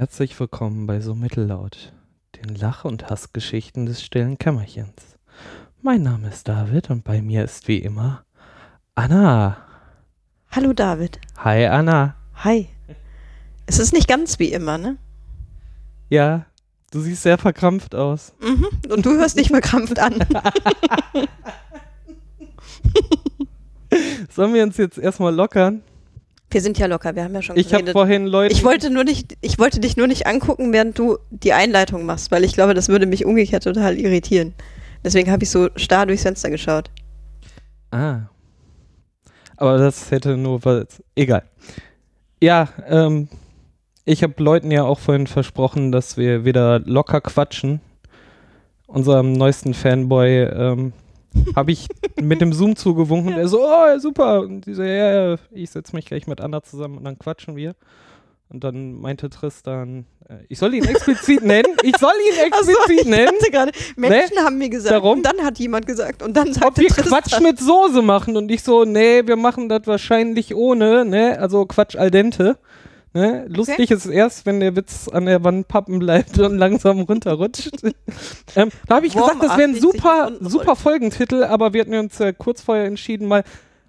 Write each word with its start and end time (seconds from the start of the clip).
Herzlich 0.00 0.40
willkommen 0.40 0.86
bei 0.86 0.98
So 1.00 1.14
Mittellaut, 1.14 1.92
den 2.36 2.54
Lach- 2.54 2.86
und 2.86 3.10
Hassgeschichten 3.10 3.84
des 3.84 4.02
stillen 4.02 4.38
Kämmerchens. 4.38 5.18
Mein 5.82 6.02
Name 6.02 6.28
ist 6.28 6.48
David 6.48 6.88
und 6.88 7.04
bei 7.04 7.20
mir 7.20 7.44
ist 7.44 7.68
wie 7.68 7.76
immer 7.76 8.24
Anna. 8.94 9.58
Hallo 10.50 10.72
David. 10.72 11.20
Hi 11.36 11.66
Anna. 11.66 12.14
Hi. 12.36 12.70
Es 13.66 13.78
ist 13.78 13.92
nicht 13.92 14.08
ganz 14.08 14.38
wie 14.38 14.50
immer, 14.50 14.78
ne? 14.78 14.96
Ja, 16.08 16.46
du 16.92 17.00
siehst 17.00 17.24
sehr 17.24 17.36
verkrampft 17.36 17.94
aus. 17.94 18.32
Mhm. 18.40 18.68
Und 18.90 19.04
du 19.04 19.10
hörst 19.10 19.38
dich 19.38 19.48
verkrampft 19.48 19.98
an. 19.98 20.14
Sollen 24.30 24.54
wir 24.54 24.62
uns 24.62 24.78
jetzt 24.78 24.96
erstmal 24.96 25.34
lockern? 25.34 25.82
Wir 26.50 26.60
sind 26.60 26.78
ja 26.78 26.86
locker, 26.86 27.14
wir 27.14 27.22
haben 27.24 27.34
ja 27.34 27.42
schon 27.42 27.56
Ich 27.56 27.66
habe 27.66 27.84
geredet. 27.84 27.92
vorhin 27.92 28.26
Leute. 28.26 28.52
Ich 28.52 28.64
wollte 28.64 28.90
nur 28.90 29.04
nicht, 29.04 29.36
ich 29.40 29.58
wollte 29.58 29.78
dich 29.78 29.96
nur 29.96 30.06
nicht 30.08 30.26
angucken, 30.26 30.72
während 30.72 30.98
du 30.98 31.18
die 31.30 31.52
Einleitung 31.52 32.04
machst, 32.04 32.30
weil 32.30 32.42
ich 32.44 32.54
glaube, 32.54 32.74
das 32.74 32.88
würde 32.88 33.06
mich 33.06 33.24
umgekehrt 33.24 33.62
total 33.64 33.96
irritieren. 33.96 34.54
Deswegen 35.04 35.30
habe 35.30 35.44
ich 35.44 35.50
so 35.50 35.68
starr 35.76 36.06
durchs 36.06 36.22
Fenster 36.22 36.50
geschaut. 36.50 36.90
Ah. 37.92 38.22
Aber 39.56 39.78
das 39.78 40.10
hätte 40.10 40.36
nur 40.36 40.64
was. 40.64 40.86
Egal. 41.14 41.42
Ja, 42.42 42.68
ähm, 42.86 43.28
ich 44.04 44.22
habe 44.22 44.42
Leuten 44.42 44.70
ja 44.70 44.84
auch 44.84 44.98
vorhin 44.98 45.26
versprochen, 45.26 45.92
dass 45.92 46.16
wir 46.16 46.44
wieder 46.44 46.80
locker 46.80 47.20
quatschen. 47.20 47.80
Unserem 48.86 49.34
neuesten 49.34 49.72
Fanboy 49.74 50.42
ähm, 50.44 50.92
habe 51.56 51.72
ich 51.72 51.86
mit 52.20 52.40
dem 52.40 52.52
Zoom 52.52 52.76
zugewunken 52.76 53.32
und 53.32 53.38
er 53.38 53.48
so, 53.48 53.62
oh, 53.62 53.98
super. 53.98 54.40
Und 54.40 54.66
die 54.66 54.74
so, 54.74 54.82
ja, 54.82 55.32
ja, 55.32 55.36
ich 55.52 55.70
setze 55.70 55.94
mich 55.94 56.06
gleich 56.06 56.26
mit 56.26 56.40
Anna 56.40 56.62
zusammen 56.62 56.98
und 56.98 57.04
dann 57.04 57.18
quatschen 57.18 57.56
wir. 57.56 57.74
Und 58.48 58.64
dann 58.64 58.94
meinte 58.94 59.30
Tristan, 59.30 60.06
äh, 60.28 60.38
ich 60.48 60.58
soll 60.58 60.74
ihn 60.74 60.84
explizit 60.84 61.42
nennen. 61.44 61.76
Ich 61.84 61.96
soll 61.98 62.12
ihn 62.32 62.46
explizit 62.46 63.00
ich 63.02 63.06
nennen. 63.06 63.38
gerade, 63.52 63.70
Menschen 63.94 64.38
haben 64.38 64.58
mir 64.58 64.68
gesagt, 64.68 64.92
Darum? 64.92 65.18
und 65.18 65.22
dann 65.22 65.44
hat 65.44 65.58
jemand 65.60 65.86
gesagt, 65.86 66.22
und 66.22 66.36
dann 66.36 66.48
ob 66.48 66.54
sagte 66.54 66.80
wir 66.80 66.88
Tristan, 66.88 67.22
Quatsch 67.22 67.40
mit 67.40 67.60
Soße 67.60 68.02
machen 68.02 68.36
und 68.36 68.50
ich 68.50 68.64
so, 68.64 68.84
nee, 68.84 69.24
wir 69.24 69.36
machen 69.36 69.68
das 69.68 69.86
wahrscheinlich 69.86 70.54
ohne, 70.54 71.04
ne, 71.04 71.38
also 71.38 71.64
Quatsch 71.64 71.94
al 71.94 72.10
dente. 72.10 72.58
Ne? 73.12 73.46
Lustig 73.48 73.90
ist 73.90 74.06
erst, 74.06 74.46
wenn 74.46 74.60
der 74.60 74.76
Witz 74.76 75.08
an 75.08 75.26
der 75.26 75.42
Wand 75.42 75.66
pappen 75.66 75.98
bleibt 75.98 76.38
und 76.38 76.56
langsam 76.56 77.00
runterrutscht. 77.00 77.82
ähm, 78.56 78.70
da 78.86 78.96
habe 78.96 79.06
ich 79.06 79.14
Wurm 79.16 79.40
gesagt, 79.40 79.42
das 79.42 79.58
wäre 79.58 79.68
ein 79.68 79.74
80 79.74 79.82
super, 79.82 80.32
super. 80.40 80.76
Folgentitel, 80.76 81.42
aber 81.42 81.72
wir 81.72 81.80
hatten 81.80 81.94
uns 81.94 82.20
äh, 82.20 82.32
kurz 82.32 82.62
vorher 82.62 82.84
entschieden, 82.84 83.26
mal 83.26 83.42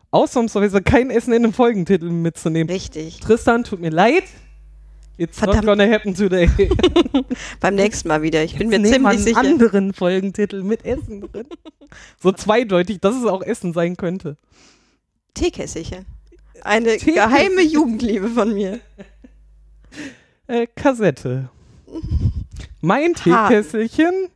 ausnahmsweise 0.09 0.81
kein 0.81 1.11
Essen 1.11 1.33
in 1.33 1.43
den 1.43 1.53
Folgentitel 1.53 2.09
mitzunehmen. 2.09 2.69
richtig. 2.69 3.19
Tristan, 3.19 3.63
tut 3.63 3.79
mir 3.79 3.91
leid. 3.91 4.23
It's 5.17 5.37
Verdammt. 5.37 5.65
not 5.65 5.77
gonna 5.77 5.91
happen 5.91 6.15
today. 6.15 6.49
Beim 7.59 7.75
nächsten 7.75 8.07
Mal 8.07 8.23
wieder. 8.23 8.43
Ich 8.43 8.57
bin 8.57 8.69
mir 8.69 8.81
ziemlich 8.81 9.05
einen 9.05 9.19
sicher. 9.19 9.37
anderen 9.37 9.93
Folgentitel 9.93 10.63
mit 10.63 10.83
Essen 10.83 11.21
drin. 11.21 11.45
So 12.19 12.31
zweideutig, 12.31 12.99
dass 13.01 13.15
es 13.15 13.25
auch 13.25 13.43
Essen 13.43 13.73
sein 13.73 13.97
könnte. 13.97 14.37
Teekesselchen. 15.35 16.07
Eine 16.63 16.97
Teekesselchen. 16.97 17.13
geheime 17.13 17.61
Jugendliebe 17.61 18.29
von 18.29 18.51
mir. 18.53 18.79
Äh, 20.47 20.67
Kassette. 20.75 21.49
Mein. 22.81 23.13
Teekesselchen 23.13 24.29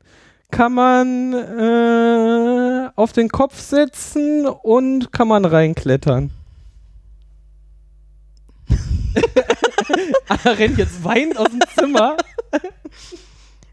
kann 0.52 0.74
man 0.74 1.34
äh, 1.34 2.90
auf 2.96 3.12
den 3.12 3.30
Kopf 3.30 3.60
setzen 3.60 4.48
und 4.48 5.12
kann 5.12 5.28
man 5.28 5.44
reinklettern. 5.46 6.32
Anna 10.28 10.52
rennt 10.52 10.78
jetzt 10.78 11.04
weinend 11.04 11.38
aus 11.38 11.50
dem 11.50 11.60
Zimmer. 11.78 12.18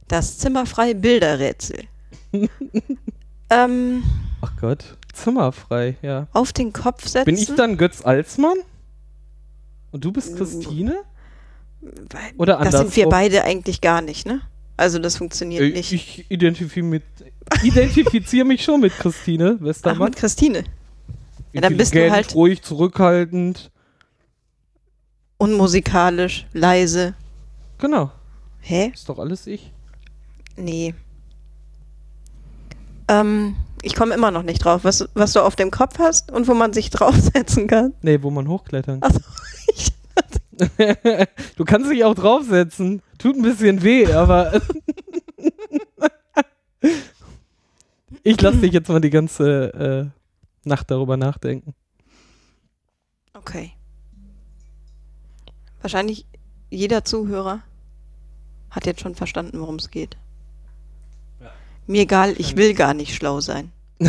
Das 0.08 0.38
zimmerfreie 0.38 0.94
Bilderrätsel. 0.94 1.84
ähm, 3.50 4.02
Ach 4.40 4.52
Gott, 4.60 4.96
zimmerfrei, 5.12 5.96
ja. 6.02 6.26
auf 6.32 6.52
den 6.52 6.72
Kopf 6.72 7.06
setzen. 7.06 7.26
Bin 7.26 7.36
ich 7.36 7.54
dann 7.54 7.76
Götz 7.76 8.04
Alsmann? 8.04 8.58
Und 9.92 10.04
du 10.04 10.12
bist 10.12 10.36
Christine? 10.36 10.96
Weil- 11.82 12.32
Oder 12.38 12.58
Das 12.58 12.78
sind 12.78 12.94
wir 12.96 13.08
beide 13.08 13.42
eigentlich 13.44 13.80
gar 13.80 14.00
nicht, 14.02 14.24
ne? 14.26 14.40
Also 14.76 14.98
das 14.98 15.16
funktioniert 15.16 15.62
Äh, 15.62 15.70
nicht. 15.70 15.92
Ich 15.92 16.30
identifiziere 16.30 16.86
mit, 16.86 17.02
identifiziere 17.62 18.44
mich 18.46 18.62
schon 18.64 18.80
mit 18.80 18.92
Christine 18.96 19.58
Ach, 19.60 19.64
Westermann. 19.64 20.10
mit 20.10 20.16
Christine. 20.16 20.64
Ja, 21.52 21.60
dann 21.60 21.76
bist 21.76 21.94
du 21.94 22.10
halt- 22.10 22.34
ruhig, 22.34 22.62
zurückhaltend. 22.62 23.70
Unmusikalisch, 25.38 26.46
leise. 26.52 27.14
Genau, 27.78 28.10
Hä? 28.60 28.92
ist 28.94 29.08
doch 29.08 29.18
alles 29.18 29.46
ich. 29.48 29.72
Nee. 30.56 30.94
Ähm, 33.08 33.56
ich 33.82 33.96
komme 33.96 34.14
immer 34.14 34.30
noch 34.30 34.44
nicht 34.44 34.64
drauf, 34.64 34.84
was, 34.84 35.08
was 35.14 35.32
du 35.32 35.40
auf 35.40 35.56
dem 35.56 35.70
Kopf 35.72 35.98
hast 35.98 36.30
und 36.30 36.46
wo 36.46 36.54
man 36.54 36.72
sich 36.72 36.90
draufsetzen 36.90 37.66
kann. 37.66 37.92
Nee, 38.02 38.22
wo 38.22 38.30
man 38.30 38.46
hochklettern 38.48 39.02
Achso, 39.02 39.18
ich, 39.18 39.24
Du 41.56 41.64
kannst 41.64 41.90
dich 41.90 42.04
auch 42.04 42.14
draufsetzen. 42.14 43.02
Tut 43.18 43.36
ein 43.36 43.42
bisschen 43.42 43.82
weh, 43.82 44.12
aber. 44.12 44.60
ich 48.22 48.40
lasse 48.40 48.58
dich 48.58 48.72
jetzt 48.72 48.88
mal 48.88 49.00
die 49.00 49.10
ganze 49.10 50.12
äh, 50.64 50.68
Nacht 50.68 50.90
darüber 50.90 51.16
nachdenken. 51.16 51.74
okay. 53.34 53.72
Wahrscheinlich 55.80 56.26
jeder 56.70 57.04
Zuhörer 57.04 57.62
hat 58.70 58.86
jetzt 58.86 59.00
schon 59.00 59.14
verstanden, 59.14 59.60
worum 59.60 59.76
es 59.76 59.90
geht. 59.90 60.16
Mir 61.86 62.02
egal, 62.02 62.34
ich 62.38 62.56
will 62.56 62.74
gar 62.74 62.94
nicht 62.94 63.14
schlau 63.14 63.40
sein. 63.40 63.72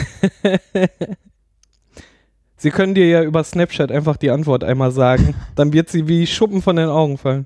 Sie 2.63 2.71
können 2.71 2.95
dir 2.95 3.09
ja 3.09 3.21
über 3.23 3.43
Snapchat 3.43 3.91
einfach 3.91 4.15
die 4.15 4.29
Antwort 4.31 4.63
einmal 4.63 4.93
sagen. 4.93 5.35
Dann 5.55 5.73
wird 5.73 5.89
sie 5.89 6.07
wie 6.07 6.25
Schuppen 6.25 6.61
von 6.61 6.77
den 6.77 6.87
Augen 6.87 7.17
fallen. 7.17 7.45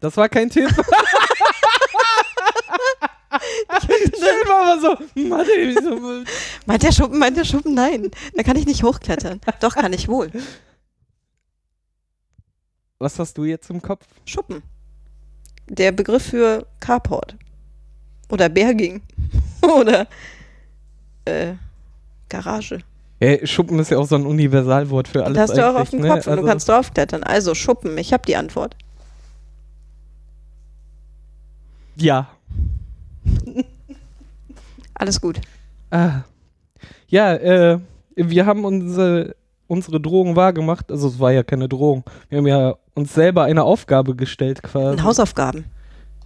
Das 0.00 0.16
war 0.16 0.30
kein 0.30 0.48
Tipp. 0.48 0.70
Schön 3.84 4.48
war 4.48 4.72
aber 4.72 4.80
so. 4.80 5.20
Mathe, 5.28 5.50
wieso- 5.54 6.24
Meint 6.64 6.82
der 6.82 6.92
Schuppen, 6.92 7.18
meint 7.18 7.36
der 7.36 7.44
Schuppen? 7.44 7.74
Nein, 7.74 8.10
da 8.34 8.42
kann 8.42 8.56
ich 8.56 8.64
nicht 8.64 8.82
hochklettern. 8.82 9.38
Doch, 9.60 9.74
kann 9.74 9.92
ich 9.92 10.08
wohl. 10.08 10.30
Was 12.98 13.18
hast 13.18 13.36
du 13.36 13.44
jetzt 13.44 13.68
im 13.68 13.82
Kopf? 13.82 14.06
Schuppen. 14.24 14.62
Der 15.68 15.92
Begriff 15.92 16.22
für 16.30 16.66
Carport. 16.80 17.36
Oder 18.30 18.48
Berging. 18.48 19.02
Oder 19.62 20.06
äh, 21.26 21.52
Garage. 22.30 22.78
Ey, 23.20 23.46
Schuppen 23.46 23.78
ist 23.78 23.90
ja 23.90 23.98
auch 23.98 24.06
so 24.06 24.16
ein 24.16 24.24
Universalwort 24.26 25.06
für 25.06 25.24
alles. 25.24 25.36
das 25.36 25.50
hast 25.50 25.56
du 25.58 25.70
auch 25.70 25.78
auf 25.80 25.90
dem 25.90 26.00
ne? 26.00 26.08
Kopf 26.08 26.26
und 26.26 26.32
Also- 26.32 26.42
du 26.42 26.48
kannst 26.48 26.68
draufklettern. 26.68 27.22
Also 27.22 27.54
Schuppen, 27.54 27.96
ich 27.98 28.12
habe 28.12 28.22
die 28.26 28.34
Antwort. 28.36 28.74
Ja. 31.96 32.28
Alles 34.94 35.20
gut. 35.20 35.40
Ah. 35.90 36.20
Ja, 37.08 37.34
äh, 37.34 37.78
wir 38.16 38.46
haben 38.46 38.64
unsere, 38.64 39.34
unsere 39.66 40.00
Drohung 40.00 40.36
wahrgemacht. 40.36 40.90
Also 40.90 41.08
es 41.08 41.18
war 41.18 41.32
ja 41.32 41.42
keine 41.42 41.68
Drohung. 41.68 42.04
Wir 42.28 42.38
haben 42.38 42.46
ja 42.46 42.74
uns 42.94 43.12
selber 43.14 43.44
eine 43.44 43.64
Aufgabe 43.64 44.14
gestellt 44.14 44.62
quasi. 44.62 44.92
Und 44.92 45.04
Hausaufgaben. 45.04 45.64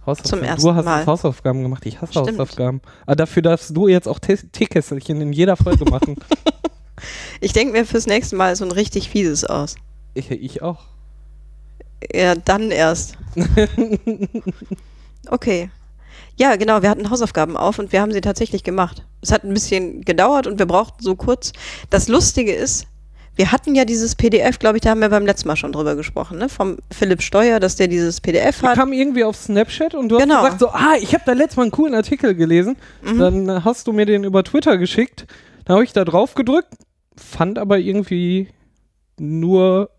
Hausaufgaben. 0.05 0.29
zum 0.29 0.43
ersten 0.43 0.61
Du 0.67 0.75
hast 0.75 0.85
Mal. 0.85 1.05
Hausaufgaben 1.05 1.61
gemacht. 1.63 1.85
Ich 1.85 1.99
hasse 2.01 2.11
Stimmt. 2.13 2.29
Hausaufgaben. 2.29 2.81
Aber 3.05 3.15
dafür 3.15 3.41
darfst 3.41 3.75
du 3.75 3.87
jetzt 3.87 4.07
auch 4.07 4.19
Te- 4.19 4.37
Teekesselchen 4.51 5.19
in 5.21 5.33
jeder 5.33 5.55
Folge 5.57 5.83
machen. 5.89 6.15
Ich 7.41 7.53
denke 7.53 7.73
mir 7.73 7.85
fürs 7.85 8.07
nächste 8.07 8.35
Mal 8.35 8.55
so 8.55 8.65
ein 8.65 8.71
richtig 8.71 9.09
fieses 9.09 9.43
aus. 9.45 9.75
ich, 10.13 10.31
ich 10.31 10.61
auch. 10.61 10.79
Ja, 12.13 12.35
dann 12.35 12.71
erst. 12.71 13.17
Okay. 15.29 15.69
Ja, 16.37 16.55
genau, 16.55 16.81
wir 16.81 16.89
hatten 16.89 17.09
Hausaufgaben 17.09 17.57
auf 17.57 17.79
und 17.79 17.91
wir 17.91 18.01
haben 18.01 18.11
sie 18.11 18.21
tatsächlich 18.21 18.63
gemacht. 18.63 19.03
Es 19.21 19.31
hat 19.31 19.43
ein 19.43 19.53
bisschen 19.53 20.01
gedauert 20.03 20.47
und 20.47 20.59
wir 20.59 20.65
brauchten 20.65 21.01
so 21.01 21.15
kurz. 21.15 21.51
Das 21.89 22.07
Lustige 22.07 22.53
ist, 22.53 22.85
wir 23.35 23.51
hatten 23.51 23.73
ja 23.73 23.85
dieses 23.85 24.15
PDF, 24.15 24.59
glaube 24.59 24.77
ich, 24.77 24.81
da 24.81 24.91
haben 24.91 25.01
wir 25.01 25.09
beim 25.09 25.25
letzten 25.25 25.47
Mal 25.47 25.55
schon 25.55 25.71
drüber 25.71 25.95
gesprochen, 25.95 26.37
ne? 26.37 26.47
Vom 26.47 26.77
Philipp 26.91 27.21
Steuer, 27.21 27.59
dass 27.59 27.75
der 27.75 27.87
dieses 27.87 28.21
PDF 28.21 28.61
Wir 28.61 28.69
hat. 28.69 28.77
kamen 28.77 28.93
irgendwie 28.93 29.23
auf 29.23 29.35
Snapchat 29.35 29.95
und 29.95 30.09
du 30.09 30.17
Genau. 30.17 30.35
hast 30.35 30.43
gesagt 30.43 30.59
so, 30.59 30.67
ah, 30.69 30.93
ich 31.01 31.13
habe 31.13 31.23
da 31.25 31.33
letztes 31.33 31.57
Mal 31.57 31.63
einen 31.63 31.71
coolen 31.71 31.95
Artikel 31.95 32.35
gelesen. 32.35 32.77
Mhm. 33.01 33.17
Dann 33.19 33.63
hast 33.65 33.87
du 33.87 33.93
mir 33.93 34.05
den 34.05 34.23
über 34.25 34.43
Twitter 34.43 34.77
geschickt. 34.77 35.25
Dann 35.65 35.75
habe 35.75 35.83
ich 35.83 35.93
da 35.93 36.05
drauf 36.05 36.35
gedrückt, 36.35 36.73
fand 37.17 37.57
aber 37.59 37.79
irgendwie 37.79 38.49
nur 39.19 39.89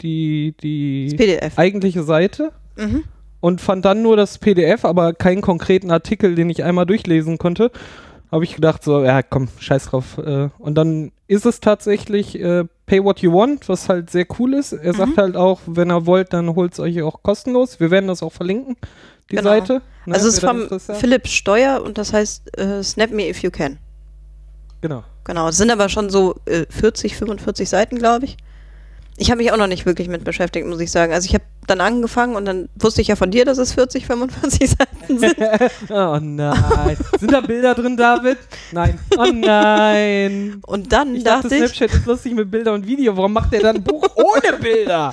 die, 0.00 0.54
die 0.60 1.14
PDF. 1.16 1.58
eigentliche 1.58 2.02
Seite 2.02 2.52
Mhm. 2.76 3.04
und 3.40 3.60
fand 3.60 3.84
dann 3.84 4.02
nur 4.02 4.16
das 4.16 4.38
PDF, 4.38 4.84
aber 4.84 5.14
keinen 5.14 5.40
konkreten 5.40 5.90
Artikel, 5.90 6.34
den 6.34 6.50
ich 6.50 6.64
einmal 6.64 6.86
durchlesen 6.86 7.38
konnte. 7.38 7.70
habe 8.32 8.42
ich 8.42 8.56
gedacht, 8.56 8.82
so, 8.82 9.04
ja, 9.04 9.22
komm, 9.22 9.46
scheiß 9.60 9.86
drauf. 9.86 10.18
Äh, 10.18 10.48
und 10.58 10.74
dann 10.74 11.12
ist 11.28 11.46
es 11.46 11.60
tatsächlich 11.60 12.38
äh, 12.38 12.64
Pay 12.84 13.04
What 13.04 13.20
You 13.20 13.32
Want, 13.32 13.68
was 13.68 13.88
halt 13.88 14.10
sehr 14.10 14.26
cool 14.40 14.54
ist. 14.54 14.72
Er 14.72 14.92
Mhm. 14.94 14.96
sagt 14.96 15.16
halt 15.16 15.36
auch, 15.36 15.60
wenn 15.66 15.92
ihr 15.92 16.06
wollt, 16.06 16.32
dann 16.32 16.56
holt 16.56 16.72
es 16.72 16.80
euch 16.80 17.00
auch 17.02 17.22
kostenlos. 17.22 17.78
Wir 17.78 17.92
werden 17.92 18.08
das 18.08 18.24
auch 18.24 18.32
verlinken, 18.32 18.76
die 19.30 19.36
Genau. 19.36 19.50
Seite. 19.50 19.80
Ne, 20.06 20.14
also 20.14 20.26
es 20.28 20.34
ist 20.34 20.40
vom. 20.44 20.68
Philipp 20.96 21.28
Steuer 21.28 21.80
und 21.84 21.98
das 21.98 22.12
heißt 22.12 22.58
äh, 22.58 22.82
Snap 22.82 23.12
Me 23.12 23.28
If 23.28 23.42
You 23.44 23.50
Can. 23.52 23.78
Genau. 24.80 25.04
Genau, 25.26 25.48
es 25.48 25.56
sind 25.56 25.72
aber 25.72 25.88
schon 25.88 26.08
so 26.08 26.36
äh, 26.46 26.66
40, 26.70 27.16
45 27.16 27.68
Seiten, 27.68 27.98
glaube 27.98 28.26
ich. 28.26 28.36
Ich 29.16 29.30
habe 29.32 29.38
mich 29.42 29.50
auch 29.50 29.56
noch 29.56 29.66
nicht 29.66 29.84
wirklich 29.84 30.06
mit 30.06 30.22
beschäftigt, 30.22 30.66
muss 30.68 30.78
ich 30.78 30.92
sagen. 30.92 31.12
Also 31.12 31.26
ich 31.26 31.34
habe 31.34 31.42
dann 31.66 31.80
angefangen 31.80 32.36
und 32.36 32.44
dann 32.44 32.68
wusste 32.76 33.00
ich 33.00 33.08
ja 33.08 33.16
von 33.16 33.32
dir, 33.32 33.44
dass 33.44 33.58
es 33.58 33.72
40, 33.72 34.06
45 34.06 34.70
Seiten 34.78 35.18
sind. 35.18 35.34
oh 35.90 36.18
nein. 36.20 36.96
Sind 37.18 37.32
da 37.32 37.40
Bilder 37.40 37.74
drin, 37.74 37.96
David? 37.96 38.38
Nein. 38.70 39.00
Oh 39.18 39.24
nein. 39.34 40.60
Und 40.64 40.92
dann 40.92 41.16
Ich 41.16 41.24
dachte, 41.24 41.48
dachte 41.48 41.56
ich, 41.56 41.70
Snapchat 41.72 41.92
ist 41.92 42.06
lustig 42.06 42.34
mit 42.34 42.48
Bilder 42.48 42.72
und 42.72 42.86
Video. 42.86 43.16
Warum 43.16 43.32
macht 43.32 43.52
der 43.52 43.62
dann 43.62 43.76
ein 43.76 43.82
Buch 43.82 44.08
ohne 44.14 44.58
Bilder? 44.60 45.12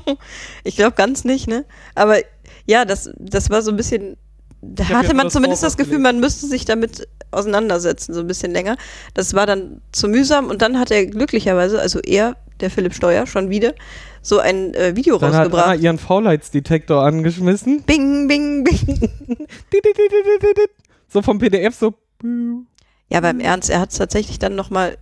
ich 0.64 0.76
glaube 0.76 0.92
ganz 0.92 1.24
nicht, 1.24 1.46
ne? 1.46 1.66
Aber 1.94 2.16
ja, 2.64 2.86
das, 2.86 3.10
das 3.18 3.50
war 3.50 3.60
so 3.60 3.70
ein 3.70 3.76
bisschen, 3.76 4.16
da 4.62 4.88
hatte 4.88 5.12
man 5.12 5.28
zumindest 5.28 5.62
das 5.62 5.76
Gefühl, 5.76 5.98
man 5.98 6.20
müsste 6.20 6.46
sich 6.46 6.64
damit 6.64 7.06
auseinandersetzen, 7.32 8.14
so 8.14 8.20
ein 8.20 8.26
bisschen 8.26 8.52
länger. 8.52 8.76
Das 9.14 9.34
war 9.34 9.46
dann 9.46 9.80
zu 9.92 10.08
mühsam 10.08 10.46
und 10.48 10.62
dann 10.62 10.78
hat 10.78 10.90
er 10.90 11.06
glücklicherweise, 11.06 11.80
also 11.80 12.00
er, 12.00 12.36
der 12.60 12.70
Philipp 12.70 12.94
Steuer, 12.94 13.26
schon 13.26 13.50
wieder 13.50 13.74
so 14.20 14.38
ein 14.38 14.74
äh, 14.74 14.94
Video 14.94 15.18
Dann 15.18 15.30
hat 15.30 15.46
Anna 15.46 15.56
rausgebracht. 15.56 15.80
ihren 15.80 15.98
Faulheitsdetektor 15.98 17.02
angeschmissen. 17.02 17.82
Bing, 17.82 18.28
bing, 18.28 18.64
bing. 18.64 19.10
So 21.08 21.20
vom 21.20 21.38
PDF 21.38 21.74
so. 21.74 21.92
Ja, 23.10 23.18
aber 23.18 23.28
im 23.28 23.40
Ernst, 23.40 23.68
er 23.68 23.80
hat 23.80 23.90
es 23.90 23.98
tatsächlich 23.98 24.38
dann 24.38 24.54
nochmal 24.54 24.96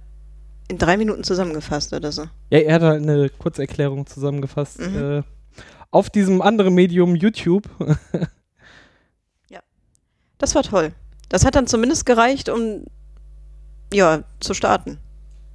in 0.66 0.76
drei 0.76 0.96
Minuten 0.96 1.22
zusammengefasst 1.22 1.92
oder 1.92 2.10
so. 2.10 2.22
Ja, 2.50 2.58
er 2.58 2.74
hat 2.74 2.82
halt 2.82 3.02
eine 3.02 3.28
Kurzerklärung 3.28 4.06
zusammengefasst. 4.06 4.80
Mhm. 4.80 5.18
Äh, 5.18 5.22
auf 5.92 6.10
diesem 6.10 6.42
anderen 6.42 6.74
Medium 6.74 7.14
YouTube. 7.14 7.68
Das 10.40 10.54
war 10.54 10.62
toll. 10.62 10.92
Das 11.30 11.44
hat 11.46 11.54
dann 11.54 11.66
zumindest 11.66 12.04
gereicht, 12.04 12.48
um 12.50 12.84
ja, 13.92 14.22
zu 14.40 14.52
starten. 14.52 14.98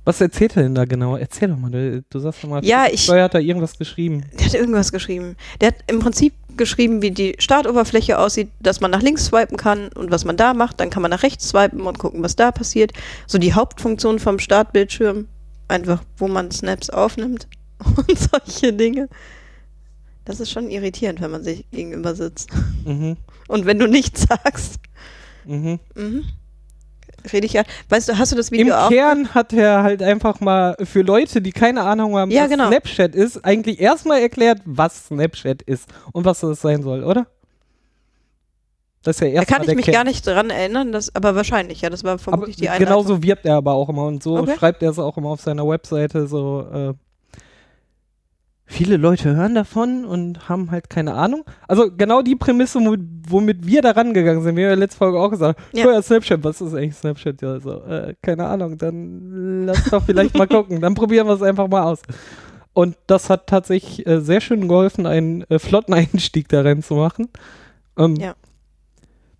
Was 0.03 0.21
erzählt 0.21 0.55
er 0.55 0.63
denn 0.63 0.75
da 0.75 0.85
genau? 0.85 1.15
Erzähl 1.17 1.47
doch 1.49 1.57
mal. 1.57 1.71
Du, 1.71 2.03
du 2.09 2.19
sagst 2.19 2.43
doch 2.43 2.49
mal. 2.49 2.63
Ja, 2.65 2.85
ich- 2.91 3.03
Steuer 3.03 3.23
hat 3.25 3.33
da 3.33 3.39
irgendwas 3.39 3.77
geschrieben. 3.77 4.23
Der 4.39 4.45
hat 4.47 4.53
irgendwas 4.53 4.91
geschrieben. 4.91 5.35
Der 5.61 5.69
hat 5.69 5.75
im 5.87 5.99
Prinzip 5.99 6.33
geschrieben, 6.57 7.01
wie 7.01 7.11
die 7.11 7.35
Startoberfläche 7.39 8.17
aussieht, 8.19 8.49
dass 8.59 8.81
man 8.81 8.91
nach 8.91 9.01
links 9.01 9.25
swipen 9.25 9.57
kann 9.57 9.87
und 9.89 10.11
was 10.11 10.23
man 10.23 10.37
da 10.37 10.53
macht. 10.53 10.79
Dann 10.79 10.89
kann 10.91 11.01
man 11.01 11.11
nach 11.11 11.23
rechts 11.23 11.49
swipen 11.49 11.81
und 11.81 11.97
gucken, 11.99 12.21
was 12.23 12.35
da 12.35 12.51
passiert. 12.51 12.91
So 13.25 13.37
die 13.39 13.53
Hauptfunktion 13.53 14.19
vom 14.19 14.39
Startbildschirm. 14.39 15.27
Einfach, 15.67 16.03
wo 16.17 16.27
man 16.27 16.51
Snaps 16.51 16.91
aufnimmt 16.91 17.47
und 17.97 18.17
solche 18.19 18.71
Dinge. 18.73 19.09
Das 20.23 20.39
ist 20.39 20.51
schon 20.51 20.69
irritierend, 20.69 21.19
wenn 21.21 21.31
man 21.31 21.43
sich 21.43 21.65
gegenüber 21.71 22.13
sitzt. 22.15 22.49
Mhm. 22.85 23.17
Und 23.47 23.65
wenn 23.65 23.79
du 23.79 23.87
nichts 23.87 24.25
sagst, 24.29 24.75
Mhm. 25.45 25.79
mhm. 25.95 26.23
rede 27.31 27.45
ich 27.45 27.53
ja. 27.53 27.63
Weißt 27.89 28.07
du, 28.09 28.17
hast 28.17 28.31
du 28.31 28.35
das 28.35 28.49
Im 28.49 28.59
Video 28.59 28.75
auch? 28.75 28.89
Kern 28.89 29.33
hat 29.33 29.51
er 29.53 29.83
halt 29.83 30.03
einfach 30.03 30.39
mal 30.41 30.75
für 30.83 31.01
Leute, 31.01 31.41
die 31.41 31.51
keine 31.51 31.81
Ahnung 31.81 32.15
haben, 32.17 32.29
Ja, 32.31 32.43
was 32.43 32.49
genau. 32.51 32.67
Snapchat 32.67 33.15
ist, 33.15 33.43
eigentlich 33.43 33.79
erstmal 33.79 34.21
erklärt, 34.21 34.59
was 34.65 35.07
Snapchat 35.07 35.61
ist 35.63 35.87
und 36.13 36.25
was 36.25 36.39
das 36.41 36.61
sein 36.61 36.83
soll, 36.83 37.03
oder? 37.03 37.27
Das 39.03 39.17
ist 39.17 39.21
ja 39.21 39.27
Da 39.27 39.33
erstmal 39.35 39.59
kann 39.59 39.69
ich 39.69 39.75
mich 39.75 39.85
Kern. 39.85 39.93
gar 39.93 40.03
nicht 40.03 40.25
dran 40.25 40.49
erinnern, 40.49 40.91
das, 40.91 41.13
aber 41.15 41.35
wahrscheinlich, 41.35 41.81
ja, 41.81 41.89
das 41.91 42.03
war 42.03 42.13
Aber 42.13 42.19
vermutlich 42.19 42.55
die 42.55 42.69
Einleitung. 42.69 42.87
genauso 43.07 43.23
wirbt 43.23 43.45
er 43.45 43.55
aber 43.55 43.73
auch 43.73 43.89
immer 43.89 44.05
und 44.05 44.23
so 44.23 44.37
Okay. 44.37 44.55
schreibt 44.57 44.81
er 44.81 44.89
es 44.91 44.97
auch 44.99 45.15
immer 45.17 45.29
auf 45.29 45.41
seiner 45.41 45.67
Webseite 45.67 46.25
so 46.27 46.67
äh, 46.73 46.93
viele 48.65 48.97
Leute 48.97 49.35
hören 49.35 49.55
davon 49.55 50.05
und 50.05 50.49
haben 50.49 50.71
halt 50.71 50.89
keine 50.89 51.13
Ahnung. 51.13 51.43
Also 51.67 51.89
genau 51.95 52.21
die 52.21 52.35
Prämisse, 52.35 52.79
womit, 52.79 53.01
womit 53.29 53.65
wir 53.67 53.81
da 53.81 53.91
rangegangen 53.91 54.41
sind. 54.41 54.55
Wir 54.55 54.65
haben 54.65 54.71
ja 54.71 54.77
letzte 54.79 54.97
Folge 54.97 55.19
auch 55.19 55.29
gesagt, 55.29 55.59
Ja. 55.73 55.85
ja. 55.85 55.93
ja, 55.93 56.01
Snapchat, 56.01 56.43
was 56.43 56.61
ist 56.61 56.73
eigentlich 56.73 56.95
Snapchat? 56.95 57.41
Ja, 57.41 57.59
so, 57.59 57.83
äh, 57.83 58.15
keine 58.21 58.45
Ahnung, 58.47 58.77
dann 58.77 59.65
lass 59.65 59.83
doch 59.85 60.03
vielleicht 60.03 60.35
mal 60.37 60.47
gucken. 60.49 60.81
Dann 60.81 60.95
probieren 60.95 61.27
wir 61.27 61.33
es 61.33 61.41
einfach 61.41 61.67
mal 61.67 61.83
aus. 61.83 62.01
Und 62.73 62.97
das 63.07 63.29
hat 63.29 63.47
tatsächlich 63.47 64.05
äh, 64.05 64.19
sehr 64.19 64.41
schön 64.41 64.67
geholfen, 64.67 65.05
einen 65.05 65.43
äh, 65.49 65.59
flotten 65.59 65.93
Einstieg 65.93 66.49
da 66.49 66.61
reinzumachen. 66.61 67.29
Ähm, 67.97 68.15
Ja. 68.17 68.35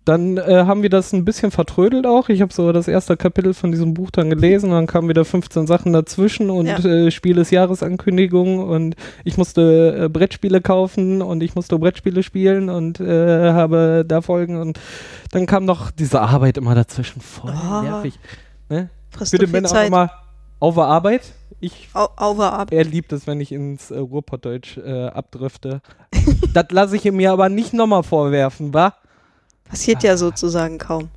Dann 0.06 0.36
äh, 0.36 0.64
haben 0.66 0.82
wir 0.82 0.88
das 0.88 1.12
ein 1.12 1.24
bisschen 1.24 1.50
vertrödelt 1.50 2.06
auch. 2.06 2.28
Ich 2.28 2.40
habe 2.40 2.52
so 2.54 2.70
das 2.70 2.86
erste 2.86 3.16
Kapitel 3.16 3.54
von 3.54 3.72
diesem 3.72 3.92
Buch 3.92 4.12
dann 4.12 4.30
gelesen, 4.30 4.70
dann 4.70 4.86
kamen 4.86 5.08
wieder 5.08 5.24
15 5.24 5.66
Sachen 5.66 5.92
dazwischen 5.92 6.48
und 6.48 6.66
Ja. 6.66 6.78
äh, 6.78 7.10
Spiel 7.10 7.34
des 7.34 7.50
Jahresankündigung 7.50 8.60
und 8.60 8.94
ich 9.24 9.36
musste 9.36 10.04
äh, 10.04 10.08
Brettspiele 10.08 10.60
kaufen 10.60 11.22
und 11.22 11.42
ich 11.42 11.56
musste 11.56 11.76
Brettspiele 11.78 12.22
spielen 12.22 12.68
und 12.70 13.00
äh, 13.00 13.52
habe 13.52 14.04
da 14.06 14.20
Folgen 14.22 14.56
und 14.60 14.78
dann 15.32 15.46
kam 15.46 15.64
noch 15.64 15.90
diese 15.90 16.20
Arbeit 16.20 16.56
immer 16.56 16.76
dazwischen. 16.76 17.20
Voll 17.20 17.52
Oh. 17.52 17.82
nervig. 17.82 18.18
Ne? 18.68 18.90
Bitte 19.30 19.48
Männer 19.48 19.70
auch 19.72 19.86
immer 19.86 20.10
auf 20.60 20.78
Arbeit. 20.78 21.22
Ich 21.58 21.88
Au 21.94 22.38
ab. 22.40 22.68
er 22.70 22.84
liebt 22.84 23.12
es, 23.12 23.26
wenn 23.26 23.40
ich 23.40 23.50
ins 23.50 23.90
äh, 23.90 23.98
Ruhrpottdeutsch 23.98 24.76
äh, 24.78 25.06
abdrifte. 25.08 25.80
das 26.54 26.66
lasse 26.70 26.94
ich 26.94 27.04
ihm 27.06 27.16
mir 27.16 27.32
aber 27.32 27.48
nicht 27.48 27.72
nochmal 27.74 28.04
vorwerfen, 28.04 28.72
wa? 28.72 28.94
Passiert 29.68 30.02
ja 30.02 30.16
sozusagen 30.16 30.78
kaum. 30.78 31.10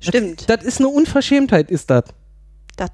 Stimmt, 0.00 0.48
Das 0.50 0.62
ist 0.62 0.78
eine 0.80 0.88
Unverschämtheit, 0.88 1.70
ist 1.70 1.88
das. 1.90 2.04
das. 2.76 2.90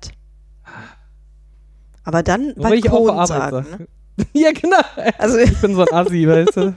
Aber 2.05 2.23
dann 2.23 2.55
Wobei 2.57 2.75
ich 2.77 2.89
auch 2.91 3.07
Balkon 3.07 3.19
auf 3.19 3.29
sagen. 3.29 3.57
Arbeit 3.57 3.81
Ne? 3.81 3.87
ja, 4.33 4.53
genau. 4.53 4.81
Also 5.19 5.39
Ich 5.39 5.61
bin 5.61 5.75
so 5.75 5.83
ein 5.83 5.93
Assi, 5.93 6.27
weißt 6.29 6.57
du. 6.57 6.75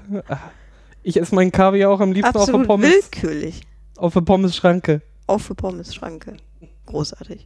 Ich 1.03 1.19
esse 1.19 1.35
meinen 1.35 1.51
Kaviar 1.51 1.89
auch 1.91 1.99
am 1.99 2.11
liebsten 2.13 2.29
auf 2.29 2.33
der 2.33 2.41
absolut 2.41 2.67
Pommes, 2.67 2.89
willkürlich. 2.91 3.61
auf 3.97 4.13
der 4.13 4.21
Pommes-Schranke. 4.21 5.01
Auf 5.27 5.43
für 5.43 5.55
Pommes-Schranke. 5.55 6.37
Großartig. 6.85 7.45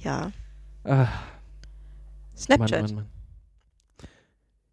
Ja. 0.00 0.30
Ah, 0.84 1.08
Snapchat. 2.36 2.82
Mann, 2.82 2.82
Mann, 2.82 2.94
Mann. 2.96 3.06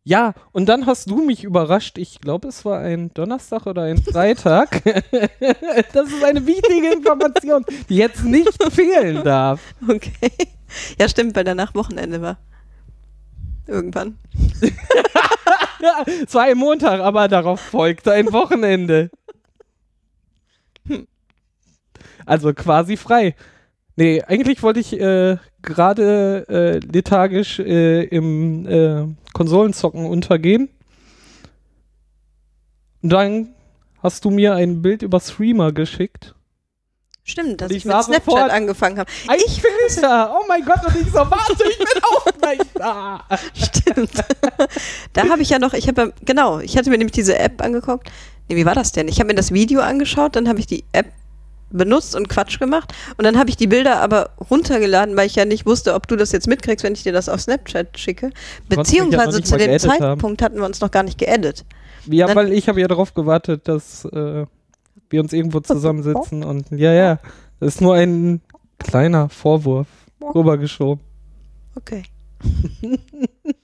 Ja, 0.09 0.33
und 0.53 0.65
dann 0.65 0.87
hast 0.87 1.11
du 1.11 1.23
mich 1.23 1.43
überrascht. 1.43 1.99
Ich 1.99 2.19
glaube, 2.19 2.47
es 2.47 2.65
war 2.65 2.79
ein 2.79 3.13
Donnerstag 3.13 3.67
oder 3.67 3.83
ein 3.83 4.01
Freitag. 4.01 4.81
das 5.93 6.07
ist 6.07 6.23
eine 6.23 6.47
wichtige 6.47 6.93
Information, 6.93 7.63
die 7.87 7.97
jetzt 7.97 8.23
nicht 8.23 8.57
fehlen 8.73 9.23
darf. 9.23 9.61
Okay. 9.87 10.31
Ja, 10.99 11.07
stimmt, 11.07 11.35
weil 11.35 11.43
danach 11.43 11.75
Wochenende 11.75 12.23
war. 12.23 12.39
Irgendwann. 13.67 14.17
Ja, 15.81 16.03
es 16.25 16.33
war 16.33 16.43
ein 16.43 16.57
Montag, 16.57 16.99
aber 16.99 17.29
darauf 17.29 17.61
folgte 17.61 18.11
ein 18.11 18.33
Wochenende. 18.33 19.09
Hm. 20.85 21.07
Also 22.25 22.53
quasi 22.53 22.97
frei. 22.97 23.33
Nee, 23.95 24.21
eigentlich 24.23 24.61
wollte 24.61 24.81
ich 24.81 24.99
äh, 24.99 25.37
gerade 25.61 26.45
äh, 26.49 26.79
lethargisch 26.85 27.59
äh, 27.59 28.03
im 28.03 28.67
äh, 28.67 29.07
Konsolenzocken 29.39 30.05
untergehen. 30.05 30.67
Und 33.01 33.09
dann 33.09 33.55
hast 34.03 34.25
du 34.25 34.31
mir 34.31 34.53
ein 34.55 34.81
Bild 34.81 35.01
über 35.01 35.21
Streamer 35.21 35.71
geschickt. 35.71 36.35
Stimmt, 37.23 37.61
dass 37.61 37.71
ich, 37.71 37.77
ich 37.77 37.85
mit 37.85 37.93
Snapchat 38.03 38.25
sofort- 38.25 38.51
angefangen 38.51 38.99
habe. 38.99 39.09
Ein 39.29 39.39
Filter! 39.39 40.35
Oh 40.37 40.43
mein 40.49 40.65
Gott, 40.65 40.85
und 40.85 40.93
ich 40.93 41.07
so, 41.07 41.19
warte, 41.19 41.63
ich 41.69 41.77
bin 41.77 42.03
auch 42.03 42.25
gleich 42.37 42.59
da. 42.73 43.23
Stimmt. 43.53 44.11
da 45.13 45.29
habe 45.29 45.41
ich 45.41 45.49
ja 45.49 45.57
noch, 45.57 45.71
ich 45.73 45.87
habe, 45.87 46.13
genau, 46.25 46.59
ich 46.59 46.75
hatte 46.75 46.89
mir 46.89 46.97
nämlich 46.97 47.13
diese 47.13 47.39
App 47.39 47.61
angeguckt. 47.61 48.11
Nee, 48.49 48.57
wie 48.57 48.65
war 48.65 48.75
das 48.75 48.91
denn? 48.91 49.07
Ich 49.07 49.19
habe 49.21 49.27
mir 49.27 49.35
das 49.35 49.53
Video 49.53 49.79
angeschaut, 49.79 50.35
dann 50.35 50.49
habe 50.49 50.59
ich 50.59 50.67
die 50.67 50.83
App 50.91 51.13
benutzt 51.71 52.15
und 52.15 52.29
Quatsch 52.29 52.59
gemacht 52.59 52.93
und 53.17 53.25
dann 53.25 53.37
habe 53.37 53.49
ich 53.49 53.57
die 53.57 53.67
Bilder 53.67 54.01
aber 54.01 54.31
runtergeladen, 54.49 55.15
weil 55.15 55.27
ich 55.27 55.35
ja 55.35 55.45
nicht 55.45 55.65
wusste, 55.65 55.93
ob 55.93 56.07
du 56.07 56.15
das 56.15 56.31
jetzt 56.31 56.47
mitkriegst, 56.47 56.83
wenn 56.83 56.93
ich 56.93 57.03
dir 57.03 57.13
das 57.13 57.29
auf 57.29 57.41
Snapchat 57.41 57.97
schicke. 57.97 58.31
Beziehungsweise 58.67 59.41
zu 59.41 59.57
dem 59.57 59.67
geedit 59.67 59.89
haben. 59.89 59.99
Zeitpunkt 59.99 60.41
hatten 60.41 60.57
wir 60.57 60.65
uns 60.65 60.81
noch 60.81 60.91
gar 60.91 61.03
nicht 61.03 61.17
geedit. 61.17 61.65
Ja, 62.05 62.27
Dann- 62.27 62.35
weil 62.35 62.53
ich 62.53 62.67
habe 62.67 62.81
ja 62.81 62.87
darauf 62.87 63.13
gewartet, 63.13 63.67
dass 63.67 64.05
äh, 64.05 64.45
wir 65.09 65.21
uns 65.21 65.33
irgendwo 65.33 65.59
zusammensitzen 65.59 66.43
und 66.43 66.71
ja, 66.71 66.93
ja, 66.93 67.19
das 67.59 67.75
ist 67.75 67.81
nur 67.81 67.95
ein 67.95 68.41
kleiner 68.77 69.29
Vorwurf 69.29 69.87
rübergeschoben. 70.33 71.03
Okay. 71.75 72.03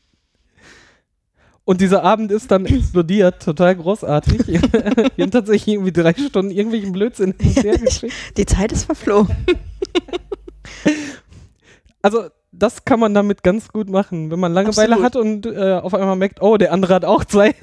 Und 1.65 1.81
dieser 1.81 2.03
Abend 2.03 2.31
ist 2.31 2.51
dann 2.51 2.65
explodiert, 2.67 3.41
total 3.41 3.75
großartig. 3.75 4.47
wir 4.47 5.23
haben 5.23 5.31
tatsächlich 5.31 5.75
irgendwie 5.75 5.91
drei 5.91 6.13
Stunden 6.13 6.51
irgendwelchen 6.51 6.91
Blödsinn 6.91 7.33
hin 7.39 7.53
und 7.57 7.63
her 7.63 7.77
geschickt. 7.83 8.13
Die 8.37 8.45
Zeit 8.45 8.71
ist 8.71 8.85
verflogen. 8.85 9.35
Also 12.01 12.25
das 12.51 12.85
kann 12.85 12.99
man 12.99 13.15
damit 13.15 13.41
ganz 13.41 13.69
gut 13.69 13.89
machen, 13.89 14.29
wenn 14.29 14.39
man 14.39 14.53
Langeweile 14.53 14.93
Absolut. 14.93 15.03
hat 15.03 15.15
und 15.15 15.45
äh, 15.47 15.73
auf 15.73 15.95
einmal 15.95 16.15
merkt, 16.15 16.39
oh, 16.39 16.57
der 16.57 16.71
andere 16.71 16.93
hat 16.93 17.03
auch 17.03 17.25
Zeit. 17.25 17.55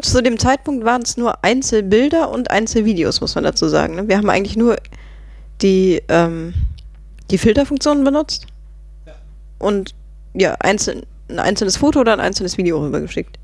Zu 0.00 0.22
dem 0.22 0.38
Zeitpunkt 0.38 0.86
waren 0.86 1.02
es 1.02 1.18
nur 1.18 1.44
Einzelbilder 1.44 2.30
und 2.30 2.50
Einzelvideos, 2.50 3.20
muss 3.20 3.34
man 3.34 3.44
dazu 3.44 3.68
sagen. 3.68 3.96
ne? 3.96 4.08
Wir 4.08 4.16
haben 4.16 4.30
eigentlich 4.30 4.56
nur 4.56 4.76
die, 5.60 6.00
ähm, 6.08 6.54
die 7.30 7.36
Filterfunktionen 7.36 8.02
benutzt 8.02 8.46
und 9.58 9.94
ja, 10.32 10.54
einzeln, 10.54 11.02
ein 11.32 11.38
einzelnes 11.38 11.76
Foto 11.76 12.00
oder 12.00 12.12
ein 12.12 12.20
einzelnes 12.20 12.56
Video 12.58 12.80
rübergeschickt. 12.82 13.38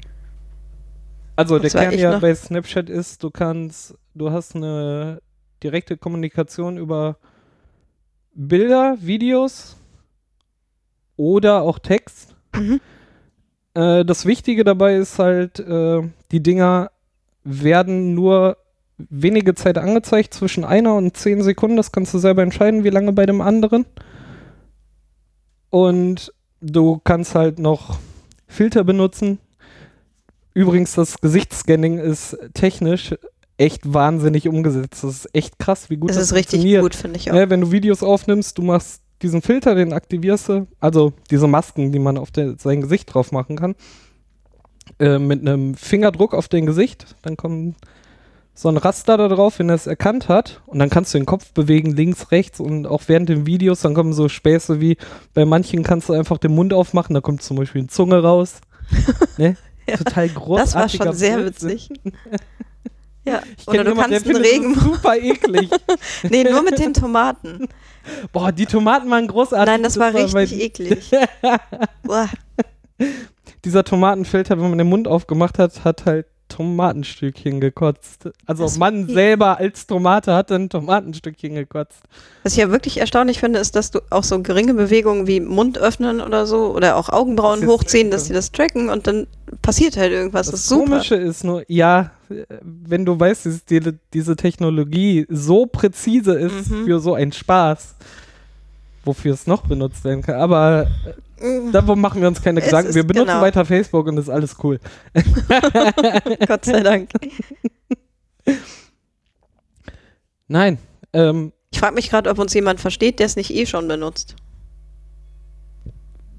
Also 1.36 1.58
der 1.58 1.64
Das 1.70 1.74
war 1.74 1.82
Kern 1.86 1.98
ja 1.98 2.12
noch- 2.12 2.20
bei 2.20 2.34
Snapchat 2.34 2.88
ist, 2.90 3.22
du 3.22 3.30
kannst, 3.30 3.94
du 4.14 4.30
hast 4.30 4.56
eine 4.56 5.20
direkte 5.62 5.96
Kommunikation 5.96 6.76
über 6.78 7.16
Bilder, 8.34 8.96
Videos 9.00 9.76
oder 11.16 11.62
auch 11.62 11.78
Text. 11.78 12.34
Mhm. 12.54 12.80
Äh, 13.74 14.04
das 14.04 14.26
Wichtige 14.26 14.64
dabei 14.64 14.96
ist 14.96 15.18
halt, 15.18 15.58
äh, 15.60 16.02
die 16.30 16.42
Dinger 16.42 16.90
werden 17.44 18.14
nur 18.14 18.56
wenige 18.98 19.54
Zeit 19.54 19.78
angezeigt, 19.78 20.34
zwischen 20.34 20.64
einer 20.64 20.94
und 20.96 21.16
zehn 21.16 21.42
Sekunden. 21.42 21.76
Das 21.76 21.92
kannst 21.92 22.12
du 22.14 22.18
selber 22.18 22.42
entscheiden, 22.42 22.82
wie 22.84 22.90
lange 22.90 23.12
bei 23.12 23.26
dem 23.26 23.40
anderen. 23.40 23.86
Und 25.70 26.32
du 26.60 27.00
kannst 27.04 27.34
halt 27.34 27.58
noch 27.58 27.98
Filter 28.46 28.84
benutzen. 28.84 29.38
Übrigens, 30.54 30.94
das 30.94 31.20
Gesichtsscanning 31.20 31.98
ist 31.98 32.36
technisch 32.54 33.14
echt 33.58 33.92
wahnsinnig 33.92 34.48
umgesetzt. 34.48 35.04
Das 35.04 35.10
ist 35.10 35.34
echt 35.34 35.58
krass, 35.58 35.90
wie 35.90 35.96
gut 35.96 36.10
Das 36.10 36.16
das, 36.16 36.26
ist 36.26 36.34
richtig 36.34 36.80
gut, 36.80 36.94
finde 36.94 37.18
ich 37.18 37.30
auch. 37.30 37.36
Ja, 37.36 37.50
wenn 37.50 37.60
du 37.60 37.72
Videos 37.72 38.02
aufnimmst, 38.02 38.56
du 38.56 38.62
machst 38.62 39.02
diesen 39.20 39.42
Filter, 39.42 39.74
den 39.74 39.92
aktivierst 39.92 40.48
du, 40.48 40.66
also 40.80 41.12
diese 41.30 41.48
Masken, 41.48 41.90
die 41.92 41.98
man 41.98 42.16
auf 42.18 42.30
der, 42.30 42.56
sein 42.56 42.80
Gesicht 42.80 43.12
drauf 43.12 43.32
machen 43.32 43.56
kann, 43.56 43.74
äh, 45.00 45.18
mit 45.18 45.40
einem 45.40 45.74
Fingerdruck 45.74 46.34
auf 46.34 46.48
dein 46.48 46.66
Gesicht, 46.66 47.16
dann 47.22 47.36
kommt 47.36 47.76
so 48.60 48.68
ein 48.68 48.76
Raster 48.76 49.16
da 49.16 49.28
drauf, 49.28 49.60
wenn 49.60 49.68
er 49.68 49.76
es 49.76 49.86
erkannt 49.86 50.28
hat, 50.28 50.62
und 50.66 50.80
dann 50.80 50.90
kannst 50.90 51.14
du 51.14 51.18
den 51.18 51.26
Kopf 51.26 51.52
bewegen, 51.52 51.92
links, 51.92 52.32
rechts, 52.32 52.58
und 52.58 52.86
auch 52.86 53.02
während 53.06 53.28
den 53.28 53.46
Videos, 53.46 53.82
dann 53.82 53.94
kommen 53.94 54.12
so 54.12 54.28
Späße 54.28 54.80
wie, 54.80 54.96
bei 55.32 55.44
manchen 55.44 55.84
kannst 55.84 56.08
du 56.08 56.12
einfach 56.12 56.38
den 56.38 56.56
Mund 56.56 56.72
aufmachen, 56.72 57.14
da 57.14 57.20
kommt 57.20 57.40
zum 57.42 57.56
Beispiel 57.56 57.82
eine 57.82 57.88
Zunge 57.88 58.20
raus. 58.20 58.56
ne? 59.38 59.56
Ja, 59.88 59.96
Total 59.96 60.26
Das 60.28 60.34
großartig. 60.36 60.98
war 61.00 61.06
schon 61.06 61.14
sehr 61.14 61.46
witzig. 61.46 61.88
ja, 63.24 63.42
Ich 63.56 63.68
oder 63.68 63.84
du 63.84 63.90
jemanden, 63.90 64.10
der 64.10 64.20
kannst 64.22 64.26
einen 64.26 64.44
findet 64.44 64.44
das 64.44 64.52
Regen. 64.52 64.74
super 64.74 65.16
eklig. 65.16 65.70
Nee, 66.30 66.44
nur 66.44 66.62
mit 66.62 66.78
den 66.80 66.92
Tomaten. 66.94 67.68
Boah, 68.32 68.50
die 68.50 68.66
Tomaten 68.66 69.08
waren 69.08 69.28
großartig. 69.28 69.66
Nein, 69.72 69.82
das 69.84 69.98
war 69.98 70.12
bei- 70.12 70.22
richtig 70.24 70.60
eklig. 70.60 71.10
Boah. 72.02 72.28
dieser 73.64 73.84
Tomatenfilter, 73.84 74.58
wenn 74.60 74.68
man 74.70 74.78
den 74.78 74.88
Mund 74.88 75.06
aufgemacht 75.06 75.58
hat, 75.58 75.84
hat 75.84 76.04
halt 76.06 76.26
Tomatenstückchen 76.48 77.60
gekotzt. 77.60 78.28
Also 78.46 78.62
Das- 78.64 78.78
man 78.78 79.06
selber 79.08 79.58
als 79.58 79.86
Tomate 79.86 80.34
hat 80.34 80.50
dann 80.50 80.68
Tomatenstückchen 80.68 81.54
gekotzt. 81.54 82.00
Was 82.42 82.52
ich 82.52 82.58
ja 82.58 82.70
wirklich 82.70 82.98
erstaunlich 82.98 83.38
finde, 83.40 83.58
ist, 83.58 83.76
dass 83.76 83.90
du 83.90 84.00
auch 84.10 84.24
so 84.24 84.40
geringe 84.42 84.74
Bewegungen 84.74 85.26
wie 85.26 85.40
Mund 85.40 85.78
öffnen 85.78 86.20
oder 86.20 86.46
so 86.46 86.74
oder 86.74 86.96
auch 86.96 87.08
Augenbrauen 87.10 87.60
Das 87.60 87.68
hochziehen, 87.70 88.10
dass 88.10 88.26
sie 88.26 88.32
das 88.32 88.50
tracken 88.52 88.88
und 88.88 89.06
dann 89.06 89.26
passiert 89.62 89.96
halt 89.96 90.12
irgendwas. 90.12 90.50
Das, 90.50 90.66
Das. 90.66 90.78
Komische 90.78 91.14
ist 91.16 91.44
nur, 91.44 91.62
ja, 91.68 92.10
wenn 92.62 93.04
du 93.04 93.18
weißt, 93.18 93.46
dass 93.46 93.64
die, 93.64 93.80
diese 94.12 94.36
Technologie 94.36 95.26
so 95.28 95.66
präzise 95.66 96.32
ist 96.34 96.70
Mhm. 96.70 96.84
für 96.86 97.00
so 97.00 97.14
einen 97.14 97.32
Spaß, 97.32 97.94
wofür 99.04 99.34
es 99.34 99.46
noch 99.46 99.62
benutzt 99.66 100.04
werden 100.04 100.22
kann. 100.22 100.36
Aber. 100.36 100.86
Darum 101.72 102.00
machen 102.00 102.20
wir 102.20 102.28
uns 102.28 102.42
keine 102.42 102.60
Gedanken. 102.60 102.94
Wir 102.94 103.06
benutzen 103.06 103.28
genau. 103.28 103.40
weiter 103.40 103.64
Facebook 103.64 104.06
und 104.06 104.18
ist 104.18 104.28
alles 104.28 104.56
cool. 104.62 104.78
Gott 106.46 106.64
sei 106.64 106.80
Dank. 106.80 107.10
Nein, 110.48 110.78
ähm, 111.12 111.52
Ich 111.70 111.78
frage 111.78 111.94
mich 111.94 112.10
gerade, 112.10 112.30
ob 112.30 112.38
uns 112.38 112.54
jemand 112.54 112.80
versteht, 112.80 113.18
der 113.18 113.26
es 113.26 113.36
nicht 113.36 113.52
eh 113.52 113.66
schon 113.66 113.86
benutzt. 113.88 114.34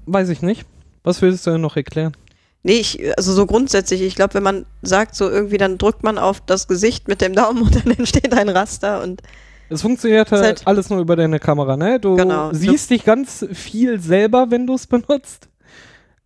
weiß 0.06 0.28
ich 0.28 0.42
nicht. 0.42 0.66
Was 1.02 1.22
willst 1.22 1.46
du 1.46 1.52
denn 1.52 1.60
noch 1.60 1.76
erklären? 1.76 2.16
Nee, 2.62 2.74
ich, 2.74 3.16
also 3.16 3.32
so 3.32 3.46
grundsätzlich, 3.46 4.02
ich 4.02 4.14
glaube, 4.14 4.34
wenn 4.34 4.42
man 4.42 4.66
sagt, 4.82 5.14
so 5.14 5.30
irgendwie, 5.30 5.56
dann 5.56 5.78
drückt 5.78 6.02
man 6.02 6.18
auf 6.18 6.42
das 6.42 6.68
Gesicht 6.68 7.08
mit 7.08 7.22
dem 7.22 7.34
Daumen 7.34 7.62
und 7.62 7.74
dann 7.74 7.90
entsteht 7.98 8.34
ein 8.34 8.48
Raster 8.50 9.02
und 9.02 9.22
Es 9.70 9.82
funktioniert 9.82 10.30
halt 10.32 10.42
halt- 10.42 10.66
alles 10.66 10.90
nur 10.90 11.00
über 11.00 11.16
deine 11.16 11.38
Kamera, 11.38 11.76
ne? 11.76 11.98
Du 12.00 12.16
Genau. 12.16 12.52
siehst 12.52 12.90
dich 12.90 13.04
ganz 13.04 13.46
viel 13.52 14.00
selber, 14.00 14.50
wenn 14.50 14.66
du 14.66 14.74
es 14.74 14.86
benutzt. 14.86 15.48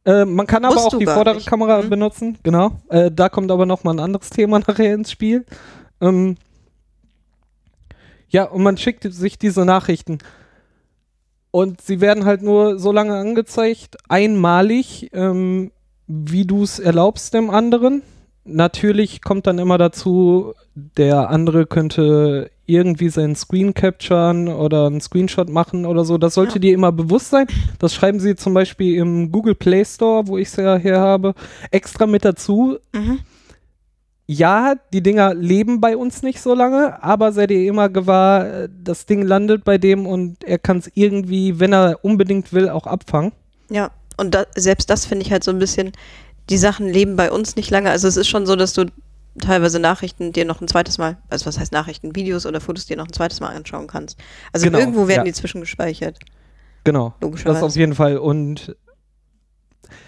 Äh, 0.06 0.24
man 0.24 0.46
kann 0.46 0.64
aber 0.64 0.76
auch 0.76 0.88
du 0.90 0.98
die 0.98 1.06
vordere 1.06 1.36
nicht. 1.36 1.46
Kamera 1.46 1.82
Mhm. 1.82 1.90
benutzen, 1.90 2.38
genau. 2.42 2.72
Äh, 2.88 3.10
da 3.10 3.28
kommt 3.28 3.50
aber 3.50 3.64
noch 3.66 3.84
mal 3.84 3.92
ein 3.94 4.00
anderes 4.00 4.30
Thema 4.30 4.58
nachher 4.66 4.94
ins 4.94 5.10
Spiel. 5.10 5.44
Ähm, 6.00 6.36
ja, 8.28 8.44
und 8.44 8.62
man 8.62 8.76
schickt 8.76 9.04
sich 9.04 9.38
diese 9.38 9.64
Nachrichten. 9.64 10.18
Und 11.50 11.80
sie 11.80 12.00
werden 12.00 12.24
halt 12.24 12.42
nur 12.42 12.78
so 12.78 12.90
lange 12.90 13.14
angezeigt, 13.14 13.96
einmalig, 14.08 15.10
ähm, 15.12 15.70
wie 16.06 16.44
du 16.44 16.64
es 16.64 16.78
erlaubst 16.80 17.32
dem 17.32 17.48
anderen. 17.50 18.02
Natürlich 18.44 19.22
kommt 19.22 19.46
dann 19.46 19.58
immer 19.58 19.78
dazu, 19.78 20.52
der 20.74 21.30
andere 21.30 21.64
könnte 21.66 22.50
irgendwie 22.66 23.08
seinen 23.08 23.36
Screen 23.36 23.74
capturen 23.74 24.48
oder 24.48 24.86
einen 24.86 25.00
Screenshot 25.00 25.48
machen 25.48 25.84
oder 25.86 26.04
so. 26.04 26.18
Das 26.18 26.34
sollte 26.34 26.54
Ja. 26.54 26.58
dir 26.60 26.74
immer 26.74 26.92
bewusst 26.92 27.30
sein. 27.30 27.46
Das 27.78 27.94
schreiben 27.94 28.20
sie 28.20 28.36
zum 28.36 28.54
Beispiel 28.54 28.96
im 28.96 29.30
Google 29.32 29.54
Play 29.54 29.84
Store, 29.84 30.26
wo 30.26 30.38
ich 30.38 30.48
es 30.48 30.56
ja 30.56 30.76
her 30.76 31.00
habe, 31.00 31.34
extra 31.70 32.06
mit 32.06 32.24
dazu. 32.24 32.78
mhm. 32.92 33.20
Ja, 34.26 34.74
die 34.94 35.02
Dinger 35.02 35.34
leben 35.34 35.82
bei 35.82 35.98
uns 35.98 36.22
nicht 36.22 36.40
so 36.40 36.54
lange, 36.54 37.02
aber 37.02 37.30
sei 37.32 37.46
dir 37.46 37.68
immer 37.68 37.90
gewahr, 37.90 38.68
das 38.82 39.04
Ding 39.04 39.20
landet 39.20 39.64
bei 39.64 39.76
dem 39.76 40.06
und 40.06 40.42
er 40.44 40.58
kann 40.58 40.78
es 40.78 40.90
irgendwie, 40.94 41.60
wenn 41.60 41.74
er 41.74 41.98
unbedingt 42.02 42.54
will, 42.54 42.70
auch 42.70 42.86
abfangen. 42.86 43.32
ja. 43.70 43.90
Und 44.16 44.32
da, 44.32 44.44
selbst 44.54 44.88
das 44.90 45.06
finde 45.06 45.26
ich 45.26 45.32
halt 45.32 45.42
so 45.42 45.50
ein 45.50 45.58
bisschen, 45.58 45.90
die 46.48 46.56
Sachen 46.56 46.88
leben 46.88 47.16
bei 47.16 47.32
uns 47.32 47.56
nicht 47.56 47.68
lange. 47.72 47.90
Also 47.90 48.06
es 48.06 48.16
ist 48.16 48.28
schon 48.28 48.46
so, 48.46 48.54
dass 48.54 48.72
du 48.72 48.86
teilweise 49.40 49.78
Nachrichten 49.80 50.32
dir 50.32 50.44
noch 50.44 50.60
ein 50.60 50.68
zweites 50.68 50.98
Mal, 50.98 51.16
also 51.28 51.46
was 51.46 51.58
heißt 51.58 51.72
Nachrichten, 51.72 52.14
Videos 52.14 52.46
oder 52.46 52.60
Fotos 52.60 52.86
dir 52.86 52.96
noch 52.96 53.06
ein 53.06 53.12
zweites 53.12 53.40
Mal 53.40 53.48
anschauen 53.54 53.86
kannst. 53.86 54.18
Also 54.52 54.66
Genau, 54.66 54.78
irgendwo 54.78 55.08
werden 55.08 55.20
ja. 55.20 55.24
die 55.24 55.32
zwischengespeichert, 55.32 56.18
Genau. 56.84 57.10
Das 57.18 57.22
logischerweise. 57.22 57.64
auf 57.64 57.76
jeden 57.76 57.94
Fall. 57.94 58.18
Und 58.18 58.76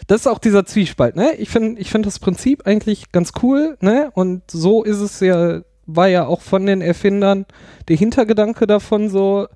das 0.07 0.23
ist 0.23 0.27
auch 0.27 0.39
dieser 0.39 0.65
Zwiespalt, 0.67 1.17
ne? 1.17 1.35
Ich 1.37 1.49
finde 1.49 1.81
ich 1.81 1.91
find 1.91 2.07
das 2.07 2.19
Prinzip 2.19 2.67
eigentlich 2.67 3.13
ganz 3.13 3.33
cool, 3.43 3.77
ne? 3.81 4.11
Und 4.15 4.43
so 4.51 4.83
ist 4.85 5.01
es 5.01 5.21
ja, 5.21 5.63
war 5.87 6.09
ja 6.09 6.27
auch 6.27 6.43
von 6.43 6.67
den 6.67 6.81
Erfindern 6.83 7.47
der 7.89 7.97
Hintergedanke 7.97 8.67
davon 8.67 9.09
so, 9.09 9.49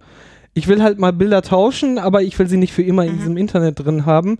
ich 0.54 0.66
will 0.66 0.82
halt 0.82 0.98
mal 0.98 1.12
Bilder 1.12 1.42
tauschen, 1.42 1.98
aber 1.98 2.22
ich 2.22 2.38
will 2.38 2.48
sie 2.48 2.56
nicht 2.56 2.72
für 2.72 2.82
immer 2.82 3.04
in 3.04 3.12
Mhm. 3.14 3.18
diesem 3.18 3.36
Internet 3.36 3.78
drin 3.78 4.06
haben. 4.06 4.38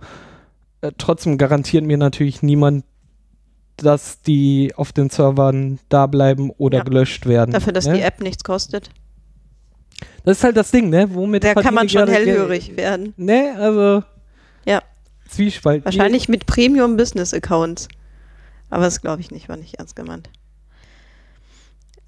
Äh, 0.81 0.91
trotzdem 0.97 1.37
garantiert 1.37 1.85
mir 1.85 1.97
natürlich 1.97 2.41
niemand, 2.41 2.83
dass 3.83 4.21
die 4.21 4.73
auf 4.75 4.91
den 4.91 5.09
Servern 5.09 5.79
da 5.89 6.07
bleiben 6.07 6.51
oder 6.57 6.79
Ja. 6.79 6.83
gelöscht 6.83 7.25
werden. 7.25 7.51
Dafür, 7.51 7.73
dass 7.73 7.87
ne? 7.87 7.93
die 7.93 8.01
App 8.01 8.21
nichts 8.21 8.43
kostet. 8.43 8.89
Das 10.23 10.37
ist 10.37 10.43
halt 10.43 10.57
das 10.57 10.71
Ding, 10.71 10.89
ne? 10.89 11.13
Womit 11.13 11.43
Da 11.43 11.53
kann 11.55 11.73
man 11.73 11.89
schon 11.89 11.99
gerade 12.05 12.11
Geld? 12.13 12.27
hellhörig 12.27 12.77
werden. 12.77 13.13
Ne, 13.17 13.55
also. 13.57 14.03
Ja. 14.65 14.81
Zwiespalt. 15.29 15.85
Wahrscheinlich 15.85 16.29
mit 16.29 16.45
Premium-Business-Accounts. 16.45 17.87
Aber 18.69 18.83
das 18.83 19.01
glaube 19.01 19.21
ich 19.21 19.31
nicht, 19.31 19.49
war 19.49 19.57
nicht 19.57 19.75
ernst 19.75 19.95
gemeint. 19.95 20.29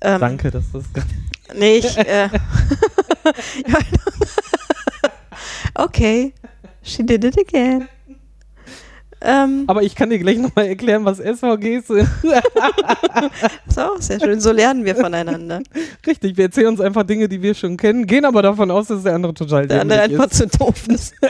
Ähm, 0.01 0.19
Danke, 0.19 0.51
dass 0.51 0.71
das. 0.71 0.83
Nee, 1.55 1.77
ich. 1.77 1.97
Äh, 1.97 2.29
okay. 5.75 6.33
She 6.81 7.03
did 7.05 7.23
it 7.23 7.37
again. 7.39 7.87
Ähm, 9.25 9.63
Aber 9.67 9.83
ich 9.83 9.95
kann 9.95 10.09
dir 10.09 10.19
gleich 10.19 10.37
nochmal 10.37 10.67
erklären, 10.67 11.05
was 11.05 11.17
SVGs 11.19 11.87
sind. 11.87 12.09
ist 13.67 13.79
auch 13.79 14.01
sehr 14.01 14.19
schön. 14.19 14.41
So 14.41 14.51
lernen 14.51 14.83
wir 14.83 14.95
voneinander. 14.97 15.61
Richtig, 16.05 16.35
wir 16.35 16.45
erzählen 16.45 16.67
uns 16.67 16.81
einfach 16.81 17.03
Dinge, 17.03 17.29
die 17.29 17.41
wir 17.41 17.53
schon 17.53 17.77
kennen, 17.77 18.05
gehen 18.05 18.25
aber 18.25 18.41
davon 18.41 18.69
aus, 18.69 18.87
dass 18.87 19.03
der 19.03 19.15
andere 19.15 19.33
total 19.33 19.65
Der 19.67 19.79
andere 19.81 20.01
einfach 20.01 20.25
ist. 20.29 20.35
zu 20.37 20.47
doof 20.47 20.87
ist. 20.89 21.13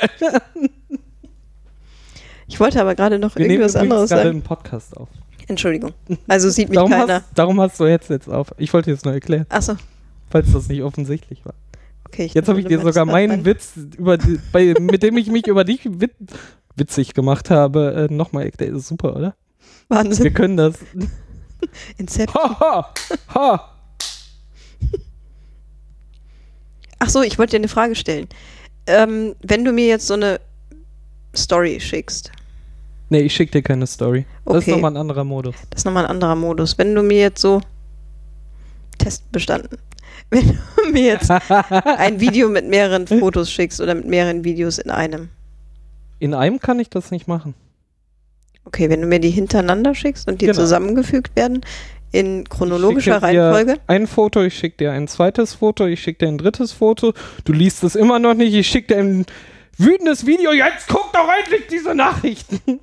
Ich 2.47 2.59
wollte 2.59 2.79
aber 2.81 2.93
gerade 2.93 3.17
noch 3.19 3.35
Wir 3.35 3.47
nehmen 3.47 3.61
irgendwas 3.61 3.75
übrigens 3.75 3.91
anderes 3.93 4.09
gerade 4.09 4.23
sagen. 4.23 4.35
einen 4.35 4.41
Podcast 4.43 4.97
auf. 4.97 5.07
Entschuldigung. 5.47 5.93
Also 6.27 6.49
sieht 6.49 6.69
mich 6.69 6.75
Darum 6.75 6.91
keiner. 6.91 7.13
hast, 7.15 7.25
darum 7.35 7.59
hast 7.61 7.79
du 7.79 7.85
jetzt 7.85 8.09
jetzt 8.09 8.27
auf. 8.29 8.53
Ich 8.57 8.73
wollte 8.73 8.91
jetzt 8.91 9.05
nur 9.05 9.13
erklären, 9.13 9.45
Achso, 9.49 9.75
falls 10.29 10.51
das 10.51 10.67
nicht 10.67 10.83
offensichtlich 10.83 11.45
war. 11.45 11.53
okay. 12.07 12.29
Jetzt 12.33 12.47
habe 12.49 12.59
ich 12.59 12.65
dir 12.67 12.79
sogar 12.81 13.05
meinen 13.05 13.45
Witz, 13.45 13.71
über 13.97 14.17
die, 14.17 14.39
bei, 14.51 14.73
mit 14.79 15.03
dem 15.03 15.17
ich 15.17 15.27
mich 15.31 15.47
über 15.47 15.63
dich 15.63 15.81
wit, 15.85 16.11
witzig 16.75 17.13
gemacht 17.13 17.49
habe, 17.49 18.07
äh, 18.09 18.13
nochmal 18.13 18.45
erklärt. 18.45 18.75
Ist 18.75 18.87
super, 18.87 19.15
oder? 19.15 19.35
Wir 19.89 19.97
Wahnsinn. 19.97 20.33
können 20.33 20.57
das. 20.57 20.75
Incept. 21.97 22.33
Ha, 22.33 22.59
ha, 22.59 22.93
ha. 23.33 23.69
Ach 26.99 27.09
so, 27.09 27.21
ich 27.21 27.37
wollte 27.37 27.51
dir 27.51 27.57
eine 27.57 27.67
Frage 27.67 27.95
stellen. 27.95 28.27
Ähm, 28.87 29.35
wenn 29.41 29.63
du 29.65 29.71
mir 29.71 29.87
jetzt 29.87 30.07
so 30.07 30.13
eine 30.13 30.39
Story 31.35 31.79
schickst. 31.79 32.31
Nee, 33.09 33.21
ich 33.21 33.33
schicke 33.33 33.51
dir 33.51 33.61
keine 33.61 33.87
Story. 33.87 34.25
Das 34.45 34.55
ist 34.57 34.63
Okay. 34.63 34.71
nochmal 34.71 34.91
ein 34.91 34.97
anderer 34.97 35.23
Modus. 35.23 35.55
Das 35.69 35.81
ist 35.81 35.85
nochmal 35.85 36.05
ein 36.05 36.11
anderer 36.11 36.35
Modus. 36.35 36.77
Wenn 36.77 36.95
du 36.95 37.03
mir 37.03 37.19
jetzt 37.19 37.41
so 37.41 37.61
Test 38.97 39.29
bestanden. 39.31 39.77
Wenn 40.29 40.47
du 40.47 40.91
mir 40.91 41.03
jetzt 41.13 41.29
ein 41.97 42.19
Video 42.19 42.47
mit 42.49 42.67
mehreren 42.67 43.05
Fotos 43.07 43.51
schickst 43.51 43.81
oder 43.81 43.95
mit 43.95 44.07
mehreren 44.07 44.43
Videos 44.43 44.77
in 44.79 44.89
einem. 44.89 45.29
In 46.23 46.33
einem 46.33 46.59
kann 46.59 46.79
ich 46.79 46.89
das 46.89 47.11
nicht 47.11 47.27
machen. 47.27 47.53
Okay, 48.63 48.89
wenn 48.89 49.01
du 49.01 49.07
mir 49.07 49.19
die 49.19 49.29
hintereinander 49.29 49.93
schickst 49.93 50.25
und 50.29 50.39
die 50.39 50.45
Genau. 50.45 50.57
zusammengefügt 50.57 51.35
werden 51.35 51.65
in 52.13 52.47
chronologischer 52.47 53.21
Reihenfolge. 53.21 53.77
Ein 53.87 54.07
Foto, 54.07 54.41
ich 54.41 54.57
schicke 54.57 54.77
dir 54.77 54.93
ein 54.93 55.09
zweites 55.09 55.55
Foto, 55.55 55.85
ich 55.85 56.01
schicke 56.01 56.19
dir 56.19 56.27
ein 56.29 56.37
drittes 56.37 56.71
Foto. 56.71 57.11
Du 57.43 57.51
liest 57.51 57.83
es 57.83 57.97
immer 57.97 58.19
noch 58.19 58.35
nicht, 58.35 58.53
ich 58.53 58.65
schicke 58.69 58.93
dir 58.93 58.99
ein 59.01 59.25
wütendes 59.77 60.25
Video. 60.25 60.53
Jetzt 60.53 60.87
guck 60.87 61.11
doch 61.11 61.27
endlich 61.43 61.67
diese 61.67 61.93
Nachrichten. 61.93 62.61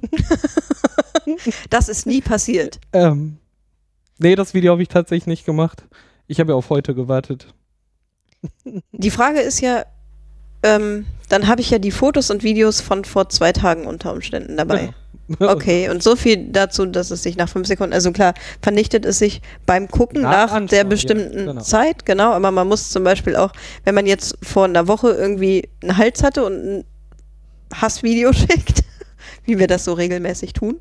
Das 1.71 1.89
ist 1.89 2.07
nie 2.07 2.21
passiert. 2.23 2.81
Ähm, 2.93 3.37
nee, 4.19 4.35
das 4.35 4.53
Video 4.53 4.73
habe 4.73 4.83
ich 4.83 4.89
tatsächlich 4.89 5.27
nicht 5.29 5.47
gemacht. 5.47 5.85
Ich 6.27 6.41
habe 6.41 6.51
ja 6.53 6.57
auf 6.57 6.69
heute 6.71 6.95
gewartet. 6.95 7.55
Die 8.93 9.11
Frage 9.11 9.41
ist 9.41 9.61
ja, 9.61 9.85
ähm, 10.63 11.07
dann 11.29 11.47
habe 11.47 11.61
ich 11.61 11.71
ja 11.71 11.79
die 11.79 11.91
Fotos 11.91 12.31
und 12.31 12.43
Videos 12.43 12.81
von 12.81 13.05
vor 13.05 13.29
zwei 13.29 13.53
Tagen 13.53 13.87
unter 13.87 14.13
Umständen 14.13 14.57
dabei. 14.57 14.93
Okay, 15.39 15.89
und 15.89 16.03
so 16.03 16.17
viel 16.17 16.49
dazu, 16.51 16.85
dass 16.87 17.13
es 17.13 17.23
sich 17.23 17.37
nach 17.37 17.49
fünf 17.49 17.69
Sekunden, 17.69 17.93
also 17.93 18.11
klar, 18.11 18.35
vernichtet 18.63 19.05
es 19.05 19.21
sich 19.21 19.41
beim 19.65 19.87
Gucken 19.87 20.23
Nach 20.23 20.53
nach, 20.53 20.67
der 20.67 20.79
ja, 20.79 20.85
bestimmten 20.85 21.47
genau. 21.47 21.61
Zeit, 21.61 22.05
genau, 22.05 22.33
aber 22.33 22.51
man 22.51 22.67
muss 22.67 22.91
zum 22.91 23.05
Beispiel 23.05 23.37
auch, 23.37 23.53
wenn 23.85 23.95
man 23.95 24.07
jetzt 24.07 24.37
vor 24.43 24.65
einer 24.65 24.89
Woche 24.89 25.11
irgendwie 25.11 25.69
einen 25.83 25.97
Hals 25.97 26.25
hatte 26.25 26.45
und 26.45 26.55
ein 26.55 26.85
Hassvideo 27.73 28.33
schickt, 28.33 28.83
wie 29.45 29.61
wir 29.61 29.69
das 29.69 29.85
so 29.85 29.93
regelmäßig 29.93 30.53
tun, 30.53 30.81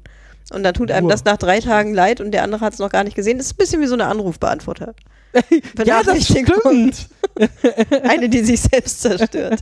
und 0.51 0.63
dann 0.63 0.73
tut 0.73 0.89
einem 0.89 1.03
Nur. 1.03 1.11
das 1.11 1.25
nach 1.25 1.37
drei 1.37 1.59
Tagen 1.59 1.93
leid 1.93 2.21
und 2.21 2.31
der 2.31 2.43
andere 2.43 2.61
hat 2.61 2.73
es 2.73 2.79
noch 2.79 2.89
gar 2.89 3.03
nicht 3.03 3.15
gesehen, 3.15 3.37
das 3.37 3.47
ist 3.47 3.53
ein 3.53 3.57
bisschen 3.57 3.81
wie 3.81 3.87
so 3.87 3.93
eine 3.93 4.07
Anrufbeantworter. 4.07 4.95
ja, 5.85 6.01
das 6.01 6.25
stimmt. 6.25 7.07
Eine, 8.03 8.29
die 8.29 8.39
sich 8.43 8.59
selbst 8.61 9.01
zerstört. 9.01 9.61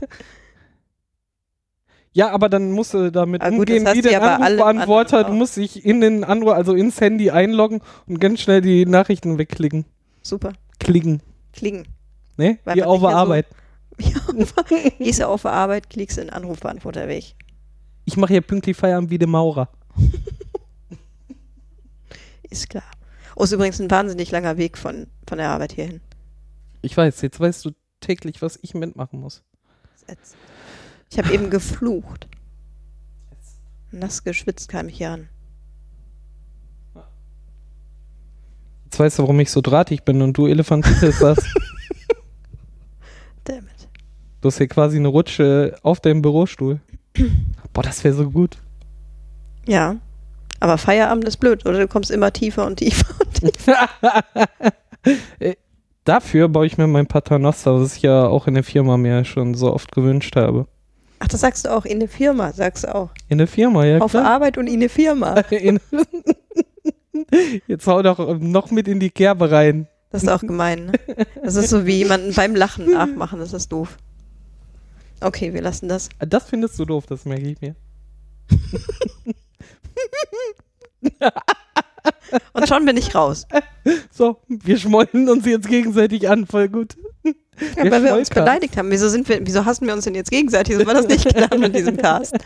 Ja, 2.12 2.30
aber 2.30 2.48
dann 2.48 2.72
musst 2.72 2.94
du 2.94 3.10
damit 3.12 3.42
Ah, 3.42 3.50
gut, 3.50 3.60
umgehen, 3.60 3.86
hast 3.86 3.96
wie 3.96 4.02
der 4.02 4.12
ja 4.12 4.36
Anrufbeantworter. 4.36 5.24
Du 5.24 5.32
musst 5.34 5.56
dich 5.56 5.84
in 5.84 6.00
den 6.00 6.24
Anruf, 6.24 6.52
also 6.54 6.74
ins 6.74 7.00
Handy 7.00 7.30
einloggen 7.30 7.80
und 8.06 8.20
ganz 8.20 8.40
schnell 8.40 8.60
die 8.60 8.86
Nachrichten 8.86 9.38
wegklicken. 9.38 9.84
Super. 10.22 10.52
Klicken. 10.80 11.20
Klingen. 11.52 11.86
Ne? 12.36 12.58
Man 12.64 12.82
auf 12.82 13.00
der 13.00 13.10
ja 13.10 13.14
so- 13.14 13.16
Arbeit. 13.18 13.46
Gehst 14.98 15.20
du 15.20 15.28
auf 15.28 15.42
der 15.42 15.52
Arbeit, 15.52 15.90
klickst 15.90 16.18
in 16.18 16.24
den 16.26 16.32
Anrufbeantworter 16.32 17.08
weg. 17.08 17.34
Ich 18.04 18.16
mache 18.16 18.32
hier 18.32 18.40
pünktlich 18.42 18.76
Feierabend 18.76 19.10
wie 19.10 19.18
der 19.18 19.28
Maurer. 19.28 19.68
Ist 22.50 22.70
klar. 22.70 22.84
Oh, 23.36 23.44
ist 23.44 23.52
übrigens 23.52 23.78
ein 23.80 23.90
wahnsinnig 23.90 24.30
langer 24.30 24.56
Weg 24.56 24.78
von, 24.78 25.06
von 25.28 25.38
der 25.38 25.50
Arbeit 25.50 25.72
hierhin. 25.72 26.00
Ich 26.82 26.96
weiß, 26.96 27.20
jetzt 27.22 27.40
weißt 27.40 27.64
du 27.64 27.72
täglich, 28.00 28.42
was 28.42 28.58
ich 28.62 28.74
mitmachen 28.74 29.20
muss. 29.20 29.42
Ich 31.10 31.18
habe 31.18 31.32
eben 31.32 31.50
geflucht. 31.50 32.28
Nass 33.90 34.22
geschwitzt 34.22 34.68
kam 34.68 34.88
ich 34.88 34.98
hier 34.98 35.12
an. 35.12 35.28
Jetzt 38.84 38.98
weißt 38.98 39.18
du, 39.18 39.22
warum 39.22 39.40
ich 39.40 39.50
so 39.50 39.60
drahtig 39.60 40.04
bin 40.04 40.22
und 40.22 40.36
du 40.36 40.46
Elefantitis 40.46 41.20
hast. 41.22 41.46
Damn 43.44 43.66
it. 43.66 43.88
Du 44.40 44.48
hast 44.48 44.58
hier 44.58 44.68
quasi 44.68 44.96
eine 44.96 45.08
Rutsche 45.08 45.76
auf 45.82 46.00
deinem 46.00 46.22
Bürostuhl. 46.22 46.80
Boah, 47.72 47.82
das 47.82 48.04
wäre 48.04 48.14
so 48.14 48.30
gut. 48.30 48.58
Ja. 49.66 49.96
Aber 50.60 50.78
Feierabend 50.78 51.24
ist 51.24 51.36
blöd, 51.38 51.66
oder? 51.66 51.78
Du 51.78 51.88
kommst 51.88 52.10
immer 52.10 52.32
tiefer 52.32 52.66
und 52.66 52.76
tiefer 52.76 53.14
und 53.20 53.34
tiefer. 53.34 53.88
Dafür 56.08 56.48
baue 56.48 56.64
ich 56.64 56.78
mir 56.78 56.86
mein 56.86 57.06
Paternoster, 57.06 57.78
was 57.78 57.96
ich 57.96 58.02
ja 58.02 58.26
auch 58.26 58.46
in 58.46 58.54
der 58.54 58.64
Firma 58.64 58.96
mir 58.96 59.26
schon 59.26 59.52
so 59.52 59.70
oft 59.70 59.92
gewünscht 59.92 60.36
habe. 60.36 60.66
Ach, 61.18 61.28
das 61.28 61.42
sagst 61.42 61.66
du 61.66 61.76
auch. 61.76 61.84
In 61.84 62.00
der 62.00 62.08
Firma, 62.08 62.50
sagst 62.54 62.84
du 62.84 62.94
auch. 62.94 63.10
In 63.28 63.36
der 63.36 63.46
Firma, 63.46 63.84
ja 63.84 63.98
Auf 63.98 64.12
klar. 64.12 64.24
Arbeit 64.24 64.56
und 64.56 64.68
in 64.68 64.80
der 64.80 64.88
Firma. 64.88 65.34
In 65.50 65.78
Jetzt 67.66 67.86
hau 67.86 68.00
doch 68.00 68.38
noch 68.38 68.70
mit 68.70 68.88
in 68.88 69.00
die 69.00 69.10
Kerbe 69.10 69.50
rein. 69.50 69.86
Das 70.10 70.22
ist 70.22 70.30
auch 70.30 70.40
gemein, 70.40 70.86
ne? 70.86 70.92
Das 71.42 71.56
ist 71.56 71.68
so 71.68 71.84
wie 71.84 71.98
jemanden 71.98 72.32
beim 72.32 72.56
Lachen 72.56 72.90
nachmachen. 72.90 73.38
Das 73.38 73.52
ist 73.52 73.70
doof. 73.70 73.98
Okay, 75.20 75.52
wir 75.52 75.60
lassen 75.60 75.90
das. 75.90 76.08
Das 76.20 76.44
findest 76.44 76.78
du 76.78 76.86
doof, 76.86 77.04
das 77.04 77.26
merke 77.26 77.48
ich 77.50 77.60
mir. 77.60 77.76
Und 82.52 82.68
schon 82.68 82.84
bin 82.84 82.96
ich 82.96 83.14
raus. 83.14 83.46
So, 84.10 84.38
wir 84.48 84.76
schmollen 84.78 85.28
uns 85.28 85.46
jetzt 85.46 85.68
gegenseitig 85.68 86.28
an, 86.28 86.46
voll 86.46 86.68
gut. 86.68 86.96
Ja, 87.76 87.90
weil 87.90 88.04
wir 88.04 88.14
uns 88.14 88.30
beleidigt 88.30 88.76
haben. 88.76 88.90
Wieso, 88.90 89.08
sind 89.08 89.28
wir, 89.28 89.40
wieso 89.44 89.64
hassen 89.64 89.86
wir 89.86 89.94
uns 89.94 90.04
denn 90.04 90.14
jetzt 90.14 90.30
gegenseitig? 90.30 90.76
So 90.76 90.86
war 90.86 90.94
das 90.94 91.08
nicht 91.08 91.28
klar 91.34 91.56
mit 91.58 91.74
diesem 91.74 91.96
Cast. 91.96 92.36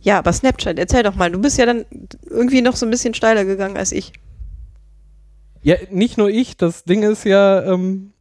Ja, 0.00 0.18
aber 0.18 0.32
Snapchat, 0.32 0.78
erzähl 0.78 1.02
doch 1.02 1.14
mal. 1.14 1.30
Du 1.30 1.40
bist 1.40 1.56
ja 1.58 1.66
dann 1.66 1.84
irgendwie 2.28 2.62
noch 2.62 2.76
so 2.76 2.84
ein 2.84 2.90
bisschen 2.90 3.14
steiler 3.14 3.44
gegangen 3.44 3.76
als 3.76 3.92
ich. 3.92 4.12
Ja, 5.62 5.76
nicht 5.90 6.18
nur 6.18 6.28
ich, 6.28 6.56
das 6.56 6.84
Ding 6.84 7.02
ist 7.02 7.24
ja, 7.24 7.62
ähm, 7.62 8.12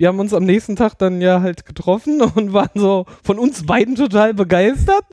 wir 0.00 0.08
haben 0.08 0.18
uns 0.18 0.32
am 0.32 0.44
nächsten 0.44 0.76
Tag 0.76 0.96
dann 0.96 1.20
ja 1.20 1.42
halt 1.42 1.66
getroffen 1.66 2.22
und 2.34 2.54
waren 2.54 2.70
so 2.74 3.04
von 3.22 3.38
uns 3.38 3.66
beiden 3.66 3.96
total 3.96 4.32
begeistert 4.32 5.04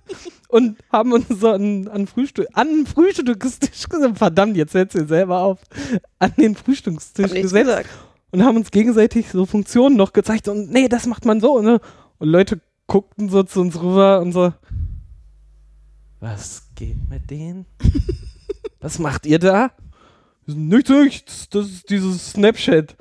und 0.47 0.77
haben 0.91 1.11
uns 1.11 1.27
so 1.27 1.49
an, 1.49 1.89
an 1.89 2.07
Frühstück, 2.07 2.47
an 2.53 2.67
den 2.69 2.85
Frühstückstisch 2.85 3.89
gesetzt. 3.89 4.13
Verdammt, 4.17 4.55
jetzt 4.55 4.71
setzt 4.71 4.95
ihr 4.95 5.05
selber 5.05 5.41
auf. 5.41 5.59
An 6.19 6.33
den 6.37 6.55
Frühstückstisch 6.55 7.33
gesetzt 7.33 7.53
gesagt. 7.53 7.89
und 8.31 8.45
haben 8.45 8.55
uns 8.55 8.71
gegenseitig 8.71 9.29
so 9.29 9.45
Funktionen 9.45 9.97
noch 9.97 10.13
gezeigt 10.13 10.47
und 10.47 10.71
nee, 10.71 10.87
das 10.87 11.05
macht 11.05 11.25
man 11.25 11.41
so, 11.41 11.61
ne? 11.61 11.81
Und 12.19 12.29
Leute 12.29 12.61
guckten 12.87 13.27
so 13.27 13.43
zu 13.43 13.59
uns 13.59 13.79
rüber 13.79 14.21
und 14.21 14.31
so, 14.31 14.53
was 16.21 16.63
geht 16.75 17.09
mit 17.09 17.29
denen? 17.29 17.65
was 18.79 18.99
macht 18.99 19.25
ihr 19.25 19.39
da? 19.39 19.71
Nichts, 20.45 20.89
nichts, 20.89 21.49
das 21.49 21.67
ist 21.67 21.89
dieses 21.89 22.31
Snapchat. 22.31 22.95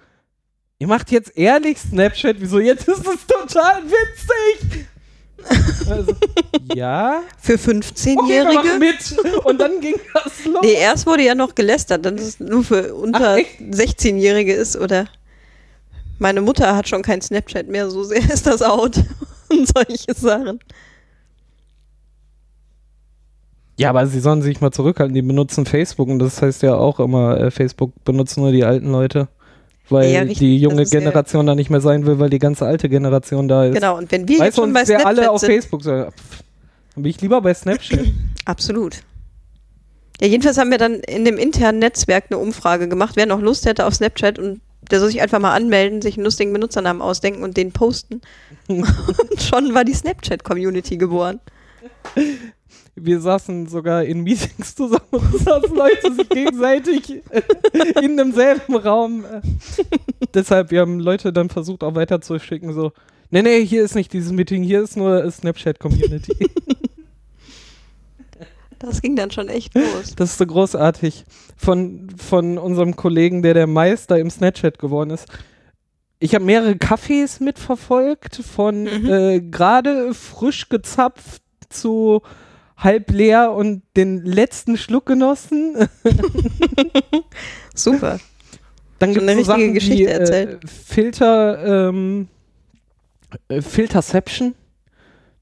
Ihr 0.79 0.87
macht 0.87 1.11
jetzt 1.11 1.37
ehrlich 1.37 1.79
Snapchat? 1.79 2.37
Wieso? 2.39 2.59
Jetzt 2.59 2.87
ist 2.87 3.07
es 3.07 3.27
total 3.27 3.83
witzig! 3.85 4.87
Also, 5.89 6.13
ja. 6.75 7.23
Für 7.41 7.55
Okay, 7.55 7.65
wir 7.65 8.45
machen 8.45 8.69
15-Jährige? 8.69 8.79
mit. 8.79 9.45
Und 9.45 9.61
dann 9.61 9.81
ging 9.81 9.95
das 10.13 10.45
los. 10.45 10.61
nee, 10.63 10.75
erst 10.75 11.07
wurde 11.07 11.23
ja 11.23 11.35
noch 11.35 11.55
gelästert, 11.55 12.05
dass 12.05 12.21
es 12.21 12.41
nur 12.41 12.65
für 12.65 12.95
unter 12.95 13.35
Ach, 13.35 13.37
echt? 13.37 13.61
16-Jährige 13.61 14.53
ist, 14.53 14.77
oder? 14.77 15.07
Meine 16.19 16.41
Mutter 16.41 16.75
hat 16.75 16.89
schon 16.89 17.03
kein 17.03 17.21
Snapchat 17.23 17.69
mehr, 17.69 17.89
so 17.91 18.03
sehr 18.03 18.19
ist 18.33 18.47
das 18.47 18.63
out. 18.63 18.97
Und 19.49 19.69
solche 19.69 20.13
Sachen. 20.15 20.59
Ja, 23.79 23.91
aber 23.91 24.07
sie 24.07 24.21
sollen 24.21 24.43
sich 24.43 24.61
mal 24.61 24.73
zurückhalten. 24.73 25.15
Die 25.15 25.23
benutzen 25.23 25.67
Facebook 25.67 26.09
und 26.09 26.19
das 26.19 26.41
heißt 26.41 26.63
ja 26.63 26.75
auch 26.75 26.99
immer, 26.99 27.39
äh, 27.39 27.51
Facebook 27.51 27.93
benutzen 28.05 28.41
nur 28.41 28.51
die 28.51 28.65
alten 28.65 28.91
Leute. 28.91 29.29
Weil 29.89 30.13
Ja, 30.13 30.25
die 30.25 30.59
junge 30.59 30.85
Generation 30.85 31.47
da 31.47 31.55
nicht 31.55 31.71
mehr 31.71 31.81
sein 31.81 32.07
will, 32.07 32.19
weil 32.19 32.31
die 32.31 32.39
ganze 32.39 32.67
alte 32.67 32.89
Generation 32.89 33.47
da 33.47 33.67
ist. 33.67 33.75
Genau, 33.75 33.97
und 33.97 34.11
wenn 34.11 34.27
wir 34.27 34.39
weißt 34.39 34.47
jetzt 34.47 34.57
schon 34.57 34.65
uns 34.65 34.75
bei 34.75 34.81
wir 34.81 34.87
Snapchat 34.87 35.07
alle 35.07 35.31
auf 35.31 35.41
sind, 35.41 35.53
Facebook 35.53 35.83
pff, 35.83 36.43
dann 36.95 37.03
bin 37.03 37.11
ich 37.11 37.21
lieber 37.21 37.41
bei 37.41 37.55
Snapchat. 37.55 38.07
Absolut. 38.45 39.03
Ja, 40.21 40.27
jedenfalls 40.27 40.59
haben 40.59 40.71
wir 40.71 40.79
dann 40.79 40.95
in 40.95 41.25
dem 41.25 41.37
internen 41.37 41.79
Netzwerk 41.79 42.25
eine 42.31 42.39
Umfrage 42.39 42.89
gemacht, 42.89 43.17
wer 43.17 43.27
noch 43.27 43.41
Lust 43.41 43.67
hätte 43.67 43.87
auf 43.87 43.95
Snapchat 43.95 44.39
und 44.39 44.61
der 44.91 45.01
soll 45.01 45.11
sich 45.11 45.21
einfach 45.21 45.41
mal 45.41 45.55
anmelden, 45.55 46.01
sich 46.01 46.17
einen 46.17 46.25
lustigen 46.25 46.53
Benutzernamen 46.53 47.03
ausdenken 47.03 47.43
und 47.43 47.57
den 47.57 47.73
posten. 47.73 48.23
und 48.69 49.43
schon 49.43 49.75
war 49.75 49.85
die 49.85 49.95
Snapchat-Community 49.95 50.97
geboren. 50.97 51.41
Wir 52.99 53.21
saßen 53.21 53.67
sogar 53.69 54.05
in 54.05 54.23
Meetings 54.23 54.75
zusammen 54.75 55.05
und 55.11 55.39
saßen 55.39 55.77
Leute 55.77 56.15
sich 56.15 56.29
gegenseitig 56.31 57.23
in 58.03 58.17
demselben 58.17 58.75
Raum. 58.77 59.25
äh. 59.25 59.43
Deshalb, 60.33 60.71
wir 60.71 60.81
haben 60.81 60.99
Leute 60.99 61.33
dann 61.33 61.51
versucht 61.51 61.85
auch 61.85 61.95
weiterzuschicken, 61.95 62.73
so, 62.73 62.93
nee, 63.31 63.43
nee, 63.43 63.65
hier 63.65 63.85
ist 63.85 63.95
nicht 63.95 64.13
dieses 64.15 64.33
Meeting, 64.33 64.63
hier 64.63 64.83
ist 64.83 64.97
nur 64.97 65.31
Snapchat-Community. 65.31 66.49
Das 68.79 69.01
ging 69.01 69.17
dann 69.17 69.31
schon 69.31 69.49
echt 69.49 69.75
los. 69.75 70.15
Das 70.17 70.33
ist 70.33 70.39
so 70.39 70.47
großartig. 70.47 71.25
Von, 71.57 72.09
von 72.17 72.59
unserem 72.59 72.95
Kollegen, 72.95 73.43
der 73.43 73.55
der 73.55 73.67
Meister 73.67 74.19
im 74.19 74.29
Snapchat 74.29 74.79
geworden 74.79 75.11
ist. 75.11 75.27
Ich 76.19 76.35
habe 76.35 76.45
mehrere 76.45 76.77
Kaffees 76.77 77.41
mitverfolgt, 77.41 78.37
von 78.37 78.85
Mhm. 78.85 79.07
äh, 79.11 79.41
gerade 79.41 80.13
frisch 80.15 80.69
gezapft 80.69 81.43
zu 81.71 82.21
halb 82.77 83.11
leer 83.11 83.53
und 83.53 83.83
den 83.97 84.25
letzten 84.25 84.77
Schluck 84.77 85.07
genossen. 85.07 85.89
Super. 87.75 88.19
Dann 88.99 89.13
gibt 89.13 89.29
eine 89.29 89.41
es 89.41 89.47
so 89.47 89.53
richtige 89.53 89.69
Sachen 89.69 89.75
Geschichte 89.75 90.05
wie, 90.05 90.07
äh, 90.07 90.19
erzählt. 90.19 90.71
Filter, 90.71 91.89
ähm, 91.89 92.29
äh, 93.49 93.61
Filterception. 93.61 94.55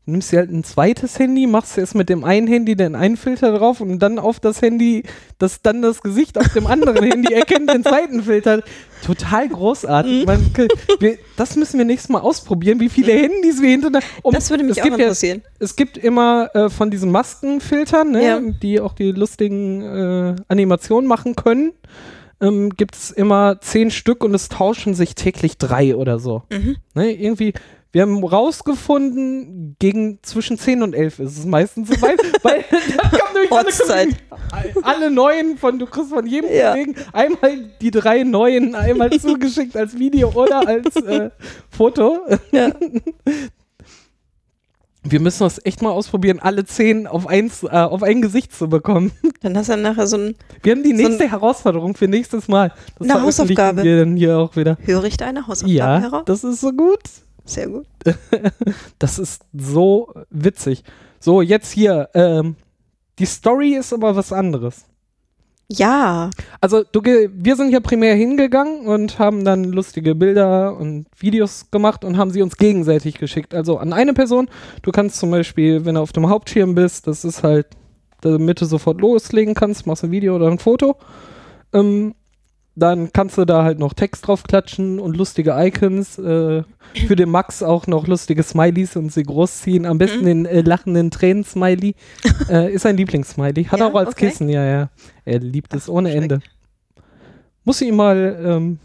Du 0.06 0.10
nimmst 0.10 0.32
dir 0.32 0.40
halt 0.40 0.50
ein 0.50 0.64
zweites 0.64 1.18
Handy, 1.18 1.46
machst 1.46 1.78
erst 1.78 1.94
mit 1.94 2.10
dem 2.10 2.24
einen 2.24 2.46
Handy 2.46 2.76
den 2.76 2.94
einen 2.94 3.16
Filter 3.16 3.56
drauf 3.56 3.80
und 3.80 3.98
dann 4.00 4.18
auf 4.18 4.38
das 4.38 4.60
Handy, 4.60 5.02
das 5.38 5.62
dann 5.62 5.80
das 5.80 6.02
Gesicht 6.02 6.36
auf 6.36 6.52
dem 6.52 6.66
anderen 6.66 7.02
Handy 7.10 7.32
erkennt 7.32 7.70
den 7.72 7.82
zweiten 7.82 8.22
Filter. 8.22 8.62
Total 9.02 9.48
großartig. 9.48 10.20
Mhm. 10.20 10.24
Man, 10.26 10.52
wir, 11.00 11.16
das 11.38 11.56
müssen 11.56 11.78
wir 11.78 11.86
nächstes 11.86 12.10
Mal 12.10 12.18
ausprobieren, 12.20 12.80
wie 12.80 12.90
viele 12.90 13.12
Handys 13.12 13.62
wir 13.62 13.70
hintereinander. 13.70 14.06
Um, 14.22 14.34
das 14.34 14.50
würde 14.50 14.64
mich 14.64 14.72
es 14.72 14.78
auch 14.80 14.84
gibt 14.84 14.98
ja- 14.98 15.04
interessieren. 15.04 15.42
es 15.58 15.74
gibt 15.74 15.96
immer 15.96 16.50
äh, 16.54 16.68
von 16.68 16.90
diesen 16.90 17.10
Maskenfiltern, 17.10 18.10
ne, 18.10 18.24
Ja. 18.26 18.40
die 18.40 18.80
auch 18.80 18.92
die 18.92 19.10
lustigen 19.12 19.80
äh, 19.80 20.36
Animationen 20.48 21.08
machen 21.08 21.34
können, 21.34 21.72
ähm, 22.42 22.70
gibt 22.76 22.94
es 22.94 23.10
immer 23.10 23.58
zehn 23.62 23.90
Stück 23.90 24.22
und 24.22 24.34
es 24.34 24.50
tauschen 24.50 24.92
sich 24.92 25.14
täglich 25.14 25.56
drei 25.56 25.96
oder 25.96 26.18
so. 26.18 26.42
Mhm. 26.52 26.76
Ne, 26.94 27.10
irgendwie, 27.12 27.54
wir 27.94 28.02
haben 28.02 28.22
rausgefunden, 28.24 29.76
gegen 29.78 30.18
zwischen 30.22 30.58
10 30.58 30.82
und 30.82 30.94
11 30.94 31.20
ist 31.20 31.38
es 31.38 31.46
meistens 31.46 31.88
so 31.88 32.02
weit, 32.02 32.18
weil 32.42 32.64
dann 32.70 33.10
kommen 33.10 33.32
nämlich 33.34 33.52
alle, 33.52 33.64
Ortszeit. 33.66 34.08
Kollegen- 34.50 34.84
alle 34.84 35.10
neuen 35.10 35.56
von, 35.58 35.78
du 35.78 35.86
kriegst 35.86 36.10
von 36.10 36.26
jedem 36.26 36.52
Ja. 36.52 36.72
Kollegen 36.72 36.96
einmal 37.12 37.70
die 37.80 37.90
drei 37.90 38.24
neuen 38.24 38.74
einmal 38.74 39.10
zugeschickt 39.18 39.76
als 39.76 39.96
Video 39.98 40.30
oder 40.34 40.66
als 40.66 40.96
äh, 40.96 41.30
Foto. 41.70 42.18
Ja. 42.52 42.70
Wir 45.06 45.20
müssen 45.20 45.42
das 45.44 45.60
echt 45.66 45.82
mal 45.82 45.90
ausprobieren, 45.90 46.38
alle 46.40 46.64
zehn 46.64 47.06
auf, 47.06 47.26
eins, 47.26 47.62
äh, 47.62 47.66
auf 47.68 48.02
ein 48.02 48.22
Gesicht 48.22 48.54
zu 48.56 48.68
bekommen. 48.70 49.12
Dann 49.42 49.54
hast 49.56 49.68
du 49.68 49.72
dann 49.72 49.82
nachher 49.82 50.06
so 50.06 50.16
ein, 50.16 50.34
Wir 50.62 50.72
haben 50.72 50.82
die 50.82 50.96
So 50.96 51.02
nächste 51.02 51.30
Herausforderung 51.30 51.94
für 51.94 52.08
nächstes 52.08 52.48
Mal. 52.48 52.72
Das 52.98 53.10
Eine 53.10 53.20
Hausaufgabe. 53.22 53.82
Wir 53.82 53.98
dann 53.98 54.16
hier 54.16 54.38
auch 54.38 54.56
wieder. 54.56 54.78
höre 54.80 55.04
ich 55.04 55.18
deine 55.18 55.46
Hausaufgaben 55.46 55.74
Ja, 55.76 55.98
heraus? 56.00 56.22
das 56.24 56.42
ist 56.42 56.62
so 56.62 56.72
gut. 56.72 57.00
Sehr 57.44 57.68
gut. 57.68 57.86
Das 58.98 59.18
ist 59.18 59.44
so 59.52 60.12
witzig. 60.30 60.82
So, 61.20 61.42
jetzt 61.42 61.72
hier. 61.72 62.08
Ähm, 62.14 62.56
die 63.18 63.26
Story 63.26 63.74
ist 63.74 63.92
aber 63.92 64.16
was 64.16 64.32
anderes. 64.32 64.86
Ja. 65.70 66.30
Also, 66.60 66.84
du, 66.84 67.00
wir 67.02 67.56
sind 67.56 67.68
hier 67.70 67.80
primär 67.80 68.14
hingegangen 68.14 68.86
und 68.86 69.18
haben 69.18 69.44
dann 69.44 69.64
lustige 69.64 70.14
Bilder 70.14 70.76
und 70.76 71.06
Videos 71.18 71.70
gemacht 71.70 72.04
und 72.04 72.16
haben 72.16 72.30
sie 72.30 72.42
uns 72.42 72.56
gegenseitig 72.56 73.18
geschickt. 73.18 73.54
Also 73.54 73.78
an 73.78 73.92
eine 73.92 74.12
Person. 74.12 74.48
Du 74.82 74.90
kannst 74.90 75.16
zum 75.16 75.30
Beispiel, 75.30 75.84
wenn 75.84 75.94
du 75.94 76.00
auf 76.00 76.12
dem 76.12 76.28
Hauptschirm 76.28 76.74
bist, 76.74 77.06
das 77.06 77.24
ist 77.24 77.42
halt, 77.42 77.66
damit 78.20 78.60
du 78.60 78.66
sofort 78.66 79.00
loslegen 79.00 79.54
kannst, 79.54 79.86
machst 79.86 80.04
ein 80.04 80.10
Video 80.10 80.36
oder 80.36 80.48
ein 80.48 80.58
Foto. 80.58 80.96
Ähm, 81.72 82.14
dann 82.76 83.12
kannst 83.12 83.38
du 83.38 83.44
da 83.44 83.62
halt 83.62 83.78
noch 83.78 83.92
Text 83.94 84.26
drauf 84.26 84.42
klatschen 84.42 84.98
und 84.98 85.16
lustige 85.16 85.54
Icons. 85.56 86.18
Äh, 86.18 86.64
für 87.06 87.16
den 87.16 87.30
Max 87.30 87.62
auch 87.62 87.86
noch 87.86 88.06
lustige 88.06 88.42
Smileys 88.42 88.96
und 88.96 89.12
sie 89.12 89.22
großziehen. 89.22 89.86
Am 89.86 89.98
besten 89.98 90.20
Mhm. 90.20 90.24
den 90.26 90.46
äh, 90.46 90.60
lachenden 90.62 91.10
Tränen-Smiley. 91.10 91.94
äh, 92.48 92.72
ist 92.72 92.84
ein 92.86 92.96
Lieblingssmiley. 92.96 93.64
Hat 93.64 93.80
Ja, 93.80 93.88
auch 93.88 93.94
als 93.94 94.10
okay. 94.10 94.28
Kissen, 94.28 94.48
ja, 94.48 94.64
ja. 94.64 94.90
Er 95.24 95.38
liebt 95.40 95.72
es 95.74 95.88
ohne 95.88 96.10
schlecht. 96.10 96.22
Ende. 96.32 96.40
Muss 97.64 97.80
ich 97.80 97.88
ihm 97.88 97.96
mal 97.96 98.40
ähm, 98.44 98.78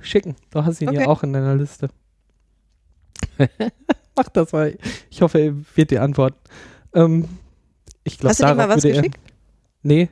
schicken. 0.00 0.34
Du 0.50 0.64
hast 0.64 0.80
ihn 0.82 0.92
ja 0.92 1.00
Okay. 1.02 1.08
auch 1.08 1.22
in 1.22 1.32
deiner 1.32 1.54
Liste. 1.54 1.88
Mach 4.16 4.28
das 4.28 4.52
mal. 4.52 4.76
Ich 5.10 5.22
hoffe, 5.22 5.38
er 5.38 5.54
wird 5.74 5.90
dir 5.90 6.02
antworten. 6.02 6.36
Ähm, 6.94 7.26
ich 8.04 8.18
glaube, 8.18 8.30
Hast 8.30 8.42
du 8.42 8.46
dir 8.46 8.54
mal 8.54 8.68
was 8.68 8.82
würde 8.84 8.88
er. 8.96 9.02
geschickt? 9.02 9.20
Nee. 9.82 10.08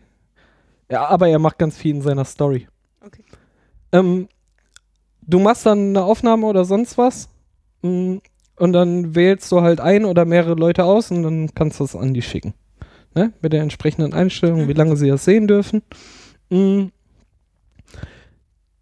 Ja, 0.90 1.06
aber 1.06 1.28
er 1.28 1.38
macht 1.38 1.58
ganz 1.58 1.76
viel 1.76 1.94
in 1.96 2.02
seiner 2.02 2.24
Story. 2.24 2.66
Ähm, 3.92 4.29
du 5.22 5.38
machst 5.38 5.66
dann 5.66 5.90
eine 5.90 6.05
Aufnahme 6.05 6.46
oder 6.46 6.64
sonst 6.64 6.98
was 6.98 7.29
mm, 7.83 8.16
und 8.57 8.72
dann 8.72 9.14
wählst 9.14 9.50
du 9.53 9.62
halt 9.62 9.81
ein 9.81 10.05
oder 10.05 10.24
mehrere 10.24 10.55
Leute 10.55 10.85
aus 10.85 11.11
und 11.11 11.22
dann 11.22 11.55
kannst 11.55 11.81
du 11.81 11.85
es 11.85 11.96
an 11.96 12.14
die 12.14 12.22
schicken. 12.22 12.55
Ne? 13.14 13.33
Mit 13.40 13.53
der 13.53 13.62
entsprechenden 13.62 14.12
Einstellung, 14.14 14.62
Mhm. 14.62 14.68
wie 14.68 14.74
lange 14.74 14.96
sie 14.96 15.09
das 15.09 15.24
sehen 15.24 15.48
dürfen. 15.48 15.83
Mm. 16.50 16.87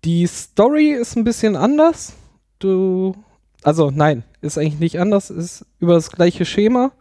Die 0.05 0.27
Story 0.27 0.90
ist 0.90 1.16
ein 1.16 1.25
bisschen 1.25 1.57
anders. 1.57 2.14
Du, 2.59 3.14
also 3.62 3.90
nein, 3.90 4.25
ist 4.40 4.59
eigentlich 4.59 4.79
nicht 4.81 5.01
anders, 5.01 5.31
ist 5.31 5.66
über 5.81 5.94
das 5.94 6.11
gleiche 6.11 6.44
Schema. 6.44 6.92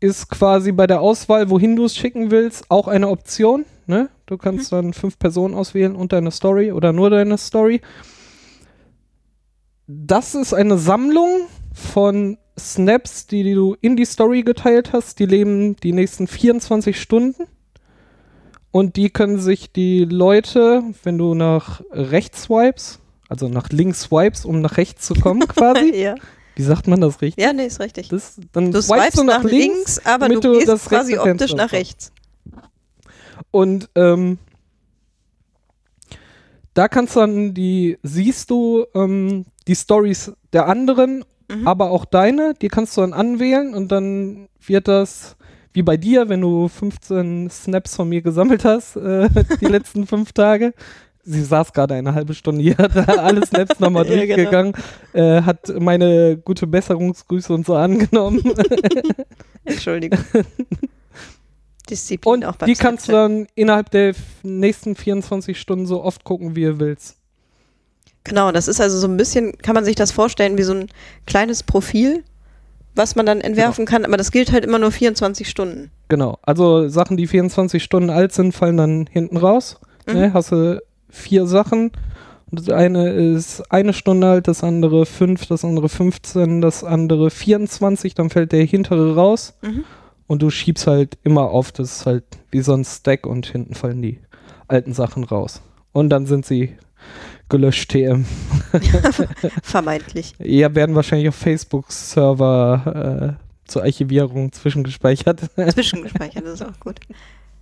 Ist 0.00 0.28
quasi 0.28 0.72
bei 0.72 0.86
der 0.86 1.00
Auswahl, 1.00 1.50
wohin 1.50 1.76
du 1.76 1.84
es 1.84 1.94
schicken 1.96 2.30
willst, 2.30 2.70
auch 2.70 2.88
eine 2.88 3.08
Option. 3.08 3.64
Ne? 3.92 4.08
Du 4.24 4.38
kannst 4.38 4.72
dann 4.72 4.94
fünf 4.94 5.18
Personen 5.18 5.52
auswählen 5.52 5.94
und 5.94 6.14
deine 6.14 6.30
Story 6.30 6.72
oder 6.72 6.94
nur 6.94 7.10
deine 7.10 7.36
Story. 7.36 7.82
Das 9.86 10.34
ist 10.34 10.54
eine 10.54 10.78
Sammlung 10.78 11.42
von 11.74 12.38
Snaps, 12.58 13.26
die 13.26 13.52
du 13.52 13.76
in 13.82 13.96
die 13.96 14.06
Story 14.06 14.44
geteilt 14.44 14.94
hast. 14.94 15.18
Die 15.18 15.26
leben 15.26 15.76
die 15.76 15.92
nächsten 15.92 16.26
24 16.26 16.98
Stunden. 16.98 17.44
Und 18.70 18.96
die 18.96 19.10
können 19.10 19.38
sich 19.38 19.72
die 19.72 20.06
Leute, 20.06 20.82
wenn 21.02 21.18
du 21.18 21.34
nach 21.34 21.82
rechts 21.90 22.44
swipes, 22.44 22.98
also 23.28 23.50
nach 23.50 23.68
links 23.68 24.04
swipes, 24.04 24.46
um 24.46 24.62
nach 24.62 24.78
rechts 24.78 25.06
zu 25.06 25.12
kommen 25.12 25.46
quasi. 25.48 25.94
ja. 25.94 26.14
Wie 26.56 26.62
sagt 26.62 26.88
man 26.88 27.02
das 27.02 27.20
richtig? 27.20 27.44
Ja, 27.44 27.52
nee, 27.52 27.66
ist 27.66 27.80
richtig. 27.80 28.08
Das, 28.08 28.36
dann 28.52 28.72
Du 28.72 28.80
swipest 28.80 29.16
swipest 29.18 29.24
nach 29.26 29.44
links, 29.44 29.98
aber 30.06 30.30
du 30.30 30.40
du 30.40 30.58
gehst 30.58 30.88
quasi 30.88 31.18
optisch 31.18 31.54
nach 31.54 31.72
rechts. 31.72 32.10
Und 33.52 33.88
ähm, 33.94 34.38
da 36.74 36.88
kannst 36.88 37.14
du 37.14 37.20
dann 37.20 37.54
die, 37.54 37.98
siehst 38.02 38.50
du 38.50 38.86
ähm, 38.94 39.44
die 39.68 39.76
Stories 39.76 40.32
der 40.52 40.66
anderen, 40.66 41.24
Mhm. 41.50 41.68
aber 41.68 41.90
auch 41.90 42.04
deine, 42.04 42.54
die 42.54 42.68
kannst 42.68 42.96
du 42.96 43.02
dann 43.02 43.12
anwählen 43.12 43.74
und 43.74 43.92
dann 43.92 44.48
wird 44.64 44.88
das 44.88 45.36
wie 45.74 45.82
bei 45.82 45.96
dir, 45.96 46.28
wenn 46.28 46.40
du 46.40 46.68
15 46.68 47.50
Snaps 47.50 47.96
von 47.96 48.08
mir 48.08 48.22
gesammelt 48.22 48.64
hast, 48.64 48.96
äh, 48.96 49.28
die 49.60 49.66
letzten 49.66 50.06
fünf 50.06 50.32
Tage. 50.32 50.72
Sie 51.24 51.42
saß 51.42 51.72
gerade 51.72 51.94
eine 51.94 52.14
halbe 52.14 52.34
Stunde 52.34 52.62
hier, 52.62 52.76
hat 52.78 52.96
alle 53.18 53.44
Snaps 53.46 53.80
nochmal 53.80 54.06
Ja, 54.08 54.14
genau. 54.24 54.26
durchgegangen, 54.36 54.72
äh, 55.12 55.42
hat 55.42 55.68
meine 55.80 56.36
gute 56.38 56.66
Besserungsgrüße 56.66 57.52
und 57.52 57.66
so 57.66 57.74
angenommen. 57.74 58.42
Entschuldigung. 59.64 60.20
Disziplin 61.92 62.34
Und 62.34 62.44
auch 62.44 62.56
beim 62.56 62.66
die 62.66 62.74
kannst 62.74 63.08
du 63.08 63.12
dann 63.12 63.46
innerhalb 63.54 63.90
der 63.90 64.14
nächsten 64.42 64.96
24 64.96 65.60
Stunden 65.60 65.86
so 65.86 66.02
oft 66.02 66.24
gucken, 66.24 66.56
wie 66.56 66.64
du 66.64 66.80
willst. 66.80 67.16
Genau, 68.24 68.52
das 68.52 68.68
ist 68.68 68.80
also 68.80 68.98
so 68.98 69.08
ein 69.08 69.16
bisschen, 69.16 69.58
kann 69.58 69.74
man 69.74 69.84
sich 69.84 69.96
das 69.96 70.12
vorstellen, 70.12 70.56
wie 70.56 70.62
so 70.62 70.74
ein 70.74 70.88
kleines 71.26 71.62
Profil, 71.62 72.22
was 72.94 73.16
man 73.16 73.26
dann 73.26 73.40
entwerfen 73.40 73.84
kann, 73.84 74.04
aber 74.04 74.16
das 74.16 74.30
gilt 74.30 74.52
halt 74.52 74.64
immer 74.64 74.78
nur 74.78 74.92
24 74.92 75.48
Stunden. 75.48 75.90
Genau. 76.08 76.38
Also 76.42 76.88
Sachen, 76.88 77.16
die 77.16 77.26
24 77.26 77.82
Stunden 77.82 78.10
alt 78.10 78.32
sind, 78.32 78.52
fallen 78.52 78.76
dann 78.76 79.06
hinten 79.10 79.38
raus. 79.38 79.80
Mhm. 80.06 80.14
Ne? 80.14 80.34
Hast 80.34 80.52
du 80.52 80.80
vier 81.08 81.46
Sachen. 81.46 81.92
Das 82.54 82.68
eine 82.68 83.10
ist 83.10 83.62
eine 83.72 83.94
Stunde 83.94 84.28
alt, 84.28 84.46
das 84.46 84.62
andere 84.62 85.06
fünf, 85.06 85.46
das 85.46 85.64
andere 85.64 85.88
15, 85.88 86.60
das 86.60 86.84
andere 86.84 87.30
24, 87.30 88.14
dann 88.14 88.28
fällt 88.28 88.52
der 88.52 88.64
hintere 88.64 89.14
raus. 89.14 89.54
Mhm. 89.62 89.84
Und 90.32 90.40
du 90.40 90.48
schiebst 90.48 90.86
halt 90.86 91.18
immer 91.24 91.50
auf, 91.50 91.72
das 91.72 91.98
ist 91.98 92.06
halt 92.06 92.24
wie 92.50 92.62
so 92.62 92.72
ein 92.72 92.86
Stack 92.86 93.26
und 93.26 93.44
hinten 93.44 93.74
fallen 93.74 94.00
die 94.00 94.18
alten 94.66 94.94
Sachen 94.94 95.24
raus. 95.24 95.60
Und 95.92 96.08
dann 96.08 96.24
sind 96.24 96.46
sie 96.46 96.74
gelöscht 97.50 97.90
TM. 97.90 98.24
Vermeintlich. 99.62 100.32
Ja, 100.38 100.74
werden 100.74 100.94
wahrscheinlich 100.94 101.28
auf 101.28 101.34
Facebook-Server 101.34 103.36
äh, 103.36 103.68
zur 103.70 103.82
Archivierung 103.82 104.52
zwischengespeichert. 104.52 105.40
Zwischengespeichert, 105.74 106.46
das 106.46 106.54
ist 106.54 106.62
auch 106.66 106.80
gut. 106.80 106.98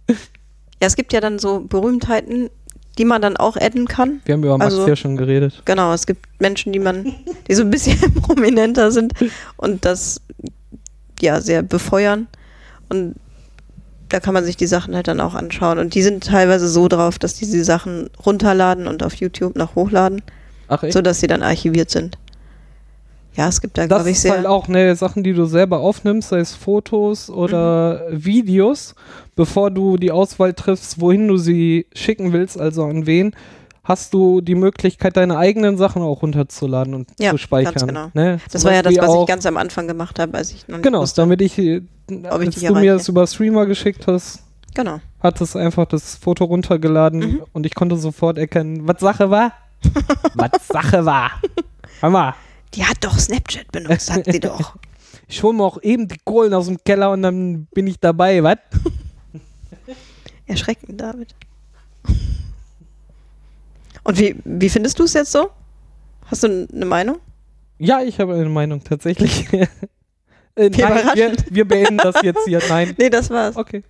Ja, 0.09 0.15
es 0.79 0.95
gibt 0.95 1.13
ja 1.13 1.21
dann 1.21 1.41
so 1.41 1.65
Berühmtheiten, 1.69 2.51
die 2.99 3.05
man 3.05 3.21
dann 3.21 3.37
auch 3.37 3.57
adden 3.57 3.89
kann. 3.89 4.21
Wir 4.27 4.35
haben 4.35 4.45
über 4.45 4.57
Max 4.59 4.75
Also- 4.75 4.87
ja 4.87 4.95
schon 4.95 5.17
geredet. 5.17 5.61
Genau, 5.65 5.93
es 5.93 6.07
gibt 6.07 6.25
Menschen, 6.41 6.73
die 6.73 6.79
man, 6.79 7.17
die 7.49 7.55
so 7.55 7.63
ein 7.63 7.71
bisschen 7.71 8.15
prominenter 8.15 8.93
sind 8.93 9.13
und 9.57 9.85
das 9.85 10.21
ja 11.21 11.41
sehr 11.41 11.65
befeuern. 11.65 12.29
Und 12.91 13.15
da 14.09 14.21
kann 14.21 14.35
man 14.35 14.45
sich 14.45 14.57
die 14.57 14.67
Sachen 14.67 14.95
halt 14.95 15.09
dann 15.09 15.21
auch 15.21 15.35
anschauen. 15.35 15.79
Und 15.79 15.95
die 15.95 16.03
sind 16.03 16.25
teilweise 16.25 16.69
so 16.69 16.89
drauf, 16.89 17.19
dass 17.19 17.35
die 17.35 17.47
die 17.51 17.61
Sachen 17.63 18.11
runterladen 18.27 18.87
und 18.89 19.03
auf 19.03 19.15
YouTube 19.15 19.57
noch 19.57 19.75
hochladen, 19.77 20.23
Ach 20.69 20.83
echt? 20.83 20.93
sodass 20.93 21.21
sie 21.21 21.27
dann 21.29 21.43
archiviert 21.43 21.91
sind. 21.91 22.19
Ja, 23.37 23.49
es 23.49 23.61
gibt 23.61 23.79
da, 23.79 23.83
das 23.87 23.89
glaube 23.99 24.11
ich, 24.11 24.17
ist 24.17 24.23
sehr. 24.23 24.33
halt 24.33 24.47
auch 24.47 24.67
ne, 24.67 24.95
Sachen, 24.97 25.23
die 25.23 25.33
du 25.33 25.45
selber 25.47 25.79
aufnimmst, 25.79 26.31
sei 26.31 26.41
es 26.41 26.53
Fotos 26.53 27.31
oder 27.31 28.07
Mhm. 28.11 28.25
Videos, 28.25 28.97
bevor 29.37 29.71
du 29.71 29.97
die 29.97 30.11
Auswahl 30.11 30.53
triffst, 30.53 31.01
wohin 31.01 31.29
du 31.29 31.37
sie 31.37 31.87
schicken 31.95 32.33
willst, 32.33 32.59
also 32.61 32.83
an 32.85 33.07
wen, 33.07 33.33
hast 33.85 34.13
du 34.15 34.41
die 34.41 34.57
Möglichkeit, 34.57 35.17
deine 35.17 35.39
eigenen 35.39 35.79
Sachen 35.79 36.03
auch 36.03 36.23
runterzuladen 36.23 36.93
und 36.95 37.09
Ja, 37.21 37.31
zu 37.31 37.39
speichern. 37.39 37.75
ganz 37.75 37.87
genau. 37.87 38.11
Ne? 38.15 38.41
das 38.51 38.63
Zum 38.63 38.69
war 38.69 38.75
ja 38.77 38.83
das, 38.83 38.95
Beispiel 38.97 39.09
was 39.15 39.21
ich 39.23 39.27
ganz 39.29 39.47
am 39.47 39.57
Anfang 39.57 39.87
gemacht 39.87 40.19
habe, 40.19 40.37
als 40.37 40.51
ich 40.53 40.67
noch 40.67 40.83
Genau, 40.83 41.05
damit 41.15 41.41
ich, 41.41 41.57
Ob 42.11 42.41
ich 42.41 42.47
als 42.49 42.55
dich 42.57 42.69
du 42.69 42.75
mir 42.75 42.95
das 42.95 43.09
über 43.09 43.27
Streamer 43.27 43.67
geschickt 43.67 44.07
hast, 44.07 44.43
Genau. 44.75 45.01
hat 45.21 45.41
es 45.41 45.57
einfach 45.57 45.87
das 45.87 46.17
Foto 46.17 46.45
runtergeladen 46.45 47.21
Mhm. 47.21 47.43
und 47.53 47.67
ich 47.67 47.75
konnte 47.75 47.97
sofort 47.97 48.39
erkennen, 48.39 48.87
was 48.87 49.01
Sache 49.01 49.31
war. 49.31 49.53
was 50.35 50.51
Sache 50.69 51.05
war. 51.05 51.31
Mal. 52.03 52.35
Die 52.75 52.85
hat 52.85 52.99
doch 53.01 53.19
Snapchat 53.19 53.71
benutzt, 53.73 54.07
sagt 54.07 54.31
sie 54.33 54.41
doch. 54.41 54.77
ich 55.29 55.43
hole 55.43 55.55
mir 55.57 55.65
auch 55.65 55.83
eben 55.83 56.07
die 56.09 56.19
Kohlen 56.25 56.55
aus 56.55 56.67
dem 56.67 56.79
Keller 56.85 57.11
und 57.11 57.23
dann 57.23 57.67
bin 57.75 57.87
ich 57.87 57.99
dabei, 57.99 58.43
was? 58.43 58.59
Erschreckend, 60.47 61.01
David. 61.01 61.35
Und 64.03 64.19
wie, 64.19 64.37
wie 64.45 64.69
findest 64.69 64.99
du 64.99 65.05
es 65.05 65.13
jetzt 65.13 65.33
so? 65.33 65.51
Hast 66.27 66.43
du 66.45 66.67
eine 66.73 66.87
Meinung? 66.87 67.19
Ja, 67.79 68.01
ich 68.03 68.19
habe 68.21 68.35
eine 68.35 68.49
Meinung 68.49 68.83
tatsächlich. 68.83 69.49
Äh, 70.67 70.71
nein, 70.71 71.11
wir, 71.15 71.33
wir 71.51 71.69
beenden 71.69 71.99
das 71.99 72.17
jetzt 72.23 72.45
hier. 72.47 72.61
Nein. 72.69 72.95
Nee, 72.99 73.11
das 73.11 73.31
war's. 73.31 73.57
Okay. 73.57 73.83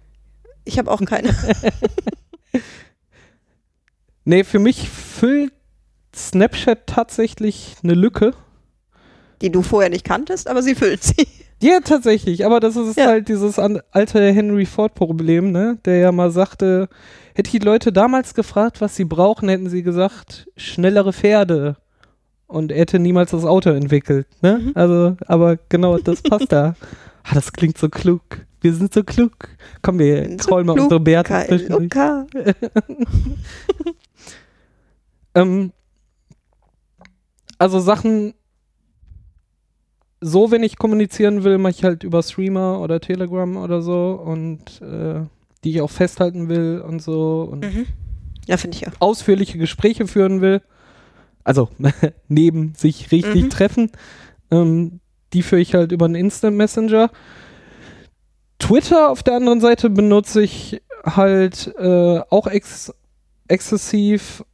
Ich 0.65 0.79
habe 0.79 0.91
auch 0.91 1.01
keine. 1.05 1.35
Nee, 4.25 4.45
für 4.45 4.59
mich 4.59 4.89
füllt 4.89 5.53
Snapchat 6.15 6.87
tatsächlich 6.87 7.77
eine 7.83 7.95
Lücke. 7.95 8.33
Die 9.41 9.51
du 9.51 9.63
vorher 9.63 9.89
nicht 9.91 10.05
kanntest, 10.05 10.49
aber 10.49 10.63
sie 10.63 10.75
füllt 10.75 11.03
sie. 11.03 11.27
Ja, 11.63 11.81
tatsächlich, 11.81 12.47
aber 12.47 12.59
das 12.59 12.75
ist 12.77 12.97
Ja. 12.97 13.09
halt 13.09 13.29
dieses 13.29 13.59
alte 13.59 14.33
Henry 14.33 14.65
Ford-Problem, 14.65 15.53
ne? 15.53 15.77
Der 15.85 15.99
ja 15.99 16.11
mal 16.11 16.31
sagte, 16.31 16.89
hätte 17.35 17.49
ich 17.49 17.61
die 17.61 17.67
Leute 17.67 17.93
damals 17.93 18.33
gefragt, 18.33 18.81
was 18.81 18.97
sie 18.97 19.05
brauchen, 19.05 19.47
hätten 19.51 19.69
sie 19.69 19.83
gesagt, 19.83 20.47
schnellere 20.57 21.13
Pferde. 21.13 21.77
Und 22.51 22.73
er 22.73 22.81
hätte 22.81 22.99
niemals 22.99 23.31
das 23.31 23.45
Auto 23.45 23.71
entwickelt, 23.71 24.27
ne? 24.43 24.59
Mhm. 24.59 24.73
Also, 24.75 25.17
aber 25.27 25.57
genau, 25.69 25.99
das 25.99 26.23
passt 26.23 26.53
da. 26.53 26.75
Ah, 27.23 27.35
das 27.35 27.53
klingt 27.53 27.77
so 27.77 27.91
klug. 27.91 28.23
Wir 28.63 28.73
sind 28.73 28.95
so 28.95 29.05
klug. 29.05 29.51
Komm, 29.83 29.99
wir 29.99 30.23
Bin 30.23 30.39
so 30.39 30.65
mal 30.65 30.81
unsere 30.81 30.99
Bärte 31.01 31.45
zwischendurch. 31.47 31.91
Ähm, 35.35 35.73
also 37.59 37.79
Sachen, 37.79 38.35
so 40.21 40.51
wenn 40.51 40.63
ich 40.63 40.79
kommunizieren 40.79 41.45
will, 41.45 41.59
mache 41.59 41.73
ich 41.73 41.85
halt 41.85 42.05
über 42.05 42.23
Streamer 42.23 42.81
oder 42.81 43.01
Telegram 43.01 43.57
oder 43.57 43.83
so 43.83 44.21
und 44.25 44.81
äh, 44.83 45.21
die 45.63 45.71
ich 45.71 45.81
auch 45.83 45.91
festhalten 45.91 46.49
will 46.49 46.83
und 46.87 47.01
so 47.03 47.49
und 47.51 47.65
Mhm. 47.65 47.87
Ja, 48.47 48.57
finde 48.57 48.77
ich 48.77 48.89
auch. 48.89 48.93
ausführliche 49.01 49.59
Gespräche 49.59 50.07
führen 50.07 50.41
will. 50.41 50.63
Also 51.45 51.69
neben 52.29 52.75
sich 52.77 53.11
richtig 53.13 53.45
Mhm. 53.45 53.51
treffen. 53.51 53.91
Ähm, 54.51 55.01
die 55.33 55.43
führe 55.43 55.61
ich 55.61 55.75
halt 55.75 55.93
über 55.93 56.07
einen 56.07 56.17
Instant 56.17 56.57
Messenger. 56.57 57.11
Twitter 58.59 59.11
auf 59.11 59.23
der 59.23 59.35
anderen 59.37 59.61
Seite 59.61 59.91
benutze 59.91 60.43
ich 60.43 60.83
halt 61.05 61.73
äh, 61.79 62.21
auch 62.31 62.47
ex 62.47 62.93
exzessiv, 63.49 64.45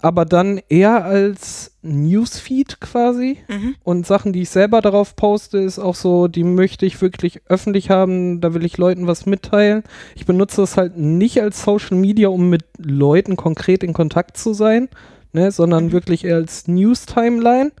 aber 0.00 0.24
dann 0.24 0.60
eher 0.68 1.04
als 1.04 1.76
Newsfeed 1.82 2.80
quasi. 2.80 3.38
Mhm. 3.48 3.76
Und 3.84 4.06
Sachen, 4.06 4.32
die 4.32 4.42
ich 4.42 4.50
selber 4.50 4.80
darauf 4.80 5.14
poste, 5.14 5.58
ist 5.58 5.78
auch 5.78 5.94
so, 5.94 6.26
die 6.26 6.42
möchte 6.42 6.86
ich 6.86 7.00
wirklich 7.00 7.40
öffentlich 7.46 7.90
haben. 7.90 8.40
Da 8.40 8.52
will 8.54 8.64
ich 8.64 8.78
Leuten 8.78 9.06
was 9.06 9.26
mitteilen. 9.26 9.84
Ich 10.16 10.26
benutze 10.26 10.60
das 10.62 10.76
halt 10.76 10.96
nicht 10.96 11.40
als 11.40 11.62
Social 11.62 11.96
Media, 11.96 12.28
um 12.28 12.48
mit 12.50 12.64
Leuten 12.78 13.36
konkret 13.36 13.84
in 13.84 13.92
Kontakt 13.92 14.36
zu 14.36 14.54
sein, 14.54 14.88
ne, 15.32 15.50
sondern 15.50 15.86
Mhm. 15.86 15.92
wirklich 15.92 16.24
eher 16.24 16.36
als 16.36 16.68
News-Timeline. 16.68 17.72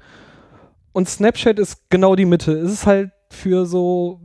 Und 0.92 1.08
Snapchat 1.08 1.58
ist 1.58 1.88
genau 1.90 2.16
die 2.16 2.26
Mitte. 2.26 2.52
Es 2.52 2.72
ist 2.72 2.86
halt 2.86 3.10
für 3.30 3.64
so 3.66 4.20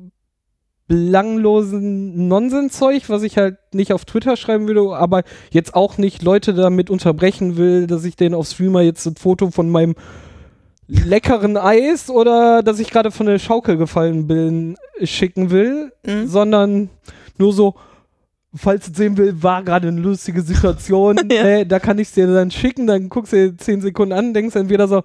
belanglosen 0.87 2.27
Nonsenszeug, 2.27 3.09
was 3.09 3.23
ich 3.23 3.37
halt 3.37 3.57
nicht 3.73 3.91
auf 3.93 4.05
Twitter 4.05 4.37
schreiben 4.37 4.67
würde, 4.67 4.95
aber 4.95 5.23
jetzt 5.51 5.75
auch 5.75 5.97
nicht 5.97 6.23
Leute 6.23 6.53
damit 6.53 6.89
unterbrechen 6.89 7.57
will, 7.57 7.87
dass 7.87 8.05
ich 8.05 8.15
denen 8.15 8.33
auf 8.35 8.47
Streamer 8.47 8.81
jetzt 8.81 9.05
ein 9.05 9.15
Foto 9.17 9.51
von 9.51 9.69
meinem 9.69 9.95
leckeren 10.87 11.57
Eis 11.57 12.09
oder 12.09 12.63
dass 12.63 12.79
ich 12.79 12.89
gerade 12.89 13.11
von 13.11 13.25
der 13.25 13.39
Schaukel 13.39 13.75
gefallen 13.77 14.27
bin, 14.27 14.77
schicken 15.03 15.49
will, 15.49 15.91
Mhm. 16.05 16.27
sondern 16.27 16.89
nur 17.37 17.51
so, 17.51 17.75
falls 18.55 18.85
du 18.87 18.93
sehen 18.95 19.17
will, 19.17 19.41
war 19.43 19.63
gerade 19.63 19.87
eine 19.89 19.99
lustige 20.01 20.41
Situation, 20.41 21.17
Ja. 21.31 21.43
äh, 21.43 21.65
da 21.65 21.79
kann 21.79 21.99
ich 21.99 22.07
es 22.09 22.13
dir 22.13 22.27
dann 22.27 22.51
schicken, 22.51 22.87
dann 22.87 23.09
guckst 23.09 23.33
du 23.33 23.51
dir 23.51 23.57
10 23.57 23.81
Sekunden 23.81 24.13
an, 24.13 24.33
denkst 24.33 24.55
entweder 24.55 24.87
so, 24.87 25.03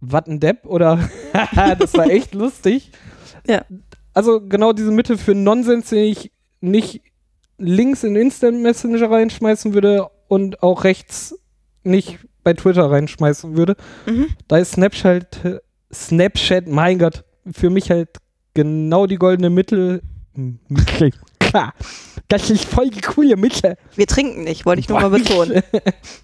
was 0.00 0.26
ein 0.26 0.40
Depp 0.40 0.64
oder 0.66 0.98
das 1.78 1.94
war 1.94 2.06
echt 2.08 2.34
lustig. 2.34 2.90
Ja. 3.46 3.64
Also 4.14 4.40
genau 4.40 4.72
diese 4.72 4.90
Mitte 4.90 5.16
für 5.18 5.34
Nonsens, 5.34 5.90
den 5.90 6.04
ich 6.04 6.32
nicht 6.60 7.02
links 7.58 8.02
in 8.04 8.16
Instant 8.16 8.60
Messenger 8.62 9.10
reinschmeißen 9.10 9.74
würde 9.74 10.08
und 10.28 10.62
auch 10.62 10.84
rechts 10.84 11.38
nicht 11.84 12.18
bei 12.42 12.54
Twitter 12.54 12.90
reinschmeißen 12.90 13.56
würde. 13.56 13.76
Mhm. 14.06 14.28
Da 14.48 14.58
ist 14.58 14.72
Snapchat, 14.72 15.60
Snapchat, 15.92 16.66
mein 16.66 16.98
Gott, 16.98 17.24
für 17.52 17.70
mich 17.70 17.90
halt 17.90 18.08
genau 18.54 19.06
die 19.06 19.16
goldene 19.16 19.50
Mittel. 19.50 20.00
Klar. 21.50 21.74
Das 22.28 22.48
ist 22.48 22.64
voll 22.64 22.90
die 22.90 23.00
coole 23.00 23.36
Mitte. 23.36 23.76
Wir 23.96 24.06
trinken 24.06 24.44
nicht, 24.44 24.64
wollte 24.64 24.78
ich 24.78 24.88
nur 24.88 25.00
mal 25.00 25.10
betonen. 25.10 25.64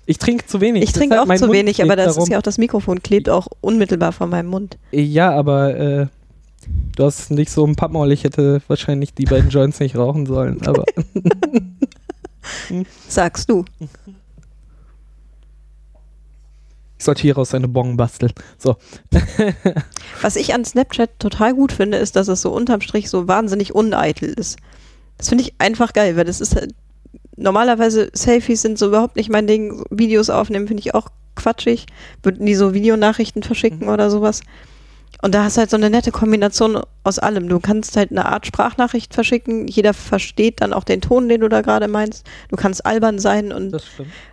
Ich 0.07 0.19
trinke 0.19 0.47
zu 0.47 0.61
wenig. 0.61 0.85
Ich 0.85 0.93
trinke 0.93 1.21
auch 1.21 1.27
zu 1.35 1.47
Mund 1.47 1.53
wenig, 1.53 1.83
aber 1.83 1.97
das 1.97 2.15
darum. 2.15 2.23
ist 2.23 2.29
ja 2.31 2.39
auch 2.39 2.43
das 2.43 2.59
Mikrofon 2.59 3.03
klebt 3.03 3.29
auch 3.29 3.49
unmittelbar 3.61 4.13
vor 4.13 4.29
meinem 4.29 4.47
Mund. 4.47 4.79
Ja, 4.93 5.33
aber 5.33 5.77
äh, 5.77 6.07
du 6.95 7.05
hast 7.05 7.33
nicht 7.33 7.51
so 7.51 7.67
ein 7.67 7.75
Pappmaul. 7.75 8.13
Ich 8.13 8.23
hätte 8.23 8.63
wahrscheinlich 8.69 9.15
die 9.15 9.25
beiden 9.25 9.51
Joints 9.51 9.81
nicht 9.81 9.97
rauchen 9.97 10.27
sollen. 10.27 10.65
Aber 10.65 10.85
Sagst 13.09 13.51
du. 13.51 13.65
ich 16.99 17.05
sollte 17.05 17.23
hieraus 17.23 17.53
eine 17.53 17.67
Bong 17.67 17.97
basteln. 17.97 18.33
So. 18.59 18.77
Was 20.23 20.37
ich 20.37 20.55
an 20.55 20.65
Snapchat 20.65 21.19
total 21.19 21.55
gut 21.55 21.73
finde, 21.73 21.99
ist, 21.99 22.15
dass 22.15 22.29
es 22.29 22.43
so 22.43 22.53
unterm 22.53 22.81
Strich 22.81 23.11
so 23.11 23.27
wahnsinnig 23.27 23.75
uneitel 23.75 24.29
ist. 24.29 24.59
Das 25.19 25.29
finde 25.29 25.45
ich 25.45 25.55
einfach 25.59 25.93
geil, 25.93 26.17
weil 26.17 26.25
das 26.25 26.41
ist 26.41 26.55
halt, 26.57 26.75
normalerweise 27.37 28.11
Selfies 28.13 28.63
sind 28.63 28.79
so 28.79 28.87
überhaupt 28.87 29.17
nicht 29.17 29.31
mein 29.31 29.47
Ding. 29.47 29.85
Videos 29.91 30.31
aufnehmen 30.31 30.67
finde 30.69 30.81
ich 30.83 30.95
auch 30.95 31.09
quatschig. 31.35 31.87
Würden 32.23 32.47
die 32.47 32.55
so 32.55 32.75
Videonachrichten 32.75 33.43
verschicken 33.43 33.81
Mhm. 33.87 33.89
oder 33.89 34.11
sowas. 34.11 34.41
Und 35.23 35.35
da 35.35 35.45
hast 35.45 35.57
du 35.57 35.61
halt 35.61 35.71
so 35.71 35.77
eine 35.79 35.89
nette 35.89 36.13
Kombination 36.13 36.79
aus 37.03 37.19
allem. 37.19 37.49
Du 37.49 37.59
kannst 37.59 37.97
halt 37.97 38.11
eine 38.11 38.27
Art 38.27 38.47
Sprachnachricht 38.47 39.15
verschicken. 39.15 39.67
Jeder 39.67 39.95
versteht 39.95 40.61
dann 40.61 40.75
auch 40.75 40.85
den 40.85 41.01
Ton, 41.01 41.29
den 41.29 41.41
du 41.41 41.49
da 41.49 41.63
gerade 41.63 41.89
meinst. 41.89 42.27
Du 42.51 42.57
kannst 42.57 42.85
albern 42.85 43.19
sein 43.19 43.51
und 43.51 43.75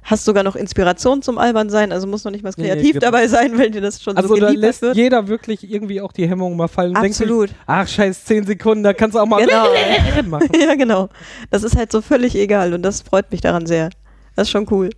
hast 0.04 0.26
sogar 0.26 0.44
noch 0.44 0.58
Inspiration 0.58 1.22
zum 1.22 1.38
albern 1.38 1.70
sein. 1.70 1.94
Also 1.94 2.06
muss 2.06 2.26
noch 2.26 2.32
nicht 2.32 2.44
mal 2.44 2.52
Nee, 2.58 2.64
nee, 2.64 2.70
kreativ 2.74 2.94
genau. 2.94 3.06
dabei 3.06 3.28
sein, 3.30 3.58
weil 3.58 3.72
dir 3.72 3.80
das 3.82 4.04
schon 4.04 4.18
Also 4.18 4.28
so 4.30 4.36
da 4.36 4.48
geliefert 4.48 4.62
lässt 4.62 4.82
wird. 4.82 4.96
jeder 4.98 5.28
wirklich 5.30 5.72
irgendwie 5.72 6.02
auch 6.02 6.12
die 6.12 6.28
Hemmung 6.28 6.58
mal 6.58 6.68
fallen. 6.68 6.96
und 6.96 7.02
denkt 7.02 7.16
sich, 7.16 7.26
Absolut. 7.28 7.52
Ach, 7.66 7.88
scheiß 7.88 8.26
10 8.26 8.46
Sekunden, 8.46 8.84
da 8.84 8.94
kannst 8.94 9.16
du 9.16 9.20
auch 9.22 9.26
mal 9.26 9.44
Genau. 9.46 9.68
machen. 10.30 10.50
ja, 10.60 10.76
genau. 10.76 11.08
Das 11.50 11.64
ist 11.64 11.78
halt 11.78 11.92
so 11.94 12.02
völlig 12.02 12.36
egal 12.36 12.74
und 12.74 12.82
das 12.84 13.02
freut 13.02 13.32
mich 13.32 13.40
daran 13.40 13.66
sehr. 13.66 13.90
Das 14.36 14.48
ist 14.48 14.52
schon 14.52 14.68
cool. 14.70 14.90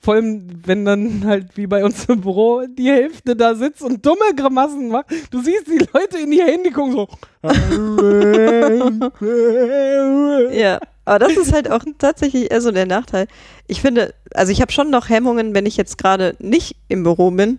Vor 0.00 0.14
allem, 0.14 0.46
wenn 0.64 0.84
dann 0.84 1.24
halt 1.26 1.56
wie 1.56 1.66
bei 1.66 1.84
uns 1.84 2.04
im 2.04 2.20
Büro 2.20 2.64
die 2.66 2.88
Hälfte 2.90 3.34
da 3.34 3.54
sitzt 3.54 3.82
und 3.82 4.04
dumme 4.06 4.34
Grimassen 4.36 4.88
macht. 4.88 5.06
Du 5.30 5.42
siehst 5.42 5.66
die 5.66 5.84
Leute 5.92 6.18
in 6.18 6.32
ihr 6.32 6.46
Handy 6.46 6.70
gucken 6.70 6.92
so. 6.92 7.08
Ja, 10.52 10.78
aber 11.04 11.18
das 11.20 11.36
ist 11.36 11.52
halt 11.52 11.70
auch 11.70 11.82
tatsächlich 11.98 12.50
eher 12.50 12.60
so 12.60 12.70
der 12.70 12.86
Nachteil. 12.86 13.26
Ich 13.66 13.80
finde, 13.80 14.14
also 14.34 14.52
ich 14.52 14.60
habe 14.60 14.72
schon 14.72 14.90
noch 14.90 15.08
Hemmungen, 15.08 15.54
wenn 15.54 15.66
ich 15.66 15.76
jetzt 15.76 15.98
gerade 15.98 16.36
nicht 16.38 16.76
im 16.88 17.02
Büro 17.02 17.30
bin, 17.30 17.58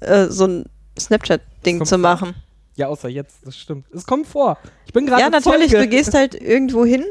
äh, 0.00 0.26
so 0.26 0.46
ein 0.46 0.64
Snapchat-Ding 0.98 1.84
zu 1.84 1.98
machen. 1.98 2.34
Ja, 2.76 2.88
außer 2.88 3.08
jetzt, 3.08 3.38
das 3.44 3.56
stimmt. 3.56 3.86
Es 3.92 4.06
kommt 4.06 4.26
vor. 4.26 4.58
Ich 4.86 4.92
bin 4.92 5.06
gerade 5.06 5.22
Ja, 5.22 5.30
natürlich, 5.30 5.70
Zeuge. 5.72 5.84
du 5.84 5.88
gehst 5.88 6.14
halt 6.14 6.34
irgendwo 6.34 6.84
hin 6.84 7.04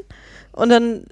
und 0.54 0.70
dann 0.70 1.06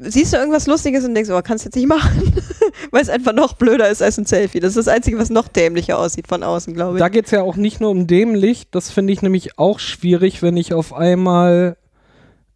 siehst 0.00 0.32
du 0.32 0.36
irgendwas 0.38 0.66
Lustiges 0.66 1.04
und 1.04 1.14
denkst, 1.14 1.30
oh, 1.30 1.40
kannst 1.42 1.64
jetzt 1.64 1.74
nicht 1.76 1.86
machen, 1.88 2.32
weil 2.90 3.02
es 3.02 3.08
einfach 3.08 3.32
noch 3.32 3.54
blöder 3.54 3.88
ist 3.88 4.02
als 4.02 4.18
ein 4.18 4.24
Selfie. 4.26 4.60
Das 4.60 4.70
ist 4.70 4.86
das 4.86 4.88
Einzige, 4.88 5.18
was 5.18 5.30
noch 5.30 5.48
dämlicher 5.48 5.98
aussieht 5.98 6.26
von 6.28 6.42
außen, 6.42 6.74
glaube 6.74 6.96
ich. 6.96 7.00
Da 7.00 7.08
geht 7.08 7.26
es 7.26 7.30
ja 7.30 7.42
auch 7.42 7.56
nicht 7.56 7.80
nur 7.80 7.90
um 7.90 8.06
dämlich. 8.06 8.70
Das 8.70 8.90
finde 8.90 9.12
ich 9.12 9.22
nämlich 9.22 9.58
auch 9.58 9.78
schwierig, 9.78 10.42
wenn 10.42 10.56
ich 10.56 10.72
auf 10.74 10.92
einmal 10.94 11.76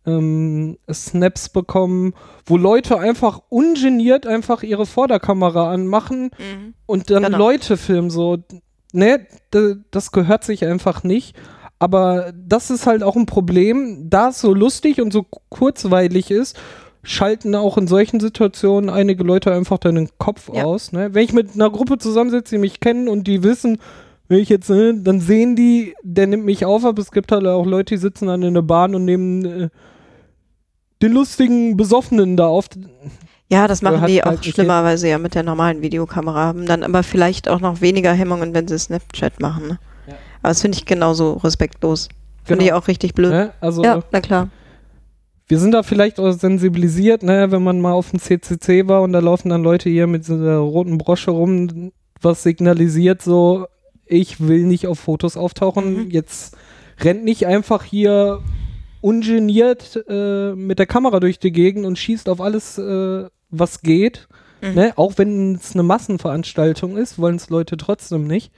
ähm, 0.07 0.78
Snaps 0.92 1.48
bekomme, 1.48 2.12
wo 2.44 2.57
Leute 2.57 2.98
einfach 2.98 3.40
ungeniert 3.48 4.26
einfach 4.26 4.62
ihre 4.62 4.87
Vorderkamera 4.87 5.72
anmachen 5.72 6.30
Mhm. 6.38 6.74
und 6.87 7.11
dann 7.11 7.22
Genau. 7.24 7.38
Leute 7.38 7.76
filmen. 7.76 8.11
So, 8.11 8.38
ne, 8.92 9.26
das 9.90 10.12
gehört 10.12 10.44
sich 10.44 10.64
einfach 10.66 11.04
nicht. 11.04 11.35
Aber 11.78 12.33
das 12.35 12.70
ist 12.70 12.87
halt 12.87 13.02
auch 13.02 13.16
ein 13.16 13.26
Problem, 13.26 14.09
da 14.09 14.28
es 14.28 14.40
so 14.40 14.54
lustig 14.54 15.00
und 15.00 15.12
so 15.12 15.26
kurzweilig 15.48 16.30
ist, 16.30 16.57
schalten 17.05 17.55
auch 17.55 17.79
in 17.79 17.87
solchen 17.87 18.21
Situationen 18.21 18.90
einige 18.90 19.23
Leute 19.25 19.53
einfach 19.53 19.79
dann 19.79 19.95
den 19.95 20.09
Kopf 20.19 20.51
Ja. 20.53 20.64
aus. 20.64 20.93
Ne? 20.93 21.14
Wenn 21.14 21.25
ich 21.25 21.33
mit 21.33 21.55
einer 21.55 21.71
Gruppe 21.71 21.99
zusammensitze, 21.99 22.55
die 22.57 22.61
mich 22.61 22.81
kennen 22.81 23.09
und 23.09 23.27
die 23.27 23.43
wissen, 23.43 23.79
wenn 24.29 24.38
ich 24.38 24.49
jetzt, 24.49 24.71
ne, 24.71 24.95
dann 24.95 25.21
sehen 25.21 25.55
die, 25.55 25.95
der 26.03 26.27
nimmt 26.27 26.45
mich 26.47 26.64
auf, 26.64 26.85
aber 26.85 27.01
es 27.01 27.11
gibt 27.12 27.31
halt 27.31 27.47
auch 27.47 27.67
Leute, 27.67 27.95
die 27.95 28.01
sitzen 28.01 28.27
dann 28.27 28.43
in 28.43 28.55
der 28.55 28.62
Bahn 28.62 28.95
und 28.95 29.05
nehmen 29.05 29.45
äh, 29.45 29.69
den 31.03 31.12
lustigen 31.12 31.77
Besoffenen 31.77 32.37
da 32.37 32.47
auf. 32.47 32.67
Ja, 33.53 33.69
das 33.69 33.83
machen 33.83 34.07
die 34.07 34.23
halt 34.23 34.27
auch 34.27 34.40
nicht 34.43 34.55
schlimmerweise 34.55 35.09
ja 35.09 35.19
mit 35.19 35.35
der 35.35 35.43
normalen 35.43 35.83
Videokamera, 35.83 36.45
haben 36.47 36.64
dann 36.67 36.83
aber 36.83 37.03
vielleicht 37.03 37.49
auch 37.49 37.61
noch 37.61 37.83
weniger 37.83 38.12
Hemmungen, 38.12 38.55
wenn 38.55 38.67
sie 38.67 38.79
Snapchat 38.79 39.40
machen. 39.40 39.69
Ne? 39.69 39.79
Ja. 40.07 40.14
Aber 40.43 40.49
das 40.49 40.62
finde 40.62 40.79
ich 40.79 40.87
genauso 40.87 41.35
respektlos. 41.35 42.09
Finde 42.45 42.64
Genau. 42.64 42.77
ich 42.79 42.83
auch 42.83 42.88
richtig 42.88 43.14
blöd. 43.14 43.31
Ne? 43.33 43.53
Also 43.61 43.83
Ja, 43.85 44.01
na 44.11 44.21
klar. 44.21 44.49
Wir 45.46 45.59
sind 45.59 45.72
da 45.72 45.83
vielleicht 45.83 46.18
auch 46.18 46.33
sensibilisiert, 46.33 47.22
ne, 47.22 47.50
wenn 47.50 47.62
man 47.62 47.80
mal 47.80 47.92
auf 47.92 48.11
dem 48.11 48.18
CCC 48.18 48.88
war 48.88 49.02
und 49.02 49.12
da 49.12 49.18
laufen 49.18 49.50
dann 49.50 49.62
Leute 49.62 49.90
hier 49.90 50.07
mit 50.07 50.24
so 50.24 50.35
einer 50.35 50.59
roten 50.59 50.98
Brosche 50.98 51.30
rum, 51.30 51.92
was 52.20 52.42
signalisiert 52.42 53.20
so, 53.22 53.66
ich 54.07 54.40
will 54.40 54.64
nicht 54.64 54.87
auf 54.87 54.98
Fotos 54.98 55.37
auftauchen. 55.37 56.04
Mhm. 56.04 56.11
Jetzt 56.11 56.57
rennt 57.00 57.24
nicht 57.24 57.46
einfach 57.46 57.85
hier 57.85 58.40
ungeniert 59.00 60.02
äh, 60.09 60.54
mit 60.54 60.78
der 60.78 60.87
Kamera 60.87 61.20
durch 61.20 61.38
die 61.38 61.52
Gegend 61.52 61.85
und 61.85 61.98
schießt 61.98 62.28
auf 62.28 62.40
alles, 62.40 62.78
äh, 62.78 63.26
was 63.50 63.83
geht. 63.83 64.28
Mhm. 64.62 64.74
Ne? 64.74 64.92
Auch 64.96 65.14
wenn 65.16 65.57
es 65.57 65.74
eine 65.74 65.83
Massenveranstaltung 65.83 66.96
ist, 66.96 67.18
wollen 67.18 67.37
es 67.37 67.50
Leute 67.50 67.76
trotzdem 67.76 68.26
nicht. 68.26 68.50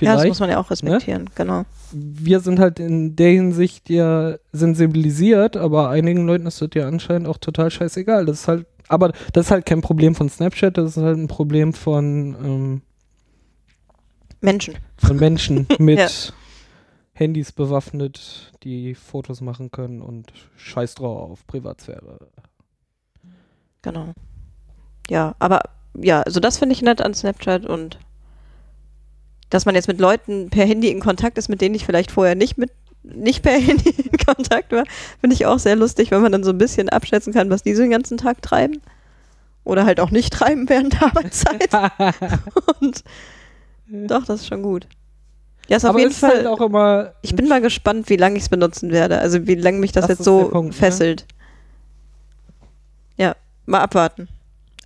Ja, 0.00 0.12
das 0.12 0.20
Vielleicht 0.22 0.28
muss 0.28 0.40
man 0.40 0.50
ja 0.50 0.58
auch 0.58 0.70
respektieren, 0.70 1.28
genau. 1.34 1.64
wir 1.92 2.40
sind 2.40 2.58
halt 2.58 2.80
in 2.80 3.14
der 3.14 3.30
Hinsicht 3.32 3.90
ja 3.90 4.36
sensibilisiert, 4.52 5.56
aber 5.56 5.90
einigen 5.90 6.26
Leuten 6.26 6.46
ist 6.46 6.62
das 6.62 6.70
ja 6.74 6.88
anscheinend 6.88 7.28
auch 7.28 7.36
total 7.36 7.70
scheißegal. 7.70 8.24
Das 8.24 8.40
ist 8.40 8.48
halt, 8.48 8.66
aber 8.88 9.12
das 9.34 9.46
ist 9.46 9.50
halt 9.50 9.66
kein 9.66 9.82
Problem 9.82 10.14
von 10.14 10.30
Snapchat, 10.30 10.78
das 10.78 10.96
ist 10.96 11.02
halt 11.02 11.18
ein 11.18 11.28
Problem 11.28 11.74
von, 11.74 12.34
ähm, 12.42 12.82
Menschen. 14.40 14.76
von 14.96 15.16
Menschen 15.18 15.66
mit 15.78 15.98
Ja. 15.98 16.08
Handys 17.12 17.52
bewaffnet, 17.52 18.52
die 18.62 18.94
Fotos 18.94 19.42
machen 19.42 19.70
können 19.70 20.00
und 20.00 20.32
scheiß 20.56 20.94
drauf 20.94 21.30
auf 21.30 21.46
Privatsphäre. 21.46 22.18
Genau. 23.82 24.12
Ja, 25.10 25.34
aber 25.38 25.60
ja, 25.94 26.22
also 26.22 26.40
das 26.40 26.56
finde 26.58 26.72
ich 26.74 26.80
nett 26.82 27.02
an 27.02 27.12
Snapchat 27.12 27.66
und 27.66 27.98
dass 29.52 29.66
man 29.66 29.74
jetzt 29.74 29.86
mit 29.88 30.00
Leuten 30.00 30.48
per 30.48 30.64
Handy 30.64 30.88
in 30.88 31.00
Kontakt 31.00 31.36
ist, 31.36 31.48
mit 31.50 31.60
denen 31.60 31.74
ich 31.74 31.84
vielleicht 31.84 32.10
vorher 32.10 32.34
nicht 32.34 32.56
mit 32.56 32.70
nicht 33.02 33.42
per 33.42 33.52
Handy 33.60 33.90
in 33.90 34.16
Kontakt 34.18 34.72
war, 34.72 34.84
finde 35.20 35.34
ich 35.34 35.44
auch 35.44 35.58
sehr 35.58 35.76
lustig, 35.76 36.10
wenn 36.10 36.22
man 36.22 36.32
dann 36.32 36.42
so 36.44 36.50
ein 36.50 36.58
bisschen 36.58 36.88
abschätzen 36.88 37.32
kann, 37.32 37.50
was 37.50 37.62
die 37.62 37.74
so 37.74 37.82
den 37.82 37.90
ganzen 37.90 38.16
Tag 38.16 38.40
treiben. 38.40 38.80
Oder 39.64 39.84
halt 39.84 40.00
auch 40.00 40.10
nicht 40.10 40.32
treiben 40.32 40.68
während 40.68 40.94
der 40.94 41.02
Arbeitszeit. 41.04 41.68
und 42.80 43.04
doch, 43.86 44.24
das 44.24 44.40
ist 44.40 44.46
schon 44.46 44.62
gut. 44.62 44.86
Ja, 45.68 45.76
ist 45.76 45.84
auf 45.84 45.90
aber 45.90 45.98
jeden 46.00 46.10
ist 46.10 46.18
Fall. 46.18 46.36
halt 46.36 46.46
auch 46.46 46.60
immer. 46.60 47.12
ich 47.22 47.36
bin 47.36 47.46
mal 47.46 47.60
gespannt, 47.60 48.08
wie 48.08 48.16
lange 48.16 48.36
ich 48.36 48.44
es 48.44 48.48
benutzen 48.48 48.90
werde. 48.90 49.18
Also 49.18 49.46
wie 49.46 49.54
lange 49.54 49.78
mich 49.78 49.92
das, 49.92 50.06
Das 50.06 50.18
jetzt 50.18 50.24
so 50.24 50.48
Punkt, 50.48 50.72
ne? 50.72 50.78
fesselt. 50.78 51.26
Ja, 53.16 53.36
mal 53.66 53.80
abwarten. 53.80 54.28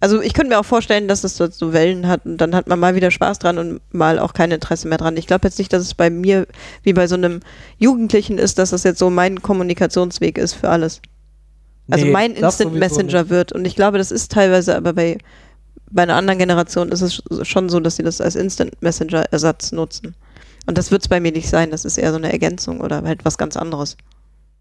Also 0.01 0.21
ich 0.21 0.35
könnte 0.35 0.51
mir 0.51 0.61
auch 0.61 0.65
vorstellen, 0.65 1.09
dass 1.09 1.25
es 1.25 1.37
dort 1.37 1.55
so 1.55 1.73
Wellen 1.73 2.07
hat 2.07 2.27
und 2.27 2.37
dann 2.37 2.55
hat 2.55 2.67
man 2.67 2.79
mal 2.79 2.95
wieder 2.95 3.11
Spaß 3.11 3.39
dran 3.39 3.59
und 3.59 3.81
mal 3.95 4.19
auch 4.19 4.35
kein 4.35 4.51
Interesse 4.51 4.89
mehr 4.89 4.99
dran. 4.99 5.17
Ich 5.17 5.27
glaube 5.27 5.49
jetzt 5.49 5.59
nicht, 5.59 5.73
dass 5.73 5.83
es 5.83 5.95
bei 5.95 6.11
mir 6.11 6.47
wie 6.83 6.93
bei 6.93 7.07
so 7.07 7.15
einem 7.15 7.41
Jugendlichen 7.79 8.37
ist, 8.37 8.59
dass 8.59 8.71
das 8.71 8.83
jetzt 8.83 8.99
so 8.99 9.09
mein 9.09 9.41
Kommunikationsweg 9.41 10.37
ist 10.37 10.53
für 10.53 10.69
alles. 10.69 11.01
Also 11.91 12.05
Nee, 12.05 12.11
mein 12.11 12.33
Instant 12.35 12.75
Messenger 12.75 13.23
nicht. 13.23 13.31
wird. 13.31 13.53
Und 13.53 13.65
ich 13.65 13.75
glaube, 13.75 13.97
das 13.97 14.11
ist 14.11 14.33
teilweise, 14.33 14.77
aber 14.77 14.93
bei, 14.93 15.19
bei 15.91 16.03
einer 16.03 16.17
anderen 16.17 16.39
Generation 16.39 16.91
ist 16.91 17.01
es 17.01 17.23
schon 17.43 17.69
so, 17.69 17.81
dass 17.81 17.97
sie 17.97 18.03
das 18.03 18.21
als 18.21 18.35
Instant 18.35 18.83
Messenger 18.83 19.25
Ersatz 19.31 19.73
nutzen. 19.73 20.15
Und 20.67 20.77
das 20.77 20.91
wird 20.91 21.03
es 21.03 21.09
bei 21.09 21.21
mir 21.21 21.33
nicht 21.33 21.49
sein. 21.49 21.71
Das 21.71 21.85
ist 21.85 21.97
eher 21.97 22.11
so 22.11 22.19
eine 22.19 22.33
Ergänzung 22.33 22.81
oder 22.81 23.03
halt 23.03 23.25
was 23.25 23.39
ganz 23.39 23.57
anderes. 23.57 23.97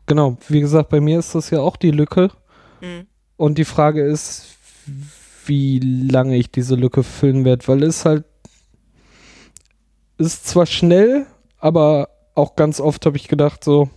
Genau, 0.05 0.37
wie 0.47 0.61
gesagt, 0.61 0.89
bei 0.89 1.01
mir 1.01 1.19
ist 1.19 1.33
das 1.33 1.49
ja 1.49 1.59
auch 1.59 1.77
die 1.77 1.91
Lücke. 1.91 2.29
Mhm. 2.79 3.07
Und 3.37 3.57
die 3.57 3.65
Frage 3.65 4.05
ist, 4.05 4.45
wie 5.47 5.79
lange 5.79 6.35
ich 6.37 6.51
diese 6.51 6.75
Lücke 6.75 7.03
füllen 7.03 7.45
werde, 7.45 7.67
weil 7.67 7.83
es 7.83 8.05
halt 8.05 8.23
ist 10.17 10.47
zwar 10.47 10.65
schnell, 10.65 11.25
aber 11.59 12.09
auch 12.35 12.55
ganz 12.55 12.79
oft 12.79 13.05
habe 13.05 13.17
ich 13.17 13.27
gedacht, 13.27 13.63
so 13.63 13.89